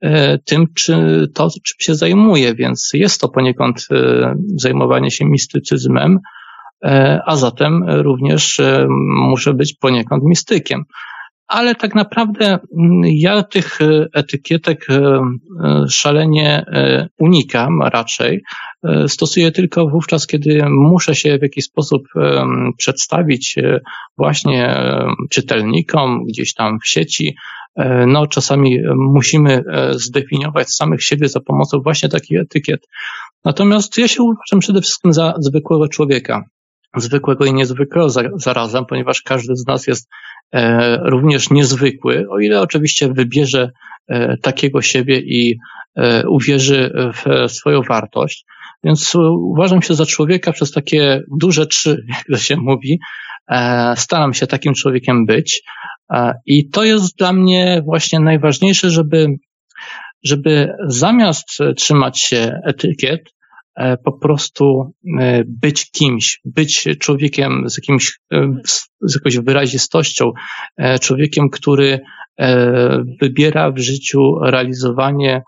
e, 0.01 0.38
tym, 0.38 0.66
czy 0.76 1.28
to, 1.34 1.49
czym 1.49 1.76
się 1.80 1.95
zajmuje, 1.95 2.55
więc 2.55 2.89
jest 2.93 3.22
to 3.22 3.30
poniekąd 3.30 3.88
e, 3.91 4.34
zajmowanie 4.55 5.12
się 5.12 5.26
mistycyzmem, 5.26 6.20
a 7.26 7.36
zatem 7.36 7.84
również 7.90 8.62
muszę 9.10 9.54
być 9.54 9.74
poniekąd 9.74 10.24
mistykiem 10.24 10.84
ale 11.48 11.76
tak 11.76 11.96
naprawdę 11.96 12.46
mm, 12.46 13.02
ja 13.06 13.44
tych 13.44 13.82
e, 13.82 14.06
etykietek 14.14 14.88
e, 14.90 14.96
e, 14.96 15.86
szalenie 15.90 16.66
unikam 17.20 17.82
raczej. 17.82 18.44
Stosuję 19.08 19.52
tylko 19.52 19.88
wówczas, 19.88 20.28
kiedy 20.28 20.64
muszę 20.70 21.16
się 21.16 21.38
w 21.38 21.42
jakiś 21.42 21.66
sposób 21.66 22.04
przedstawić 22.78 23.56
właśnie 24.18 24.76
czytelnikom 25.30 26.26
gdzieś 26.26 26.54
tam 26.54 26.78
w 26.84 26.88
sieci. 26.88 27.36
No, 28.08 28.28
czasami 28.28 28.80
musimy 28.96 29.64
zdefiniować 29.92 30.70
samych 30.70 31.04
siebie 31.04 31.30
za 31.30 31.40
pomocą 31.40 31.80
właśnie 31.84 32.10
takich 32.10 32.40
etykiet. 32.40 32.88
Natomiast 33.46 33.98
ja 33.98 34.08
się 34.08 34.24
uważam 34.24 34.60
przede 34.60 34.82
wszystkim 34.82 35.14
za 35.14 35.34
zwykłego 35.40 35.88
człowieka 35.88 36.44
zwykłego 36.96 37.46
i 37.46 37.54
niezwykłego 37.54 38.10
zarazem, 38.36 38.86
ponieważ 38.86 39.22
każdy 39.22 39.56
z 39.56 39.68
nas 39.68 39.88
jest 39.88 40.10
e, 40.54 40.98
również 41.10 41.50
niezwykły, 41.50 42.26
o 42.30 42.40
ile 42.40 42.62
oczywiście 42.62 43.14
wybierze 43.14 43.72
e, 44.08 44.38
takiego 44.38 44.82
siebie 44.82 45.20
i 45.20 45.58
e, 45.96 46.30
uwierzy 46.30 46.92
w 47.14 47.52
swoją 47.52 47.82
wartość. 47.82 48.46
Więc 48.84 49.16
uważam 49.52 49.82
się 49.82 49.94
za 49.94 50.06
człowieka 50.06 50.52
przez 50.52 50.72
takie 50.72 51.22
duże 51.40 51.68
trzy, 51.68 52.04
jak 52.16 52.24
to 52.32 52.38
się 52.38 52.56
mówi. 52.58 53.00
Staram 53.96 54.34
się 54.34 54.48
takim 54.48 54.74
człowiekiem 54.74 55.26
być. 55.26 55.64
I 56.46 56.70
to 56.70 56.84
jest 56.84 57.18
dla 57.18 57.34
mnie 57.34 57.82
właśnie 57.86 58.20
najważniejsze, 58.20 58.90
żeby, 58.90 59.28
żeby 60.24 60.74
zamiast 60.88 61.48
trzymać 61.76 62.20
się 62.20 62.60
etykiet, 62.66 63.22
po 64.04 64.12
prostu 64.12 64.94
e, 65.20 65.44
być 65.48 65.92
kimś, 65.92 66.40
być 66.46 66.88
człowiekiem 67.00 67.70
z, 67.70 67.78
jakimś, 67.78 68.20
e, 68.34 68.52
z 69.02 69.16
jakąś 69.16 69.38
wyrazistością, 69.38 70.32
człowiekiem, 71.02 71.50
który 71.50 72.00
wybiera 73.22 73.72
w 73.72 73.78
życiu 73.78 74.20
realizowanie 74.46 75.42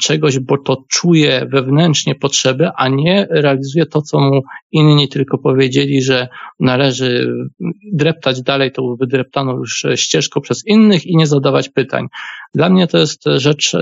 czegoś, 0.00 0.38
bo 0.38 0.58
to 0.58 0.76
czuje 0.90 1.46
wewnętrznie 1.52 2.14
potrzeby, 2.14 2.70
a 2.76 2.88
nie 2.88 3.26
realizuje 3.30 3.86
to, 3.86 4.02
co 4.02 4.20
mu 4.20 4.42
inni 4.72 5.08
tylko 5.08 5.38
powiedzieli, 5.38 6.02
że 6.02 6.28
należy 6.60 7.34
dreptać 7.92 8.42
dalej 8.42 8.72
tą 8.72 8.96
wydreptaną 9.00 9.56
już 9.56 9.86
ścieżką 9.94 10.40
przez 10.40 10.66
innych 10.66 11.06
i 11.06 11.16
nie 11.16 11.26
zadawać 11.26 11.68
pytań. 11.68 12.06
Dla 12.54 12.70
mnie 12.70 12.86
to 12.86 12.98
jest 12.98 13.24
rzecz, 13.36 13.72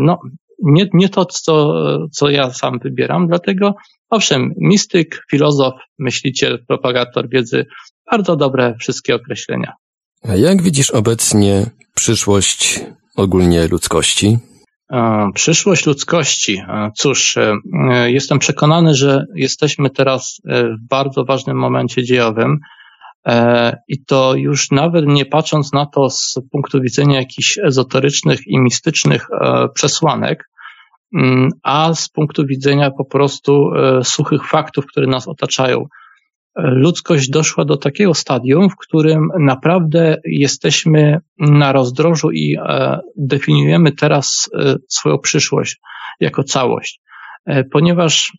no, 0.00 0.18
nie, 0.62 0.88
nie 0.92 1.08
to, 1.08 1.24
co, 1.24 1.74
co 2.12 2.30
ja 2.30 2.50
sam 2.50 2.78
wybieram, 2.78 3.26
dlatego 3.26 3.74
owszem, 4.10 4.54
mistyk, 4.56 5.24
filozof, 5.30 5.74
myśliciel, 5.98 6.64
propagator 6.68 7.28
wiedzy, 7.28 7.66
bardzo 8.10 8.36
dobre 8.36 8.74
wszystkie 8.80 9.14
określenia. 9.14 9.72
A 10.28 10.34
jak 10.34 10.62
widzisz 10.62 10.90
obecnie 10.90 11.70
przyszłość 11.94 12.80
ogólnie 13.16 13.68
ludzkości? 13.68 14.38
Przyszłość 15.34 15.86
ludzkości. 15.86 16.62
Cóż, 16.96 17.36
e, 17.36 18.10
jestem 18.10 18.38
przekonany, 18.38 18.94
że 18.94 19.24
jesteśmy 19.34 19.90
teraz 19.90 20.40
e, 20.48 20.64
w 20.64 20.88
bardzo 20.88 21.24
ważnym 21.24 21.56
momencie 21.56 22.04
dziejowym. 22.04 22.58
E, 23.26 23.76
I 23.88 24.04
to 24.04 24.34
już 24.34 24.70
nawet 24.70 25.06
nie 25.06 25.26
patrząc 25.26 25.72
na 25.72 25.86
to 25.86 26.10
z 26.10 26.38
punktu 26.50 26.80
widzenia 26.80 27.18
jakichś 27.18 27.58
ezoterycznych 27.58 28.40
i 28.46 28.58
mistycznych 28.58 29.26
przesłanek, 29.74 30.44
a 31.62 31.94
z 31.94 32.08
punktu 32.08 32.46
widzenia 32.46 32.90
po 32.90 33.04
prostu 33.04 33.70
e, 33.74 34.04
suchych 34.04 34.48
faktów, 34.48 34.86
które 34.86 35.06
nas 35.06 35.28
otaczają. 35.28 35.80
E, 35.80 35.86
ludzkość 36.56 37.30
doszła 37.30 37.64
do 37.64 37.76
takiego 37.76 38.14
stadium, 38.14 38.70
w 38.70 38.76
którym 38.76 39.28
naprawdę 39.40 40.20
jesteśmy 40.24 41.18
na 41.38 41.72
rozdrożu 41.72 42.30
i 42.30 42.56
e, 42.56 42.98
definiujemy 43.16 43.92
teraz 43.92 44.50
swoją 44.88 45.18
przyszłość 45.18 45.80
jako 46.20 46.44
całość, 46.44 47.00
ponieważ 47.72 48.32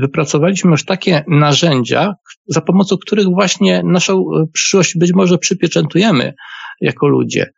wypracowaliśmy 0.00 0.70
już 0.70 0.84
takie 0.84 1.24
narzędzia, 1.28 2.14
za 2.46 2.60
pomocą 2.60 2.96
których 2.96 3.26
właśnie 3.26 3.82
naszą 3.84 4.24
przyszłość 4.52 4.98
być 4.98 5.12
może 5.12 5.38
przypieczętujemy 5.38 6.34
jako 6.80 7.08
ludzie. 7.08 7.52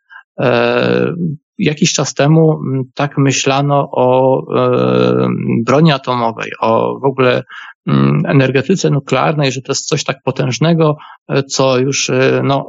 Jakiś 1.57 1.93
czas 1.93 2.13
temu 2.13 2.59
tak 2.95 3.17
myślano 3.17 3.89
o 3.91 4.39
e, 4.55 5.27
broni 5.65 5.91
atomowej, 5.91 6.51
o 6.61 6.99
w 6.99 7.05
ogóle 7.05 7.43
energetyce 8.27 8.89
nuklearnej, 8.89 9.51
że 9.51 9.61
to 9.61 9.71
jest 9.71 9.87
coś 9.87 10.03
tak 10.03 10.17
potężnego, 10.23 10.97
e, 11.29 11.43
co 11.43 11.79
już 11.79 12.09
e, 12.09 12.41
no, 12.43 12.67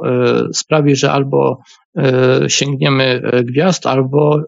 sprawi, 0.53 0.95
że 0.95 1.11
albo 1.11 1.59
sięgniemy 2.47 3.21
gwiazd, 3.43 3.85
albo 3.85 4.39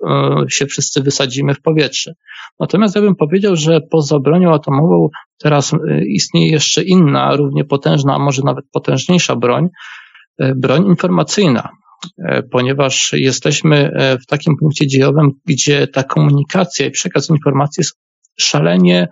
się 0.50 0.66
wszyscy 0.66 1.02
wysadzimy 1.02 1.54
w 1.54 1.62
powietrze. 1.62 2.14
Natomiast 2.60 2.96
ja 2.96 3.02
bym 3.02 3.16
powiedział, 3.16 3.56
że 3.56 3.82
poza 3.92 4.20
bronią 4.20 4.54
atomową 4.54 5.10
teraz 5.38 5.76
istnieje 6.08 6.52
jeszcze 6.52 6.84
inna, 6.84 7.36
równie 7.36 7.66
potężna, 7.66 8.16
a 8.16 8.20
może 8.20 8.42
nawet 8.46 8.66
potężniejsza 8.72 9.36
broń, 9.36 9.68
broń 10.56 10.86
informacyjna. 10.86 11.70
E, 12.18 12.44
ponieważ 12.44 13.14
jesteśmy 13.14 13.92
e, 13.94 14.18
w 14.18 14.26
takim 14.26 14.56
punkcie 14.60 14.88
dziejowym, 14.88 15.30
gdzie 15.46 15.88
ta 15.88 16.04
komunikacja 16.04 16.86
i 16.86 16.92
przekaz 16.92 17.30
informacji 17.30 17.82
jest 17.82 18.00
szalenie, 18.40 19.08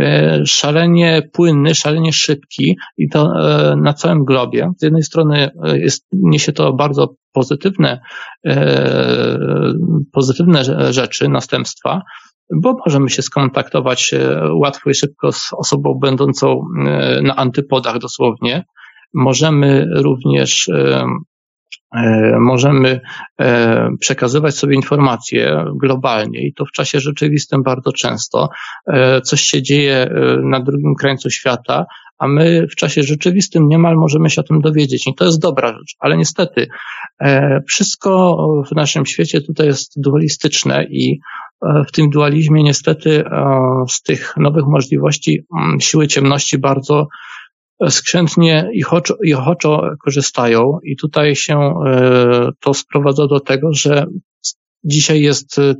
e, 0.00 0.40
szalenie 0.46 1.22
płynny, 1.32 1.74
szalenie 1.74 2.12
szybki 2.12 2.76
i 2.98 3.08
to 3.08 3.32
na 3.76 3.92
całym 3.92 4.24
globie. 4.24 4.70
Z 4.78 4.82
jednej 4.82 5.02
strony 5.02 5.50
jest, 5.74 6.06
niesie 6.12 6.52
to 6.52 6.72
bardzo 6.72 7.14
pozytywne, 7.32 8.00
pozytywne 10.12 10.64
rzeczy, 10.92 11.28
następstwa, 11.28 12.02
bo 12.62 12.74
możemy 12.86 13.10
się 13.10 13.22
skontaktować 13.22 14.14
łatwo 14.54 14.90
i 14.90 14.94
szybko 14.94 15.32
z 15.32 15.50
osobą 15.52 15.98
będącą 16.02 16.60
na 17.22 17.36
antypodach 17.36 17.98
dosłownie. 17.98 18.64
Możemy 19.14 19.86
również 19.94 20.70
możemy 22.40 23.00
e, 23.40 23.88
przekazywać 24.00 24.54
sobie 24.54 24.74
informacje 24.74 25.64
globalnie 25.74 26.46
i 26.46 26.54
to 26.54 26.64
w 26.64 26.72
czasie 26.72 27.00
rzeczywistym 27.00 27.62
bardzo 27.62 27.92
często. 27.92 28.48
E, 28.86 29.20
coś 29.20 29.40
się 29.40 29.62
dzieje 29.62 30.10
na 30.42 30.60
drugim 30.60 30.94
krańcu 30.94 31.30
świata, 31.30 31.86
a 32.18 32.28
my 32.28 32.66
w 32.70 32.74
czasie 32.74 33.02
rzeczywistym 33.02 33.68
niemal 33.68 33.96
możemy 33.96 34.30
się 34.30 34.40
o 34.40 34.44
tym 34.44 34.60
dowiedzieć. 34.60 35.06
I 35.06 35.14
to 35.14 35.24
jest 35.24 35.40
dobra 35.40 35.68
rzecz, 35.68 35.96
ale 35.98 36.16
niestety 36.16 36.68
wszystko 37.68 38.36
w 38.70 38.74
naszym 38.74 39.06
świecie 39.06 39.40
tutaj 39.40 39.66
jest 39.66 39.92
dualistyczne 40.00 40.84
i 40.84 41.20
w 41.88 41.92
tym 41.92 42.10
dualizmie 42.10 42.62
niestety 42.62 43.24
z 43.88 44.02
tych 44.02 44.34
nowych 44.36 44.64
możliwości 44.66 45.44
siły 45.80 46.06
ciemności 46.06 46.58
bardzo 46.58 47.06
skrzętnie 47.88 48.70
i 48.74 48.84
ochoczo, 48.84 49.14
i 49.24 49.34
ochoczo 49.34 49.82
korzystają 50.04 50.78
i 50.84 50.96
tutaj 50.96 51.36
się 51.36 51.58
e, 51.58 52.50
to 52.60 52.74
sprowadza 52.74 53.26
do 53.26 53.40
tego, 53.40 53.72
że 53.72 54.06
dzisiaj 54.84 55.20
jest 55.20 55.58
e, 55.58 55.74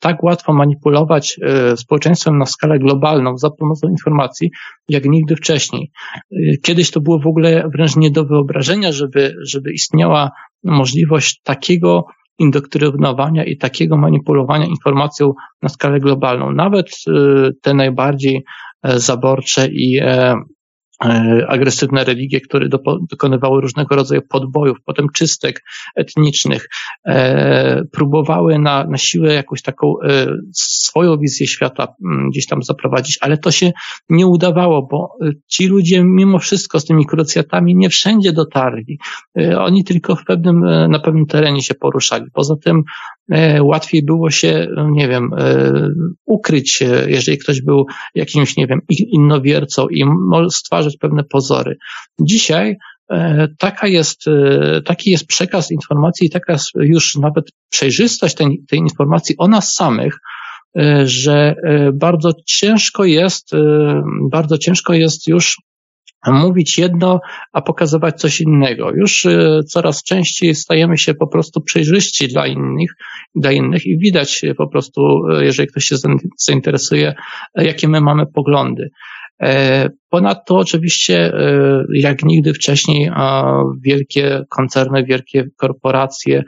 tak 0.00 0.22
łatwo 0.22 0.52
manipulować 0.52 1.36
e, 1.42 1.76
społeczeństwem 1.76 2.38
na 2.38 2.46
skalę 2.46 2.78
globalną 2.78 3.38
za 3.38 3.50
pomocą 3.50 3.88
informacji, 3.88 4.50
jak 4.88 5.04
nigdy 5.04 5.36
wcześniej. 5.36 5.90
Kiedyś 6.62 6.90
to 6.90 7.00
było 7.00 7.18
w 7.18 7.26
ogóle 7.26 7.68
wręcz 7.74 7.96
nie 7.96 8.10
do 8.10 8.24
wyobrażenia, 8.24 8.92
żeby, 8.92 9.34
żeby 9.46 9.72
istniała 9.72 10.30
możliwość 10.64 11.40
takiego 11.44 12.04
indoktrynowania 12.38 13.44
i 13.44 13.56
takiego 13.56 13.96
manipulowania 13.96 14.66
informacją 14.66 15.32
na 15.62 15.68
skalę 15.68 16.00
globalną. 16.00 16.52
Nawet 16.52 16.90
te 17.62 17.74
najbardziej 17.74 18.44
zaborcze 18.84 19.68
i 19.68 20.00
agresywne 21.48 22.04
religie, 22.04 22.40
które 22.40 22.68
dokonywały 23.10 23.60
różnego 23.60 23.96
rodzaju 23.96 24.22
podbojów, 24.28 24.78
potem 24.84 25.06
czystek 25.14 25.62
etnicznych, 25.96 26.68
e, 27.06 27.82
próbowały 27.92 28.58
na, 28.58 28.84
na 28.84 28.98
siłę 28.98 29.34
jakąś 29.34 29.62
taką 29.62 29.94
e, 30.02 30.26
swoją 30.54 31.18
wizję 31.18 31.46
świata 31.46 31.88
mm, 32.04 32.30
gdzieś 32.30 32.46
tam 32.46 32.62
zaprowadzić, 32.62 33.18
ale 33.20 33.38
to 33.38 33.50
się 33.50 33.72
nie 34.08 34.26
udawało, 34.26 34.86
bo 34.90 35.16
ci 35.46 35.66
ludzie 35.66 36.04
mimo 36.04 36.38
wszystko 36.38 36.80
z 36.80 36.84
tymi 36.84 37.06
krucjatami 37.06 37.76
nie 37.76 37.88
wszędzie 37.88 38.32
dotarli. 38.32 38.98
Oni 39.58 39.84
tylko 39.84 40.16
w 40.16 40.24
pewnym, 40.24 40.60
na 40.88 40.98
pewnym 40.98 41.26
terenie 41.26 41.62
się 41.62 41.74
poruszali. 41.74 42.24
Poza 42.32 42.54
tym 42.64 42.82
łatwiej 43.60 44.02
było 44.02 44.30
się, 44.30 44.68
nie 44.90 45.08
wiem, 45.08 45.30
ukryć, 46.26 46.80
jeżeli 47.06 47.38
ktoś 47.38 47.62
był 47.62 47.86
jakimś, 48.14 48.56
nie 48.56 48.66
wiem, 48.66 48.80
innowiercą 48.88 49.88
i 49.88 50.04
stwarzać 50.50 50.96
pewne 50.96 51.24
pozory. 51.24 51.76
Dzisiaj 52.20 52.76
e, 53.10 53.48
taka 53.58 53.86
jest, 53.86 54.28
e, 54.28 54.82
taki 54.82 55.10
jest 55.10 55.26
przekaz 55.26 55.70
informacji 55.70 56.26
i 56.26 56.30
taka 56.30 56.52
jest 56.52 56.70
już 56.74 57.16
nawet 57.16 57.44
przejrzystość 57.70 58.34
tej, 58.34 58.62
tej 58.68 58.78
informacji 58.78 59.34
o 59.38 59.48
nas 59.48 59.74
samych, 59.74 60.18
e, 60.78 61.06
że 61.06 61.54
bardzo 61.92 62.32
ciężko 62.46 63.04
jest, 63.04 63.50
bardzo 64.30 64.58
ciężko 64.58 64.94
jest 64.94 65.26
już 65.26 65.56
mówić 66.26 66.78
jedno, 66.78 67.20
a 67.52 67.62
pokazywać 67.62 68.20
coś 68.20 68.40
innego. 68.40 68.90
Już 68.94 69.26
coraz 69.66 70.02
częściej 70.02 70.54
stajemy 70.54 70.98
się 70.98 71.14
po 71.14 71.26
prostu 71.26 71.60
przejrzyści 71.60 72.28
dla 72.28 72.46
innych, 72.46 72.90
dla 73.34 73.52
innych 73.52 73.86
i 73.86 73.98
widać 73.98 74.42
po 74.56 74.68
prostu, 74.68 75.02
jeżeli 75.40 75.68
ktoś 75.68 75.84
się 75.84 75.96
zainteresuje, 76.38 77.14
jakie 77.54 77.88
my 77.88 78.00
mamy 78.00 78.26
poglądy. 78.34 78.90
E, 79.42 79.88
ponadto 80.10 80.56
oczywiście, 80.56 81.32
jak 81.94 82.22
nigdy 82.22 82.54
wcześniej, 82.54 83.10
wielkie 83.82 84.44
koncerny, 84.48 85.04
wielkie 85.04 85.44
korporacje 85.56 86.42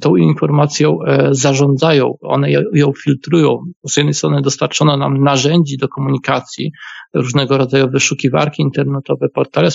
tą 0.00 0.16
informacją 0.16 0.98
e, 1.02 1.28
zarządzają, 1.30 2.14
one 2.20 2.50
ją 2.72 2.92
filtrują. 3.04 3.58
Z 3.88 3.96
jednej 3.96 4.14
strony 4.14 4.42
dostarczono 4.42 4.96
nam 4.96 5.24
narzędzi 5.24 5.76
do 5.76 5.88
komunikacji, 5.88 6.72
różnego 7.14 7.58
rodzaju 7.58 7.90
wyszukiwarki 7.90 8.62
internetowe, 8.62 9.28
portale 9.28 9.68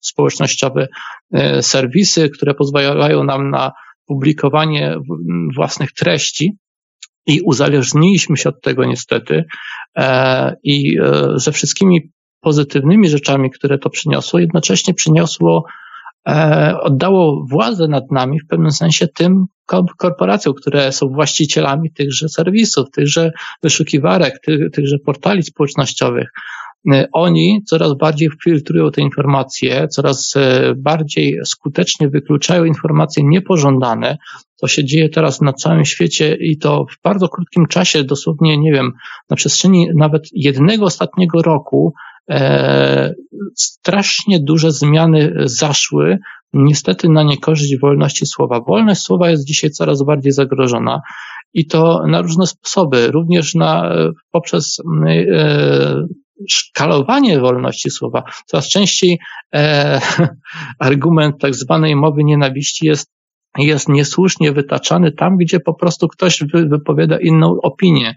społecznościowe, 0.00 0.88
serwisy, 1.60 2.30
które 2.30 2.54
pozwalają 2.54 3.24
nam 3.24 3.50
na 3.50 3.72
publikowanie 4.06 4.96
własnych 5.56 5.92
treści, 5.92 6.56
i 7.26 7.40
uzależniliśmy 7.40 8.36
się 8.36 8.48
od 8.48 8.60
tego 8.60 8.84
niestety 8.84 9.44
e, 9.96 10.56
i 10.62 10.98
e, 11.00 11.32
ze 11.36 11.52
wszystkimi 11.52 12.10
pozytywnymi 12.40 13.08
rzeczami, 13.08 13.50
które 13.50 13.78
to 13.78 13.90
przyniosło, 13.90 14.38
jednocześnie 14.38 14.94
przyniosło, 14.94 15.64
e, 15.66 15.81
oddało 16.80 17.46
władzę 17.50 17.88
nad 17.88 18.10
nami 18.10 18.40
w 18.40 18.46
pewnym 18.46 18.72
sensie 18.72 19.08
tym 19.08 19.46
korporacjom, 19.98 20.54
które 20.54 20.92
są 20.92 21.08
właścicielami 21.08 21.92
tychże 21.92 22.28
serwisów, 22.28 22.90
tychże 22.90 23.30
wyszukiwarek, 23.62 24.40
tych, 24.44 24.70
tychże 24.70 24.98
portali 24.98 25.42
społecznościowych. 25.42 26.28
Oni 27.12 27.62
coraz 27.66 27.94
bardziej 27.98 28.28
filtrują 28.44 28.90
te 28.90 29.00
informacje, 29.00 29.88
coraz 29.88 30.34
bardziej 30.76 31.38
skutecznie 31.44 32.08
wykluczają 32.08 32.64
informacje 32.64 33.24
niepożądane, 33.24 34.18
to 34.62 34.68
się 34.68 34.84
dzieje 34.84 35.08
teraz 35.08 35.40
na 35.40 35.52
całym 35.52 35.84
świecie 35.84 36.36
i 36.40 36.58
to 36.58 36.84
w 36.90 37.02
bardzo 37.02 37.28
krótkim 37.28 37.66
czasie, 37.66 38.04
dosłownie, 38.04 38.58
nie 38.58 38.72
wiem, 38.72 38.92
na 39.30 39.36
przestrzeni 39.36 39.88
nawet 39.94 40.22
jednego 40.32 40.84
ostatniego 40.84 41.42
roku, 41.42 41.94
e, 42.30 43.14
strasznie 43.56 44.40
duże 44.40 44.72
zmiany 44.72 45.32
zaszły, 45.44 46.18
niestety 46.52 47.08
na 47.08 47.22
niekorzyść 47.22 47.78
wolności 47.78 48.26
słowa. 48.26 48.60
Wolność 48.60 49.00
słowa 49.00 49.30
jest 49.30 49.46
dzisiaj 49.46 49.70
coraz 49.70 50.02
bardziej 50.02 50.32
zagrożona 50.32 51.00
i 51.54 51.66
to 51.66 52.06
na 52.06 52.22
różne 52.22 52.46
sposoby, 52.46 53.06
również 53.06 53.54
na, 53.54 53.94
poprzez 54.30 54.78
e, 55.06 56.06
szkalowanie 56.48 57.40
wolności 57.40 57.90
słowa. 57.90 58.22
Coraz 58.46 58.68
częściej 58.68 59.18
e, 59.54 60.00
argument 60.78 61.40
tak 61.40 61.54
zwanej 61.54 61.96
mowy 61.96 62.24
nienawiści 62.24 62.86
jest 62.86 63.12
jest 63.58 63.88
niesłusznie 63.88 64.52
wytaczany 64.52 65.12
tam, 65.12 65.36
gdzie 65.36 65.60
po 65.60 65.74
prostu 65.74 66.08
ktoś 66.08 66.44
wypowiada 66.52 67.18
inną 67.20 67.56
opinię. 67.62 68.14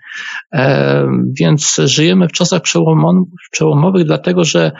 E, 0.53 1.07
więc 1.39 1.81
żyjemy 1.83 2.27
w 2.27 2.31
czasach 2.31 2.61
przełomowych, 3.51 4.05
dlatego 4.05 4.43
że 4.43 4.71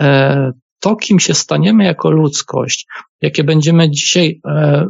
e, 0.00 0.52
to, 0.80 0.96
kim 0.96 1.20
się 1.20 1.34
staniemy 1.34 1.84
jako 1.84 2.10
ludzkość, 2.10 2.86
jakie 3.22 3.44
będziemy 3.44 3.90
dzisiaj 3.90 4.40
e, 4.48 4.86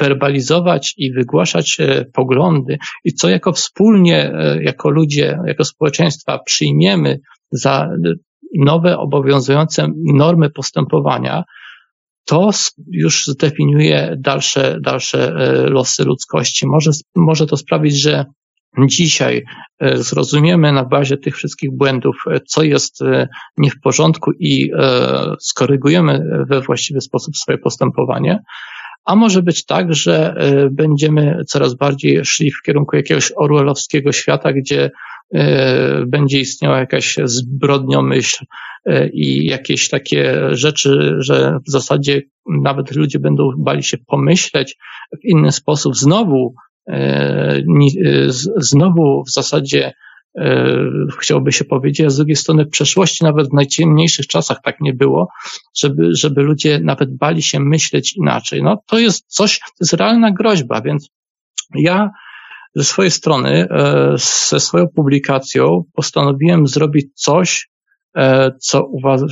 werbalizować 0.00 0.94
i 0.96 1.12
wygłaszać 1.12 1.78
poglądy 2.14 2.78
i 3.04 3.12
co 3.12 3.28
jako 3.28 3.52
wspólnie, 3.52 4.32
jako 4.60 4.90
ludzie, 4.90 5.38
jako 5.46 5.64
społeczeństwa 5.64 6.38
przyjmiemy 6.38 7.20
za 7.50 7.88
nowe 8.58 8.98
obowiązujące 8.98 9.88
normy 10.14 10.50
postępowania, 10.50 11.44
to 12.26 12.50
już 12.90 13.26
zdefiniuje 13.26 14.16
dalsze, 14.18 14.78
dalsze 14.80 15.28
e, 15.28 15.52
losy 15.70 16.04
ludzkości. 16.04 16.66
Może, 16.66 16.90
może 17.16 17.46
to 17.46 17.56
sprawić, 17.56 18.02
że 18.02 18.24
dzisiaj 18.88 19.44
e, 19.78 19.96
zrozumiemy 19.98 20.72
na 20.72 20.84
bazie 20.84 21.16
tych 21.16 21.36
wszystkich 21.36 21.70
błędów, 21.76 22.16
e, 22.30 22.40
co 22.40 22.62
jest 22.62 23.00
nie 23.56 23.70
w 23.70 23.80
porządku 23.80 24.32
i 24.38 24.70
skorygujemy 25.40 26.20
we 26.50 26.60
właściwy 26.60 27.00
sposób 27.00 27.36
swoje 27.36 27.58
postępowanie. 27.58 28.42
A 29.06 29.16
może 29.16 29.42
być 29.42 29.64
tak, 29.64 29.94
że 29.94 30.34
będziemy 30.70 31.44
coraz 31.46 31.74
bardziej 31.74 32.24
szli 32.24 32.50
w 32.50 32.62
kierunku 32.62 32.96
jakiegoś 32.96 33.32
orwellowskiego 33.36 34.12
świata, 34.12 34.52
gdzie 34.52 34.90
będzie 36.06 36.40
istniała 36.40 36.78
jakaś 36.78 37.16
zbrodniomyśl, 37.24 38.44
E, 38.86 39.08
i 39.08 39.46
jakieś 39.46 39.88
takie 39.88 40.40
rzeczy, 40.50 41.14
że 41.18 41.58
w 41.66 41.70
zasadzie 41.70 42.22
nawet 42.62 42.96
ludzie 42.96 43.18
będą 43.18 43.50
bali 43.58 43.82
się 43.82 43.98
pomyśleć 44.06 44.76
w 45.12 45.24
inny 45.24 45.52
sposób. 45.52 45.96
Znowu, 45.96 46.54
znowu 48.56 49.22
w 49.24 49.30
zasadzie 49.30 49.92
chciałoby 51.18 51.52
się 51.52 51.64
powiedzieć, 51.64 52.06
a 52.06 52.10
z 52.10 52.16
drugiej 52.16 52.36
strony 52.36 52.64
w 52.64 52.70
przeszłości, 52.70 53.24
nawet 53.24 53.50
w 53.50 53.52
najciemniejszych 53.52 54.26
czasach 54.26 54.58
tak 54.64 54.80
nie 54.80 54.92
było, 54.92 55.28
żeby, 55.80 56.14
żeby 56.14 56.42
ludzie 56.42 56.80
nawet 56.82 57.16
bali 57.16 57.42
się 57.42 57.60
myśleć 57.60 58.16
inaczej. 58.16 58.62
No 58.62 58.82
to 58.86 58.98
jest 58.98 59.24
coś, 59.26 59.58
to 59.58 59.66
jest 59.80 59.92
realna 59.92 60.32
groźba, 60.32 60.82
więc 60.82 61.08
ja 61.74 62.10
ze 62.74 62.84
swojej 62.84 63.10
strony, 63.10 63.68
ze 64.50 64.60
swoją 64.60 64.88
publikacją 64.88 65.84
postanowiłem 65.94 66.66
zrobić 66.66 67.06
coś, 67.14 67.68
E, 68.16 68.52
co 68.60 68.88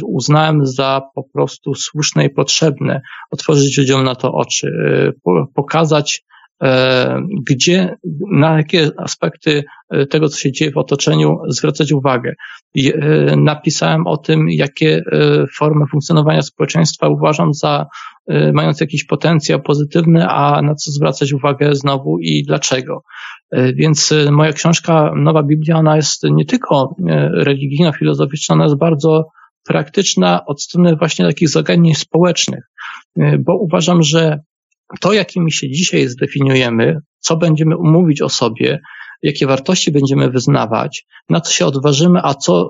uznałem 0.07 0.67
za 0.67 1.03
po 1.15 1.25
prostu 1.33 1.75
słuszne 1.75 2.27
i 2.27 2.31
potrzebne, 2.31 3.01
otworzyć 3.31 3.79
ludziom 3.79 4.05
na 4.05 4.15
to 4.15 4.33
oczy, 4.33 4.71
e, 5.27 5.43
pokazać, 5.55 6.23
e, 6.23 6.34
gdzie, 7.51 7.97
na 8.33 8.57
jakie 8.57 8.91
aspekty 8.97 9.65
tego, 10.11 10.29
co 10.29 10.39
się 10.39 10.53
dzieje 10.53 10.71
w 10.71 10.77
otoczeniu, 10.77 11.39
zwracać 11.49 11.93
uwagę. 11.93 12.35
I 12.75 12.93
napisałem 13.37 14.07
o 14.07 14.17
tym, 14.17 14.47
jakie 14.51 15.03
formy 15.59 15.85
funkcjonowania 15.91 16.43
społeczeństwa 16.43 17.09
uważam 17.09 17.55
za 17.55 17.87
mające 18.53 18.85
jakiś 18.85 19.05
potencjał 19.05 19.63
pozytywny, 19.63 20.29
a 20.29 20.63
na 20.63 20.75
co 20.75 20.91
zwracać 20.91 21.33
uwagę 21.33 21.75
znowu 21.75 22.19
i 22.19 22.43
dlaczego. 22.43 23.03
E, 23.55 23.73
więc 23.73 24.13
e, 24.13 24.31
moja 24.31 24.53
książka 24.53 25.13
Nowa 25.17 25.43
Biblia, 25.43 25.77
ona 25.77 25.97
jest 25.97 26.23
nie 26.31 26.45
tylko 26.45 26.97
e, 27.09 27.29
religijna, 27.29 27.93
filozoficzna, 27.93 28.55
ona 28.55 28.65
jest 28.65 28.79
bardzo 28.79 29.25
praktyczna 29.65 30.45
od 30.47 30.63
strony 30.63 30.97
właśnie 30.97 31.25
takich 31.25 31.49
zagadnień 31.49 31.95
społecznych, 31.95 32.65
bo 33.17 33.59
uważam, 33.59 34.03
że 34.03 34.39
to, 35.01 35.13
jakimi 35.13 35.53
się 35.53 35.71
dzisiaj 35.71 36.09
zdefiniujemy, 36.09 36.99
co 37.19 37.37
będziemy 37.37 37.77
umówić 37.77 38.23
o 38.23 38.29
sobie, 38.29 38.81
jakie 39.23 39.47
wartości 39.47 39.93
będziemy 39.93 40.31
wyznawać, 40.31 41.07
na 41.29 41.41
co 41.41 41.53
się 41.53 41.67
odważymy, 41.67 42.21
a 42.23 42.35
co, 42.35 42.69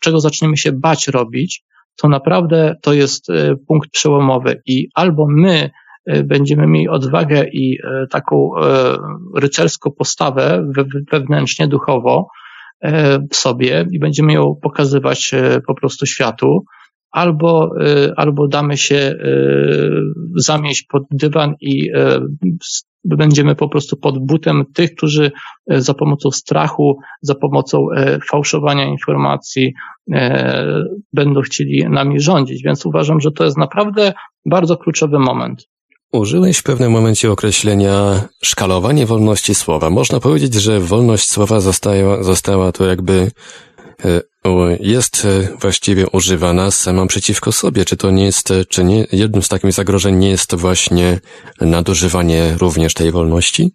czego 0.00 0.20
zaczniemy 0.20 0.56
się 0.56 0.72
bać 0.72 1.08
robić, 1.08 1.64
to 1.96 2.08
naprawdę 2.08 2.76
to 2.82 2.92
jest 2.92 3.26
punkt 3.68 3.90
przełomowy. 3.90 4.62
I 4.66 4.88
albo 4.94 5.26
my 5.30 5.70
E, 6.06 6.22
będziemy 6.22 6.66
mieli 6.66 6.88
odwagę 6.88 7.44
i 7.52 7.78
e, 7.84 8.06
taką 8.06 8.50
e, 8.56 8.96
rycerską 9.36 9.90
postawę 9.90 10.70
wewnętrznie, 11.12 11.68
duchowo 11.68 12.28
w 13.30 13.36
sobie 13.36 13.86
i 13.90 13.98
będziemy 13.98 14.32
ją 14.32 14.54
pokazywać 14.62 15.30
po 15.66 15.74
prostu 15.74 16.06
światu, 16.06 16.64
albo, 17.12 17.70
albo 18.16 18.48
damy 18.48 18.76
się 18.76 19.14
zamieść 20.36 20.82
pod 20.82 21.02
dywan 21.10 21.54
i 21.60 21.90
będziemy 23.04 23.54
po 23.54 23.68
prostu 23.68 23.96
pod 23.96 24.26
butem 24.26 24.64
tych, 24.74 24.94
którzy 24.94 25.32
za 25.66 25.94
pomocą 25.94 26.30
strachu, 26.30 26.98
za 27.22 27.34
pomocą 27.34 27.86
fałszowania 28.30 28.84
informacji 28.84 29.72
będą 31.12 31.40
chcieli 31.40 31.84
nami 31.90 32.20
rządzić. 32.20 32.62
Więc 32.62 32.86
uważam, 32.86 33.20
że 33.20 33.30
to 33.30 33.44
jest 33.44 33.58
naprawdę 33.58 34.12
bardzo 34.46 34.76
kluczowy 34.76 35.18
moment. 35.18 35.68
Użyłeś 36.12 36.58
w 36.58 36.62
pewnym 36.62 36.92
momencie 36.92 37.30
określenia 37.32 38.20
szkalowanie 38.42 39.06
wolności 39.06 39.54
słowa. 39.54 39.90
Można 39.90 40.20
powiedzieć, 40.20 40.54
że 40.54 40.80
wolność 40.80 41.30
słowa 41.30 41.60
została, 41.60 42.22
została 42.22 42.72
to 42.72 42.86
jakby 42.86 43.30
jest 44.80 45.24
e, 45.24 45.56
właściwie 45.60 46.06
używana 46.08 46.70
sama 46.70 47.06
przeciwko 47.06 47.52
sobie. 47.52 47.84
Czy 47.84 47.96
to 47.96 48.10
nie 48.10 48.24
jest, 48.24 48.50
e, 48.50 48.64
czy 48.64 48.84
nie, 48.84 49.06
jednym 49.12 49.42
z 49.42 49.48
takich 49.48 49.72
zagrożeń 49.72 50.16
nie 50.16 50.30
jest 50.30 50.54
właśnie 50.54 51.20
nadużywanie 51.60 52.56
również 52.60 52.94
tej 52.94 53.10
wolności? 53.10 53.70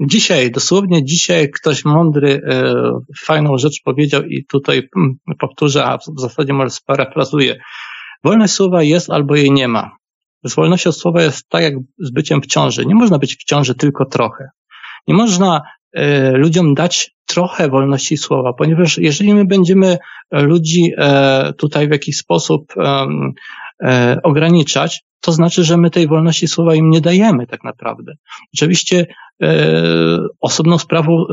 Dzisiaj, 0.00 0.50
dosłownie 0.50 1.04
dzisiaj 1.04 1.50
ktoś 1.50 1.84
mądry 1.84 2.40
fajną 3.26 3.58
rzecz 3.58 3.82
powiedział 3.84 4.22
i 4.22 4.46
tutaj 4.46 4.88
mm, 4.96 5.14
powtórzę, 5.38 5.84
a 5.84 5.98
w 5.98 6.20
zasadzie 6.20 6.52
może 6.52 6.70
sparafrazuję. 6.70 7.60
Wolność 8.24 8.54
słowa 8.54 8.82
jest 8.82 9.10
albo 9.10 9.36
jej 9.36 9.50
nie 9.50 9.68
ma. 9.68 9.90
Z 10.44 10.54
wolnością 10.54 10.92
słowa 10.92 11.22
jest 11.22 11.48
tak 11.48 11.62
jak 11.62 11.74
z 11.98 12.10
byciem 12.10 12.40
w 12.40 12.46
ciąży. 12.46 12.86
Nie 12.86 12.94
można 12.94 13.18
być 13.18 13.36
w 13.36 13.44
ciąży 13.44 13.74
tylko 13.74 14.04
trochę. 14.04 14.48
Nie 15.06 15.14
można 15.14 15.62
e, 15.92 16.30
ludziom 16.32 16.74
dać 16.74 17.15
trochę 17.26 17.68
wolności 17.68 18.16
słowa, 18.16 18.52
ponieważ 18.52 18.98
jeżeli 18.98 19.34
my 19.34 19.44
będziemy 19.44 19.98
ludzi 20.32 20.92
e, 20.98 21.52
tutaj 21.58 21.88
w 21.88 21.90
jakiś 21.90 22.16
sposób 22.16 22.74
e, 23.82 24.18
ograniczać, 24.22 25.02
to 25.20 25.32
znaczy, 25.32 25.64
że 25.64 25.76
my 25.76 25.90
tej 25.90 26.08
wolności 26.08 26.48
słowa 26.48 26.74
im 26.74 26.90
nie 26.90 27.00
dajemy 27.00 27.46
tak 27.46 27.64
naprawdę. 27.64 28.12
Oczywiście 28.54 29.06
osobną 30.40 30.78
sprawą 30.78 31.24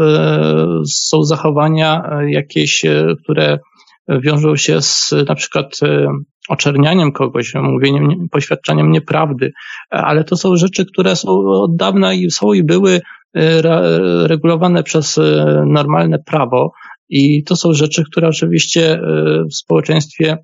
są 0.86 1.24
zachowania 1.24 2.10
jakieś, 2.28 2.86
które 3.24 3.60
wiążą 4.10 4.56
się 4.56 4.82
z 4.82 5.14
na 5.28 5.36
przykład 5.36 5.80
oczernianiem 6.50 7.12
kogoś, 7.12 7.54
mówieniem, 7.56 8.28
poświadczaniem 8.32 8.92
nieprawdy, 8.92 9.52
ale 9.90 10.24
to 10.24 10.38
są 10.38 10.56
rzeczy, 10.56 10.86
które 10.86 11.16
są 11.16 11.30
od 11.48 11.76
dawna 11.76 12.14
i 12.14 12.32
są 12.32 12.54
i 12.54 12.64
były 12.64 12.94
e, 12.94 13.02
regulowane 14.24 14.84
przez 14.84 15.18
e, 15.18 15.22
normalne 15.68 16.20
prawo 16.20 16.72
i 17.10 17.44
to 17.44 17.56
są 17.56 17.74
rzeczy, 17.74 18.04
które 18.12 18.28
oczywiście 18.28 18.94
e, 18.94 19.00
w 19.52 19.56
społeczeństwie 19.56 20.38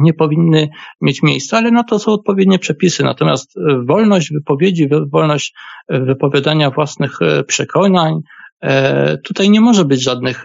nie 0.00 0.14
powinny 0.14 0.68
mieć 1.00 1.22
miejsca, 1.22 1.58
ale 1.58 1.70
na 1.70 1.84
to 1.84 1.98
są 1.98 2.12
odpowiednie 2.12 2.58
przepisy. 2.58 3.04
Natomiast 3.04 3.54
wolność 3.86 4.32
wypowiedzi, 4.32 4.88
wolność 5.12 5.54
wypowiadania 5.88 6.70
własnych 6.70 7.18
przekonań, 7.46 8.20
E, 8.62 9.18
tutaj 9.18 9.50
nie 9.50 9.60
może 9.60 9.84
być 9.84 10.02
żadnych 10.02 10.44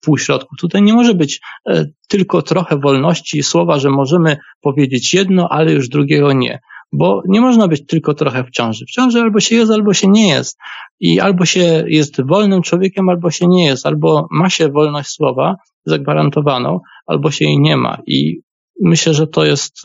półśrodków. 0.00 0.58
Tutaj 0.58 0.82
nie 0.82 0.92
może 0.92 1.14
być 1.14 1.40
e, 1.68 1.84
tylko 2.08 2.42
trochę 2.42 2.78
wolności 2.78 3.42
słowa, 3.42 3.78
że 3.78 3.90
możemy 3.90 4.36
powiedzieć 4.60 5.14
jedno, 5.14 5.48
ale 5.48 5.72
już 5.72 5.88
drugiego 5.88 6.32
nie. 6.32 6.60
Bo 6.92 7.22
nie 7.28 7.40
można 7.40 7.68
być 7.68 7.86
tylko 7.86 8.14
trochę 8.14 8.44
w 8.44 8.50
ciąży. 8.50 8.84
W 8.84 8.90
ciąży 8.90 9.20
albo 9.20 9.40
się 9.40 9.56
jest, 9.56 9.72
albo 9.72 9.94
się 9.94 10.08
nie 10.08 10.28
jest. 10.28 10.58
I 11.00 11.20
albo 11.20 11.44
się 11.44 11.84
jest 11.86 12.26
wolnym 12.26 12.62
człowiekiem, 12.62 13.08
albo 13.08 13.30
się 13.30 13.46
nie 13.48 13.66
jest. 13.66 13.86
Albo 13.86 14.26
ma 14.30 14.50
się 14.50 14.68
wolność 14.68 15.08
słowa 15.08 15.56
zagwarantowaną, 15.84 16.80
albo 17.06 17.30
się 17.30 17.44
jej 17.44 17.60
nie 17.60 17.76
ma. 17.76 17.98
I 18.06 18.40
myślę, 18.82 19.14
że 19.14 19.26
to 19.26 19.44
jest 19.44 19.76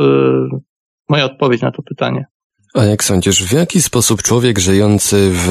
moja 1.09 1.25
odpowiedź 1.25 1.61
na 1.61 1.71
to 1.71 1.81
pytanie. 1.81 2.25
A 2.73 2.83
jak 2.83 3.03
sądzisz, 3.03 3.43
w 3.43 3.53
jaki 3.53 3.81
sposób 3.81 4.21
człowiek 4.21 4.59
żyjący 4.59 5.31
w 5.33 5.49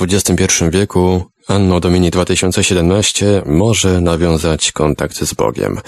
XXI 0.00 0.44
wieku 0.70 1.22
Anno 1.48 1.80
Domini 1.80 2.10
2017 2.10 3.42
może 3.46 4.00
nawiązać 4.00 4.72
kontakt 4.72 5.16
z 5.16 5.34
Bogiem. 5.34 5.78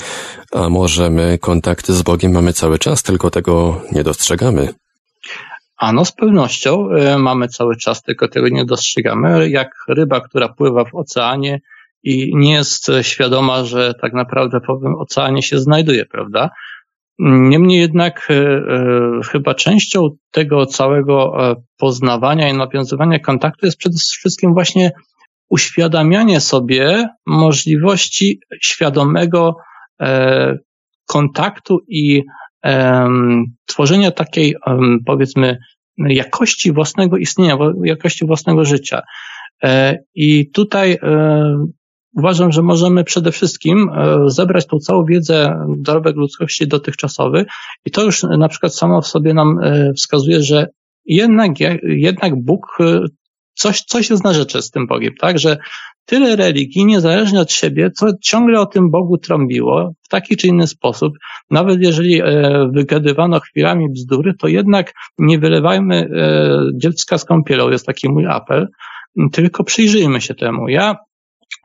A 0.53 0.69
może 0.69 1.11
my 1.11 1.39
kontakty 1.39 1.93
z 1.93 2.03
Bogiem 2.03 2.33
mamy 2.33 2.53
cały 2.53 2.79
czas, 2.79 3.03
tylko 3.03 3.31
tego 3.31 3.81
nie 3.93 4.05
dostrzegamy? 4.05 4.69
Ano, 5.77 6.05
z 6.05 6.12
pewnością 6.12 6.89
y, 7.14 7.18
mamy 7.18 7.49
cały 7.49 7.77
czas, 7.77 8.03
tylko 8.03 8.29
tego 8.29 8.49
nie 8.49 8.64
dostrzegamy. 8.64 9.51
Jak 9.51 9.70
ryba, 9.89 10.20
która 10.20 10.49
pływa 10.49 10.85
w 10.85 10.95
oceanie 10.95 11.61
i 12.03 12.37
nie 12.37 12.53
jest 12.53 12.91
świadoma, 13.03 13.64
że 13.64 13.95
tak 14.01 14.12
naprawdę 14.12 14.61
w 14.61 15.01
oceanie 15.01 15.43
się 15.43 15.59
znajduje, 15.59 16.07
prawda? 16.07 16.51
Niemniej 17.18 17.81
jednak 17.81 18.29
y, 18.31 18.35
y, 18.35 19.24
chyba 19.31 19.55
częścią 19.55 20.09
tego 20.31 20.66
całego 20.66 21.33
poznawania 21.79 22.49
i 22.49 22.55
nawiązywania 22.55 23.18
kontaktu 23.18 23.66
jest 23.66 23.79
przede 23.79 23.97
wszystkim 23.99 24.55
właśnie 24.55 24.91
uświadamianie 25.49 26.41
sobie 26.41 27.09
możliwości 27.27 28.41
świadomego 28.62 29.57
e, 30.01 30.59
kontaktu 31.07 31.79
i 31.89 32.18
e, 32.18 32.22
tworzenia 33.67 34.11
takiej, 34.11 34.55
powiedzmy, 35.07 35.59
jakości 35.99 36.73
własnego 36.73 37.17
istnienia, 37.17 37.59
jakości 37.85 38.27
własnego 38.27 38.65
życia. 38.65 39.03
E, 39.65 39.99
I 40.15 40.51
tutaj 40.51 40.93
e, 40.93 41.67
uważam, 42.17 42.53
że 42.53 42.63
możemy 42.63 43.05
przede 43.05 43.33
wszystkim 43.33 43.89
e, 43.89 44.19
zebrać 44.27 44.67
tą 44.67 44.79
całą 44.79 45.05
wiedzę 45.05 45.67
dorobek 45.79 46.17
ludzkości 46.17 46.69
dotychczasowy 46.69 47.45
i 47.85 47.91
to 47.91 48.03
już 48.03 48.23
na 48.23 48.49
przykład 48.49 48.75
samo 48.75 49.03
w 49.03 49.07
sobie 49.07 49.35
nam 49.35 49.59
wskazuje, 49.97 50.43
że 50.43 50.69
jednak, 51.05 51.53
jednak 51.83 52.45
Bóg 52.45 52.79
coś, 53.57 53.81
coś 53.81 54.11
jest 54.11 54.25
na 54.25 54.33
rzeczy 54.33 54.63
z 54.63 54.71
tym 54.71 54.87
Bogiem, 54.87 55.15
tak? 55.21 55.39
Że 55.39 55.57
tyle 56.07 56.37
religii, 56.37 56.87
niezależnie 56.87 57.41
od 57.41 57.53
siebie, 57.53 57.91
co 57.91 58.07
ciągle 58.23 58.61
o 58.61 58.67
tym 58.67 58.91
Bogu 58.91 59.19
trąbiło 59.19 59.93
w 60.03 60.09
taki 60.09 60.37
czy 60.37 60.47
inny 60.47 60.67
sposób, 60.67 61.13
nawet 61.51 61.83
jeżeli 61.83 62.21
e, 62.21 62.25
wygadywano 62.73 63.41
chwilami 63.41 63.91
bzdury, 63.91 64.35
to 64.35 64.49
jednak 64.49 64.93
nie 65.19 65.39
wylewajmy 65.39 65.97
e, 65.97 66.09
dziecka 66.75 67.19
z 67.19 67.25
kąpielą, 67.25 67.71
jest 67.71 67.87
taki 67.87 68.09
mój 68.09 68.27
apel, 68.27 68.69
tylko 69.33 69.65
przyjrzyjmy 69.65 70.21
się 70.21 70.35
temu. 70.35 70.69
Ja 70.69 70.97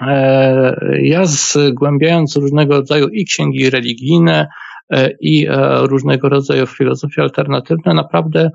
e, 0.01 1.01
ja 1.01 1.25
zgłębiając 1.25 2.35
różnego 2.35 2.73
rodzaju 2.73 3.07
i 3.07 3.25
księgi 3.25 3.69
religijne, 3.69 4.47
e, 4.93 5.09
i 5.21 5.47
e, 5.47 5.77
różnego 5.87 6.29
rodzaju 6.29 6.67
filozofie 6.67 7.21
alternatywne, 7.21 7.93
naprawdę 7.93 8.49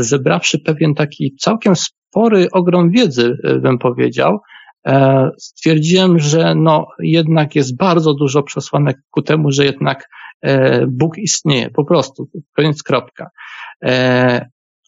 zebrawszy 0.00 0.58
pewien 0.58 0.94
taki 0.94 1.34
całkiem 1.38 1.74
spory 2.10 2.48
ogrom 2.52 2.90
wiedzy, 2.90 3.36
e, 3.44 3.58
bym 3.58 3.78
powiedział, 3.78 4.38
e, 4.86 5.30
stwierdziłem, 5.38 6.18
że 6.18 6.54
no 6.54 6.86
jednak 6.98 7.54
jest 7.54 7.76
bardzo 7.76 8.14
dużo 8.14 8.42
przesłanek 8.42 8.96
ku 9.10 9.22
temu, 9.22 9.50
że 9.50 9.64
jednak 9.64 10.08
e, 10.42 10.86
Bóg 10.86 11.18
istnieje, 11.18 11.70
po 11.70 11.84
prostu, 11.84 12.28
koniec 12.56 12.82
kropka. 12.82 13.30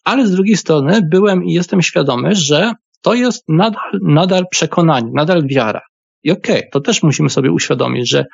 Ale 0.05 0.27
z 0.27 0.31
drugiej 0.31 0.57
strony 0.57 1.01
byłem 1.11 1.43
i 1.43 1.53
jestem 1.53 1.81
świadomy, 1.81 2.35
że 2.35 2.71
to 3.01 3.13
jest 3.13 3.43
nadal, 3.47 3.99
nadal 4.01 4.43
przekonanie, 4.51 5.11
nadal 5.13 5.47
wiara. 5.47 5.81
I 6.23 6.31
okej, 6.31 6.57
okay, 6.57 6.69
to 6.71 6.81
też 6.81 7.03
musimy 7.03 7.29
sobie 7.29 7.51
uświadomić, 7.51 8.09
że 8.09 8.25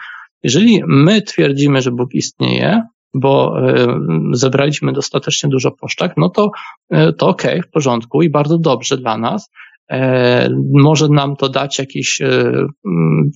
jeżeli 0.44 0.82
my 0.88 1.22
twierdzimy, 1.22 1.82
że 1.82 1.92
Bóg 1.92 2.14
istnieje, 2.14 2.82
bo 3.14 3.62
e, 3.70 4.00
zebraliśmy 4.34 4.94
dostatecznie 4.94 5.50
dużo 5.50 5.72
poszczak, 5.72 6.14
no 6.18 6.30
to, 6.30 6.52
e, 6.90 7.14
to 7.14 7.28
okej, 7.28 7.62
w 7.62 7.70
porządku 7.70 8.22
i 8.22 8.30
bardzo 8.30 8.58
dobrze 8.58 8.98
dla 8.98 9.18
nas. 9.18 9.50
E, 9.92 10.50
może 10.74 11.08
nam 11.08 11.36
to 11.36 11.50
dać 11.50 11.80
jakąś 11.80 12.22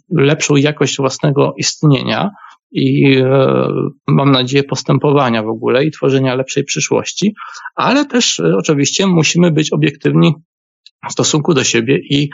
lepszą 0.09 0.55
jakość 0.55 0.97
własnego 0.97 1.53
istnienia 1.57 2.29
i 2.71 3.17
mam 4.07 4.31
nadzieję 4.31 4.63
postępowania 4.63 5.43
w 5.43 5.47
ogóle 5.47 5.85
i 5.85 5.91
tworzenia 5.91 6.35
lepszej 6.35 6.63
przyszłości, 6.63 7.33
ale 7.75 8.05
też 8.05 8.39
oczywiście 8.39 9.07
musimy 9.07 9.51
być 9.51 9.73
obiektywni 9.73 10.33
w 11.09 11.11
stosunku 11.11 11.53
do 11.53 11.63
siebie 11.63 11.99
i, 12.09 12.29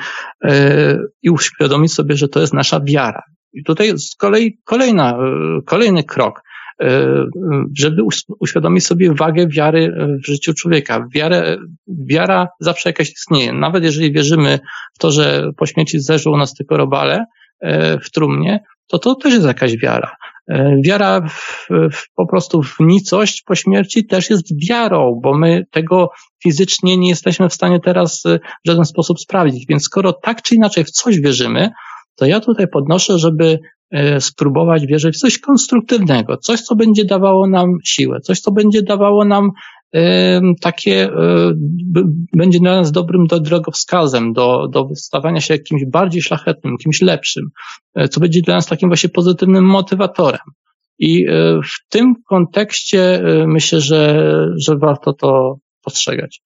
i 1.21 1.29
uświadomić 1.29 1.93
sobie, 1.93 2.15
że 2.15 2.27
to 2.27 2.39
jest 2.39 2.53
nasza 2.53 2.79
wiara. 2.83 3.23
I 3.53 3.63
tutaj 3.63 3.97
z 3.97 4.15
kolei 4.15 4.57
kolejna, 4.65 5.17
kolejny 5.65 6.03
krok. 6.03 6.41
E, 6.81 7.25
żeby 7.77 8.01
uświadomić 8.39 8.85
sobie 8.85 9.13
wagę 9.13 9.47
wiary 9.47 9.93
w 10.23 10.27
życiu 10.27 10.53
człowieka. 10.53 11.07
Wiarę, 11.13 11.57
wiara 11.87 12.47
zawsze 12.59 12.89
jakaś 12.89 13.09
istnieje. 13.09 13.53
Nawet 13.53 13.83
jeżeli 13.83 14.11
wierzymy 14.11 14.59
w 14.95 14.99
to, 14.99 15.11
że 15.11 15.51
po 15.57 15.65
śmierci 15.65 15.99
zeżą 15.99 16.37
nas 16.37 16.53
tylko 16.53 16.77
robale 16.77 17.25
e, 17.61 17.99
w 17.99 18.11
trumnie, 18.11 18.59
to 18.87 18.99
to 18.99 19.15
też 19.15 19.33
jest 19.33 19.45
jakaś 19.45 19.77
wiara. 19.77 20.15
E, 20.49 20.75
wiara 20.83 21.21
w, 21.21 21.67
w, 21.91 22.13
po 22.15 22.27
prostu 22.27 22.63
w 22.63 22.75
nicość 22.79 23.43
po 23.45 23.55
śmierci 23.55 24.05
też 24.05 24.29
jest 24.29 24.67
wiarą, 24.69 25.19
bo 25.23 25.37
my 25.37 25.65
tego 25.71 26.09
fizycznie 26.43 26.97
nie 26.97 27.09
jesteśmy 27.09 27.49
w 27.49 27.53
stanie 27.53 27.79
teraz 27.79 28.23
w 28.65 28.67
żaden 28.67 28.85
sposób 28.85 29.19
sprawdzić. 29.19 29.65
Więc 29.69 29.83
skoro 29.83 30.13
tak 30.13 30.41
czy 30.41 30.55
inaczej 30.55 30.83
w 30.83 30.91
coś 30.91 31.19
wierzymy, 31.19 31.69
to 32.19 32.25
ja 32.25 32.39
tutaj 32.39 32.67
podnoszę, 32.67 33.19
żeby 33.19 33.59
E, 33.91 34.21
spróbować 34.21 34.85
wierzyć 34.85 35.15
w 35.15 35.19
coś 35.19 35.39
konstruktywnego, 35.39 36.37
coś, 36.37 36.61
co 36.61 36.75
będzie 36.75 37.05
dawało 37.05 37.47
nam 37.47 37.77
siłę, 37.83 38.19
coś, 38.21 38.39
co 38.39 38.51
będzie 38.51 38.81
dawało 38.81 39.25
nam 39.25 39.51
takie 40.61 41.09
będzie 42.33 42.59
dla 42.59 42.75
nas 42.75 42.91
dobrym 42.91 43.27
do 43.27 43.39
drogowskazem, 43.39 44.33
do, 44.33 44.67
do 44.67 44.89
stawania 44.95 45.41
się 45.41 45.59
kimś 45.59 45.85
bardziej 45.85 46.21
szlachetnym, 46.21 46.77
kimś 46.77 47.01
lepszym, 47.01 47.45
co 48.09 48.19
będzie 48.19 48.41
dla 48.41 48.55
nas 48.55 48.67
takim 48.67 48.89
właśnie 48.89 49.09
pozytywnym 49.09 49.65
motywatorem. 49.65 50.41
I 50.99 51.25
w 51.63 51.89
tym 51.89 52.15
kontekście 52.27 53.23
myślę, 53.47 53.81
że, 53.81 54.25
że 54.57 54.77
warto 54.77 55.13
to 55.13 55.55
postrzegać. 55.83 56.41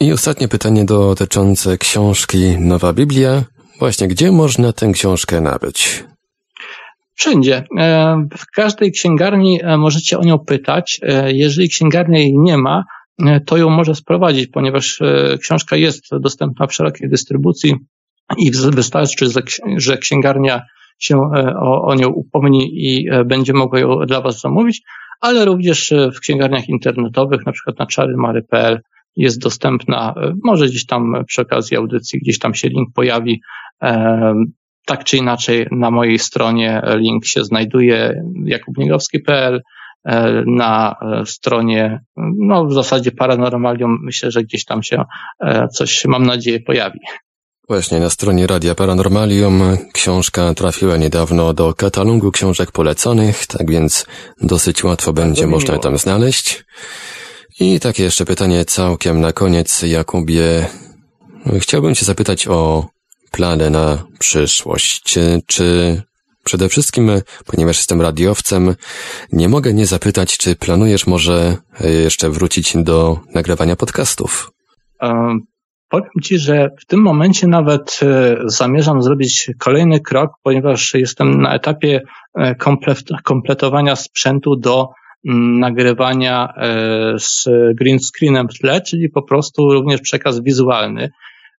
I 0.00 0.12
ostatnie 0.12 0.48
pytanie 0.48 0.84
dotyczące 0.84 1.78
książki 1.78 2.58
Nowa 2.58 2.92
Biblia. 2.92 3.44
Właśnie, 3.78 4.08
gdzie 4.08 4.32
można 4.32 4.72
tę 4.72 4.92
książkę 4.92 5.40
nabyć? 5.40 6.04
Wszędzie. 7.14 7.64
E, 7.78 8.16
w 8.38 8.46
każdej 8.46 8.92
księgarni 8.92 9.60
e, 9.62 9.76
możecie 9.76 10.18
o 10.18 10.24
nią 10.24 10.38
pytać. 10.38 11.00
E, 11.02 11.32
jeżeli 11.32 11.68
księgarnia 11.68 12.18
jej 12.18 12.38
nie 12.38 12.58
ma, 12.58 12.84
to 13.46 13.56
ją 13.56 13.70
może 13.70 13.94
sprowadzić, 13.94 14.46
ponieważ 14.46 15.00
książka 15.42 15.76
jest 15.76 16.04
dostępna 16.20 16.66
w 16.66 16.74
szerokiej 16.74 17.08
dystrybucji 17.08 17.74
i 18.36 18.50
wystarczy, 18.50 19.26
że 19.76 19.96
księgarnia 19.96 20.62
się 20.98 21.20
o, 21.60 21.82
o 21.82 21.94
nią 21.94 22.08
upomni 22.08 22.70
i 22.72 23.08
będzie 23.24 23.52
mogła 23.52 23.78
ją 23.78 24.06
dla 24.06 24.20
Was 24.20 24.40
zamówić, 24.40 24.82
ale 25.20 25.44
również 25.44 25.94
w 26.16 26.20
księgarniach 26.20 26.68
internetowych, 26.68 27.46
na 27.46 27.52
przykład 27.52 27.78
na 27.78 27.86
czarymary.pl 27.86 28.80
jest 29.18 29.40
dostępna, 29.40 30.14
może 30.44 30.66
gdzieś 30.66 30.86
tam 30.86 31.24
przy 31.26 31.42
okazji 31.42 31.76
audycji, 31.76 32.18
gdzieś 32.18 32.38
tam 32.38 32.54
się 32.54 32.68
link 32.68 32.88
pojawi, 32.94 33.40
tak 34.88 35.04
czy 35.04 35.16
inaczej 35.16 35.66
na 35.70 35.90
mojej 35.90 36.18
stronie 36.18 36.82
link 36.94 37.26
się 37.26 37.44
znajduje 37.44 38.22
jakubniegowski.pl, 38.44 39.62
e, 40.04 40.42
na 40.46 40.96
stronie, 41.26 42.00
no 42.38 42.66
w 42.66 42.72
zasadzie 42.72 43.12
Paranormalium 43.12 43.98
myślę, 44.02 44.30
że 44.30 44.42
gdzieś 44.42 44.64
tam 44.64 44.82
się 44.82 45.04
e, 45.40 45.68
coś, 45.68 46.04
mam 46.04 46.26
nadzieję, 46.26 46.60
pojawi. 46.60 46.98
Właśnie 47.68 48.00
na 48.00 48.10
stronie 48.10 48.46
Radia 48.46 48.74
Paranormalium 48.74 49.62
książka 49.92 50.54
trafiła 50.54 50.96
niedawno 50.96 51.54
do 51.54 51.74
katalogu 51.74 52.32
książek 52.32 52.72
poleconych, 52.72 53.46
tak 53.46 53.70
więc 53.70 54.06
dosyć 54.40 54.84
łatwo 54.84 55.12
będzie 55.12 55.46
można 55.46 55.72
miło. 55.72 55.82
tam 55.82 55.98
znaleźć. 55.98 56.64
I 57.60 57.80
takie 57.80 58.02
jeszcze 58.02 58.24
pytanie 58.24 58.64
całkiem 58.64 59.20
na 59.20 59.32
koniec, 59.32 59.82
Jakubie. 59.82 60.66
Chciałbym 61.60 61.94
Cię 61.94 62.04
zapytać 62.04 62.48
o 62.48 62.86
plany 63.30 63.70
na 63.70 64.04
przyszłość? 64.18 65.02
Czy 65.46 66.02
przede 66.44 66.68
wszystkim, 66.68 67.10
ponieważ 67.46 67.76
jestem 67.76 68.00
radiowcem, 68.00 68.74
nie 69.32 69.48
mogę 69.48 69.74
nie 69.74 69.86
zapytać, 69.86 70.38
czy 70.38 70.56
planujesz 70.56 71.06
może 71.06 71.56
jeszcze 71.80 72.30
wrócić 72.30 72.76
do 72.76 73.20
nagrywania 73.34 73.76
podcastów? 73.76 74.50
Um, 75.00 75.40
powiem 75.88 76.10
Ci, 76.22 76.38
że 76.38 76.70
w 76.80 76.86
tym 76.86 77.00
momencie 77.00 77.46
nawet 77.46 78.00
e, 78.02 78.36
zamierzam 78.46 79.02
zrobić 79.02 79.50
kolejny 79.58 80.00
krok, 80.00 80.30
ponieważ 80.42 80.94
jestem 80.94 81.42
na 81.42 81.54
etapie 81.54 82.00
e, 82.34 82.54
kompletowania 83.24 83.96
sprzętu 83.96 84.56
do 84.56 84.88
nagrywania 85.24 86.48
e, 86.56 87.18
z 87.18 87.44
green 87.74 87.98
screenem 87.98 88.48
w 88.48 88.58
tle, 88.58 88.80
czyli 88.80 89.08
po 89.08 89.22
prostu 89.22 89.72
również 89.72 90.00
przekaz 90.00 90.42
wizualny. 90.42 91.10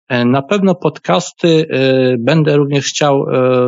E, 0.08 0.26
na 0.26 0.42
pewno 0.42 0.76
podcasty 0.76 1.68
e, 1.70 2.16
będę 2.20 2.58
również 2.58 2.86
chciał 2.86 3.26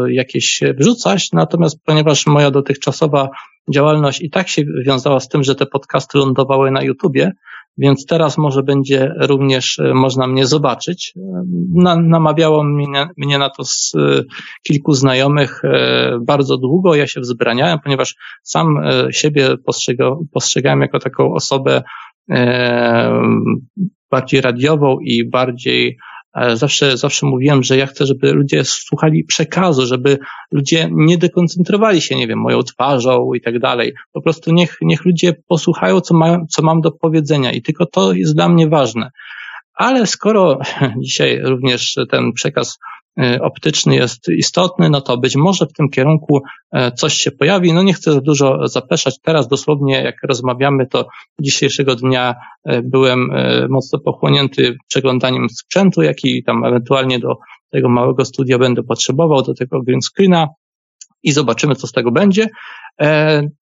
jakieś 0.07 0.59
wrzucać, 0.77 1.31
natomiast 1.33 1.79
ponieważ 1.85 2.27
moja 2.27 2.51
dotychczasowa 2.51 3.29
działalność 3.73 4.21
i 4.21 4.29
tak 4.29 4.47
się 4.47 4.63
wiązała 4.85 5.19
z 5.19 5.27
tym, 5.27 5.43
że 5.43 5.55
te 5.55 5.65
podcasty 5.65 6.17
lądowały 6.17 6.71
na 6.71 6.83
YouTubie, 6.83 7.31
więc 7.77 8.05
teraz 8.05 8.37
może 8.37 8.63
będzie 8.63 9.13
również 9.19 9.81
można 9.93 10.27
mnie 10.27 10.45
zobaczyć. 10.45 11.13
namawiało 12.03 12.63
mnie, 12.63 13.07
mnie 13.17 13.37
na 13.37 13.49
to 13.49 13.63
z 13.63 13.93
kilku 14.67 14.93
znajomych 14.93 15.61
bardzo 16.21 16.57
długo. 16.57 16.95
Ja 16.95 17.07
się 17.07 17.21
wzbraniałem, 17.21 17.79
ponieważ 17.83 18.15
sam 18.43 18.75
siebie 19.11 19.49
postrzegałem 20.33 20.81
jako 20.81 20.99
taką 20.99 21.33
osobę 21.33 21.83
bardziej 24.11 24.41
radiową 24.41 24.97
i 24.99 25.29
bardziej 25.29 25.97
Zawsze, 26.53 26.97
zawsze 26.97 27.25
mówiłem, 27.25 27.63
że 27.63 27.77
ja 27.77 27.85
chcę, 27.85 28.05
żeby 28.05 28.33
ludzie 28.33 28.63
słuchali 28.65 29.23
przekazu, 29.23 29.85
żeby 29.85 30.17
ludzie 30.51 30.89
nie 30.91 31.17
dekoncentrowali 31.17 32.01
się, 32.01 32.15
nie 32.15 32.27
wiem, 32.27 32.39
moją 32.39 32.63
twarzą 32.63 33.33
i 33.33 33.41
tak 33.41 33.59
dalej. 33.59 33.93
Po 34.11 34.21
prostu 34.21 34.53
niech, 34.53 34.77
niech 34.81 35.05
ludzie 35.05 35.33
posłuchają, 35.47 36.01
co, 36.01 36.13
ma, 36.13 36.45
co 36.49 36.61
mam 36.61 36.81
do 36.81 36.91
powiedzenia 36.91 37.51
i 37.51 37.61
tylko 37.61 37.85
to 37.85 38.13
jest 38.13 38.35
dla 38.35 38.49
mnie 38.49 38.67
ważne. 38.67 39.11
Ale 39.73 40.07
skoro 40.07 40.59
dzisiaj 41.03 41.39
również 41.43 41.95
ten 42.09 42.33
przekaz 42.33 42.77
E, 42.77 43.00
optyczny 43.41 43.95
jest 43.95 44.27
istotny, 44.29 44.89
no 44.89 45.01
to 45.01 45.17
być 45.17 45.35
może 45.35 45.65
w 45.65 45.73
tym 45.73 45.89
kierunku 45.89 46.41
e, 46.71 46.91
coś 46.91 47.13
się 47.13 47.31
pojawi. 47.31 47.73
No 47.73 47.83
nie 47.83 47.93
chcę 47.93 48.13
za 48.13 48.21
dużo 48.21 48.67
zapeszać. 48.67 49.19
Teraz 49.21 49.47
dosłownie 49.47 50.01
jak 50.03 50.15
rozmawiamy, 50.23 50.87
to 50.87 51.07
dzisiejszego 51.41 51.95
dnia 51.95 52.35
e, 52.65 52.81
byłem 52.81 53.29
mocno 53.69 53.99
pochłonięty 53.99 54.75
przeglądaniem 54.87 55.49
sprzętu, 55.49 56.01
jaki 56.01 56.43
tam 56.43 56.65
ewentualnie 56.65 57.19
do 57.19 57.35
tego 57.71 57.89
małego 57.89 58.25
studia 58.25 58.57
będę 58.57 58.83
potrzebował, 58.83 59.41
do 59.41 59.53
tego 59.53 59.81
green 59.81 60.01
screena 60.01 60.47
i 61.23 61.31
zobaczymy, 61.31 61.75
co 61.75 61.87
z 61.87 61.91
tego 61.91 62.11
będzie. 62.11 62.47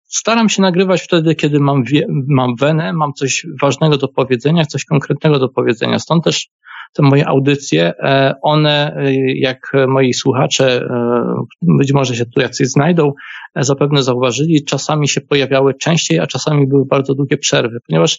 Staram 0.09 0.49
się 0.49 0.63
nagrywać 0.63 1.03
wtedy, 1.03 1.35
kiedy 1.35 1.61
mam, 1.61 1.83
mam 2.29 2.57
wenę, 2.57 2.93
mam 2.93 3.13
coś 3.13 3.47
ważnego 3.63 3.97
do 3.97 4.09
powiedzenia, 4.09 4.65
coś 4.65 4.85
konkretnego 4.85 5.39
do 5.39 5.49
powiedzenia. 5.49 5.99
Stąd 5.99 6.25
też 6.25 6.49
te 6.95 7.03
moje 7.03 7.27
audycje, 7.27 7.93
e, 7.99 8.35
one, 8.43 8.97
e, 8.97 9.13
jak 9.35 9.73
moi 9.89 10.15
słuchacze, 10.15 10.77
e, 10.77 11.45
być 11.63 11.93
może 11.93 12.17
się 12.17 12.27
tu 12.27 12.41
jacyś 12.41 12.69
znajdą, 12.69 13.13
zapewne 13.57 14.03
zauważyli, 14.03 14.65
czasami 14.65 15.09
się 15.09 15.21
pojawiały 15.21 15.75
częściej, 15.75 16.19
a 16.19 16.27
czasami 16.27 16.67
były 16.67 16.85
bardzo 16.87 17.15
długie 17.15 17.37
przerwy, 17.37 17.79
ponieważ 17.89 18.19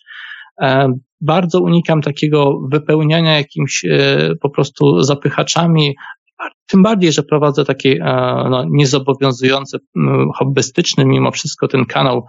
bardzo 1.22 1.62
unikam 1.62 2.02
takiego 2.02 2.60
wypełniania 2.72 3.38
jakimiś 3.38 3.86
po 4.42 4.50
prostu 4.50 5.04
zapychaczami, 5.04 5.96
tym 6.68 6.84
bardziej, 6.84 7.12
że 7.12 7.24
prowadzę 7.24 7.66
taki 7.66 8.00
no, 8.50 8.66
niezobowiązujący, 8.70 9.78
hobbystyczny 10.36 11.06
mimo 11.06 11.32
wszystko 11.32 11.68
ten 11.68 11.86
kanał 11.86 12.26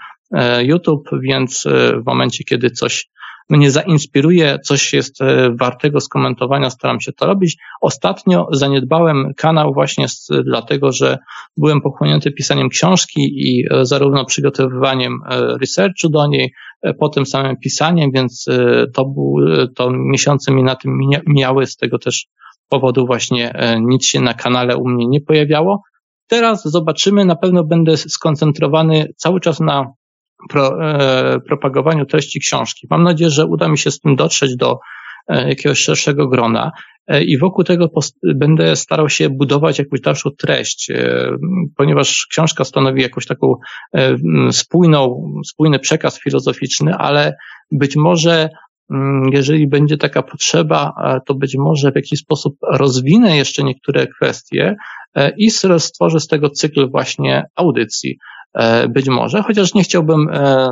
YouTube, 0.61 1.09
więc 1.22 1.64
w 2.03 2.07
momencie, 2.07 2.44
kiedy 2.44 2.70
coś 2.70 3.09
mnie 3.49 3.70
zainspiruje, 3.70 4.59
coś 4.64 4.92
jest 4.92 5.22
e, 5.22 5.51
wartego 5.61 6.01
skomentowania, 6.01 6.70
staram 6.70 7.01
się 7.01 7.12
to 7.12 7.26
robić. 7.26 7.57
Ostatnio 7.80 8.49
zaniedbałem 8.53 9.32
kanał 9.36 9.74
właśnie 9.74 10.09
z, 10.09 10.28
dlatego, 10.44 10.92
że 10.92 11.18
byłem 11.57 11.80
pochłonięty 11.80 12.30
pisaniem 12.30 12.68
książki 12.68 13.20
i 13.20 13.64
e, 13.70 13.84
zarówno 13.84 14.24
przygotowywaniem 14.24 15.18
e, 15.30 15.59
researchu 15.59 16.09
do 16.09 16.26
niej, 16.26 16.53
po 16.99 17.09
tym 17.09 17.26
samym 17.26 17.57
pisaniem, 17.57 18.11
więc 18.14 18.47
to, 18.94 19.05
był, 19.05 19.36
to 19.76 19.90
miesiące 19.90 20.53
mi 20.53 20.62
na 20.62 20.76
tym 20.76 20.99
mijały, 21.26 21.66
z 21.66 21.76
tego 21.76 21.99
też 21.99 22.26
powodu 22.68 23.07
właśnie 23.07 23.53
nic 23.80 24.07
się 24.07 24.20
na 24.20 24.34
kanale 24.34 24.76
u 24.76 24.88
mnie 24.88 25.07
nie 25.07 25.20
pojawiało. 25.20 25.82
Teraz 26.26 26.68
zobaczymy, 26.68 27.24
na 27.24 27.36
pewno 27.36 27.64
będę 27.64 27.97
skoncentrowany 27.97 29.09
cały 29.16 29.40
czas 29.40 29.61
na 29.61 29.92
pro, 30.49 30.90
e, 30.90 31.40
propagowaniu 31.40 32.07
treści 32.07 32.40
książki. 32.40 32.86
Mam 32.90 33.03
nadzieję, 33.03 33.30
że 33.30 33.47
uda 33.47 33.68
mi 33.68 33.78
się 33.78 33.90
z 33.90 34.01
tym 34.01 34.16
dotrzeć 34.16 34.57
do 34.57 34.78
e, 35.28 35.49
jakiegoś 35.49 35.78
szerszego 35.78 36.28
grona 36.28 36.72
e, 37.07 37.24
i 37.24 37.38
wokół 37.38 37.64
tego 37.64 37.88
będę 38.34 38.76
starał 38.76 39.09
się 39.09 39.30
budować 39.30 39.78
jakąś 39.78 40.01
dalszą 40.01 40.30
treść, 40.30 40.92
ponieważ 41.76 42.26
książka 42.30 42.64
stanowi 42.64 43.03
jakąś 43.03 43.26
taką 43.26 43.55
spójną, 44.51 45.32
spójny 45.47 45.78
przekaz 45.78 46.20
filozoficzny, 46.20 46.94
ale 46.94 47.36
być 47.72 47.97
może 47.97 48.49
jeżeli 49.32 49.68
będzie 49.68 49.97
taka 49.97 50.22
potrzeba, 50.22 50.92
to 51.26 51.34
być 51.34 51.57
może 51.57 51.92
w 51.92 51.97
jakiś 51.97 52.20
sposób 52.20 52.57
rozwinę 52.72 53.36
jeszcze 53.36 53.64
niektóre 53.64 54.07
kwestie 54.07 54.76
i 55.36 55.51
stworzę 55.78 56.20
z 56.20 56.26
tego 56.26 56.51
cykl 56.51 56.90
właśnie 56.90 57.44
audycji. 57.57 58.18
E, 58.57 58.88
być 58.88 59.09
może, 59.09 59.42
chociaż 59.42 59.74
nie 59.74 59.82
chciałbym, 59.82 60.28
e, 60.32 60.68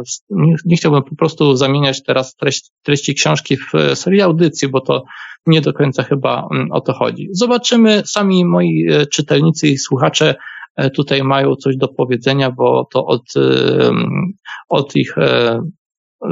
nie 0.65 0.77
chciałbym 0.77 1.03
po 1.03 1.17
prostu 1.17 1.57
zamieniać 1.57 2.03
teraz 2.03 2.37
treści, 2.37 2.71
treści 2.83 3.15
książki 3.15 3.57
w 3.57 3.75
e, 3.75 3.97
serię 3.97 4.25
audycji, 4.25 4.69
bo 4.69 4.81
to 4.81 5.05
nie 5.47 5.61
do 5.61 5.73
końca 5.73 6.03
chyba 6.03 6.49
mm, 6.53 6.73
o 6.73 6.81
to 6.81 6.93
chodzi. 6.93 7.29
Zobaczymy, 7.33 8.03
sami 8.07 8.45
moi 8.45 8.87
czytelnicy 9.13 9.69
i 9.69 9.79
słuchacze 9.79 10.35
tutaj 10.95 11.23
mają 11.23 11.57
coś 11.57 11.77
do 11.77 11.89
powiedzenia, 11.89 12.51
bo 12.51 12.89
to 12.93 13.07
od, 13.07 13.23
od 14.69 14.97
ich 14.97 15.15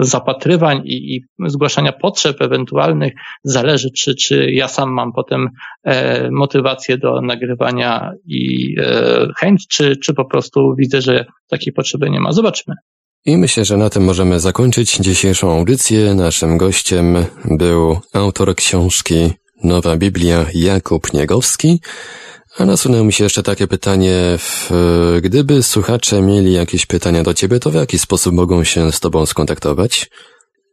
zapatrywań 0.01 0.83
i, 0.85 1.15
i 1.17 1.25
zgłaszania 1.47 1.93
potrzeb 1.93 2.43
ewentualnych 2.43 3.13
zależy, 3.45 3.89
czy, 3.99 4.15
czy 4.15 4.51
ja 4.53 4.69
sam 4.69 4.93
mam 4.93 5.13
potem 5.13 5.49
e, 5.85 6.31
motywację 6.31 6.99
do 6.99 7.21
nagrywania 7.21 8.13
i 8.27 8.75
e, 8.81 9.29
chęć, 9.39 9.67
czy, 9.69 9.97
czy 9.97 10.15
po 10.15 10.25
prostu 10.25 10.75
widzę, 10.79 11.01
że 11.01 11.25
takiej 11.49 11.73
potrzeby 11.73 12.11
nie 12.11 12.21
ma. 12.21 12.33
Zobaczmy. 12.33 12.75
I 13.25 13.37
myślę, 13.37 13.65
że 13.65 13.77
na 13.77 13.91
tym 13.91 14.05
możemy 14.05 14.41
zakończyć 14.41 14.97
dzisiejszą 14.97 15.59
audycję. 15.59 16.15
Naszym 16.15 16.59
gościem 16.59 17.17
był 17.45 18.01
autor 18.13 18.55
książki 18.55 19.31
Nowa 19.65 19.97
Biblia 19.97 20.47
Jakub 20.55 21.13
Niegowski. 21.13 21.81
A 22.59 22.65
nasunęło 22.65 23.05
mi 23.05 23.13
się 23.13 23.25
jeszcze 23.25 23.43
takie 23.43 23.67
pytanie, 23.67 24.15
gdyby 25.23 25.63
słuchacze 25.63 26.23
mieli 26.23 26.53
jakieś 26.53 26.87
pytania 26.87 27.23
do 27.23 27.35
Ciebie, 27.35 27.59
to 27.59 27.71
w 27.71 27.75
jaki 27.75 27.99
sposób 27.99 28.35
mogą 28.35 28.65
się 28.65 28.93
z 28.93 29.01
Tobą 29.01 29.27
skontaktować? 29.27 30.11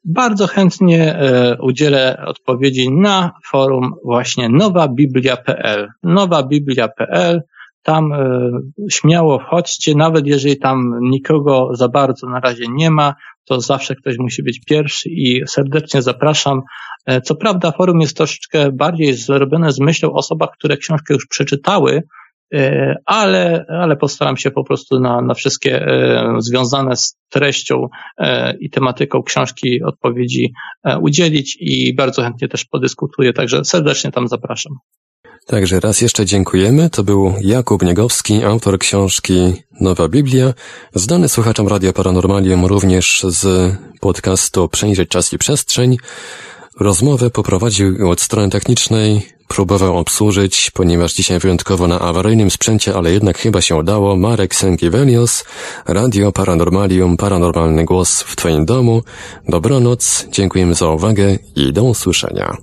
Bardzo 0.05 0.47
chętnie 0.47 1.15
e, 1.15 1.57
udzielę 1.61 2.23
odpowiedzi 2.27 2.91
na 2.91 3.31
forum 3.51 3.93
właśnie 4.05 4.49
nowabiblia.pl. 4.49 5.87
Nowabiblia.pl 6.03 7.41
tam 7.83 8.13
e, 8.13 8.51
śmiało 8.91 9.39
wchodźcie, 9.39 9.95
nawet 9.95 10.27
jeżeli 10.27 10.57
tam 10.57 10.99
nikogo 11.01 11.69
za 11.73 11.89
bardzo 11.89 12.27
na 12.27 12.39
razie 12.39 12.65
nie 12.69 12.91
ma, 12.91 13.13
to 13.49 13.61
zawsze 13.61 13.95
ktoś 13.95 14.17
musi 14.17 14.43
być 14.43 14.59
pierwszy 14.65 15.09
i 15.09 15.41
serdecznie 15.47 16.01
zapraszam. 16.01 16.61
E, 17.05 17.21
co 17.21 17.35
prawda 17.35 17.71
forum 17.71 18.01
jest 18.01 18.17
troszeczkę 18.17 18.71
bardziej 18.71 19.13
zrobione 19.13 19.71
z 19.71 19.79
myślą 19.79 20.09
o 20.09 20.13
osobach, 20.13 20.49
które 20.59 20.77
książkę 20.77 21.13
już 21.13 21.27
przeczytały, 21.27 22.03
e, 22.53 22.95
ale, 23.05 23.65
ale 23.69 23.97
postaram 23.97 24.37
się 24.37 24.51
po 24.51 24.63
prostu 24.63 24.99
na, 24.99 25.21
na 25.21 25.33
wszystkie 25.33 25.85
związane 26.37 26.95
z 26.95 27.17
treścią 27.29 27.87
i 28.59 28.69
tematyką 28.69 29.23
książki 29.23 29.83
odpowiedzi 29.83 30.53
udzielić 31.01 31.57
i 31.59 31.95
bardzo 31.95 32.21
chętnie 32.21 32.47
też 32.47 32.65
podyskutuję, 32.65 33.33
także 33.33 33.65
serdecznie 33.65 34.11
tam 34.11 34.27
zapraszam. 34.27 34.73
Także 35.49 35.79
raz 35.79 36.01
jeszcze 36.01 36.25
dziękujemy. 36.25 36.89
To 36.89 37.03
był 37.03 37.33
Jakub 37.41 37.83
Niegowski, 37.83 38.43
autor 38.43 38.79
książki 38.79 39.53
Nowa 39.81 40.07
Biblia, 40.07 40.53
znany 40.95 41.29
słuchaczom 41.29 41.67
Radia 41.67 41.93
Paranormalium 41.93 42.65
również 42.65 43.25
z 43.27 43.75
podcastu 43.99 44.67
Przejrzeć 44.67 45.09
Czas 45.09 45.33
i 45.33 45.37
Przestrzeń. 45.37 45.97
Rozmowę 46.79 47.29
poprowadził 47.29 48.09
od 48.09 48.21
strony 48.21 48.49
technicznej, 48.49 49.21
próbował 49.47 49.97
obsłużyć, 49.97 50.71
ponieważ 50.71 51.13
dzisiaj 51.13 51.39
wyjątkowo 51.39 51.87
na 51.87 51.99
awaryjnym 51.99 52.51
sprzęcie, 52.51 52.95
ale 52.95 53.11
jednak 53.11 53.37
chyba 53.37 53.61
się 53.61 53.75
udało, 53.75 54.15
Marek 54.15 54.55
Sękiewelios, 54.55 55.45
Radio 55.87 56.31
Paranormalium, 56.31 57.17
Paranormalny 57.17 57.85
Głos 57.85 58.21
w 58.21 58.35
Twoim 58.35 58.65
domu. 58.65 59.03
Dobranoc, 59.47 60.27
dziękujemy 60.31 60.73
za 60.73 60.89
uwagę 60.89 61.37
i 61.55 61.73
do 61.73 61.83
usłyszenia. 61.83 62.57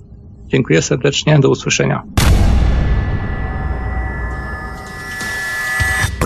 Dziękuję 0.47 0.81
serdecznie, 0.81 1.39
do 1.39 1.49
usłyszenia. 1.49 2.03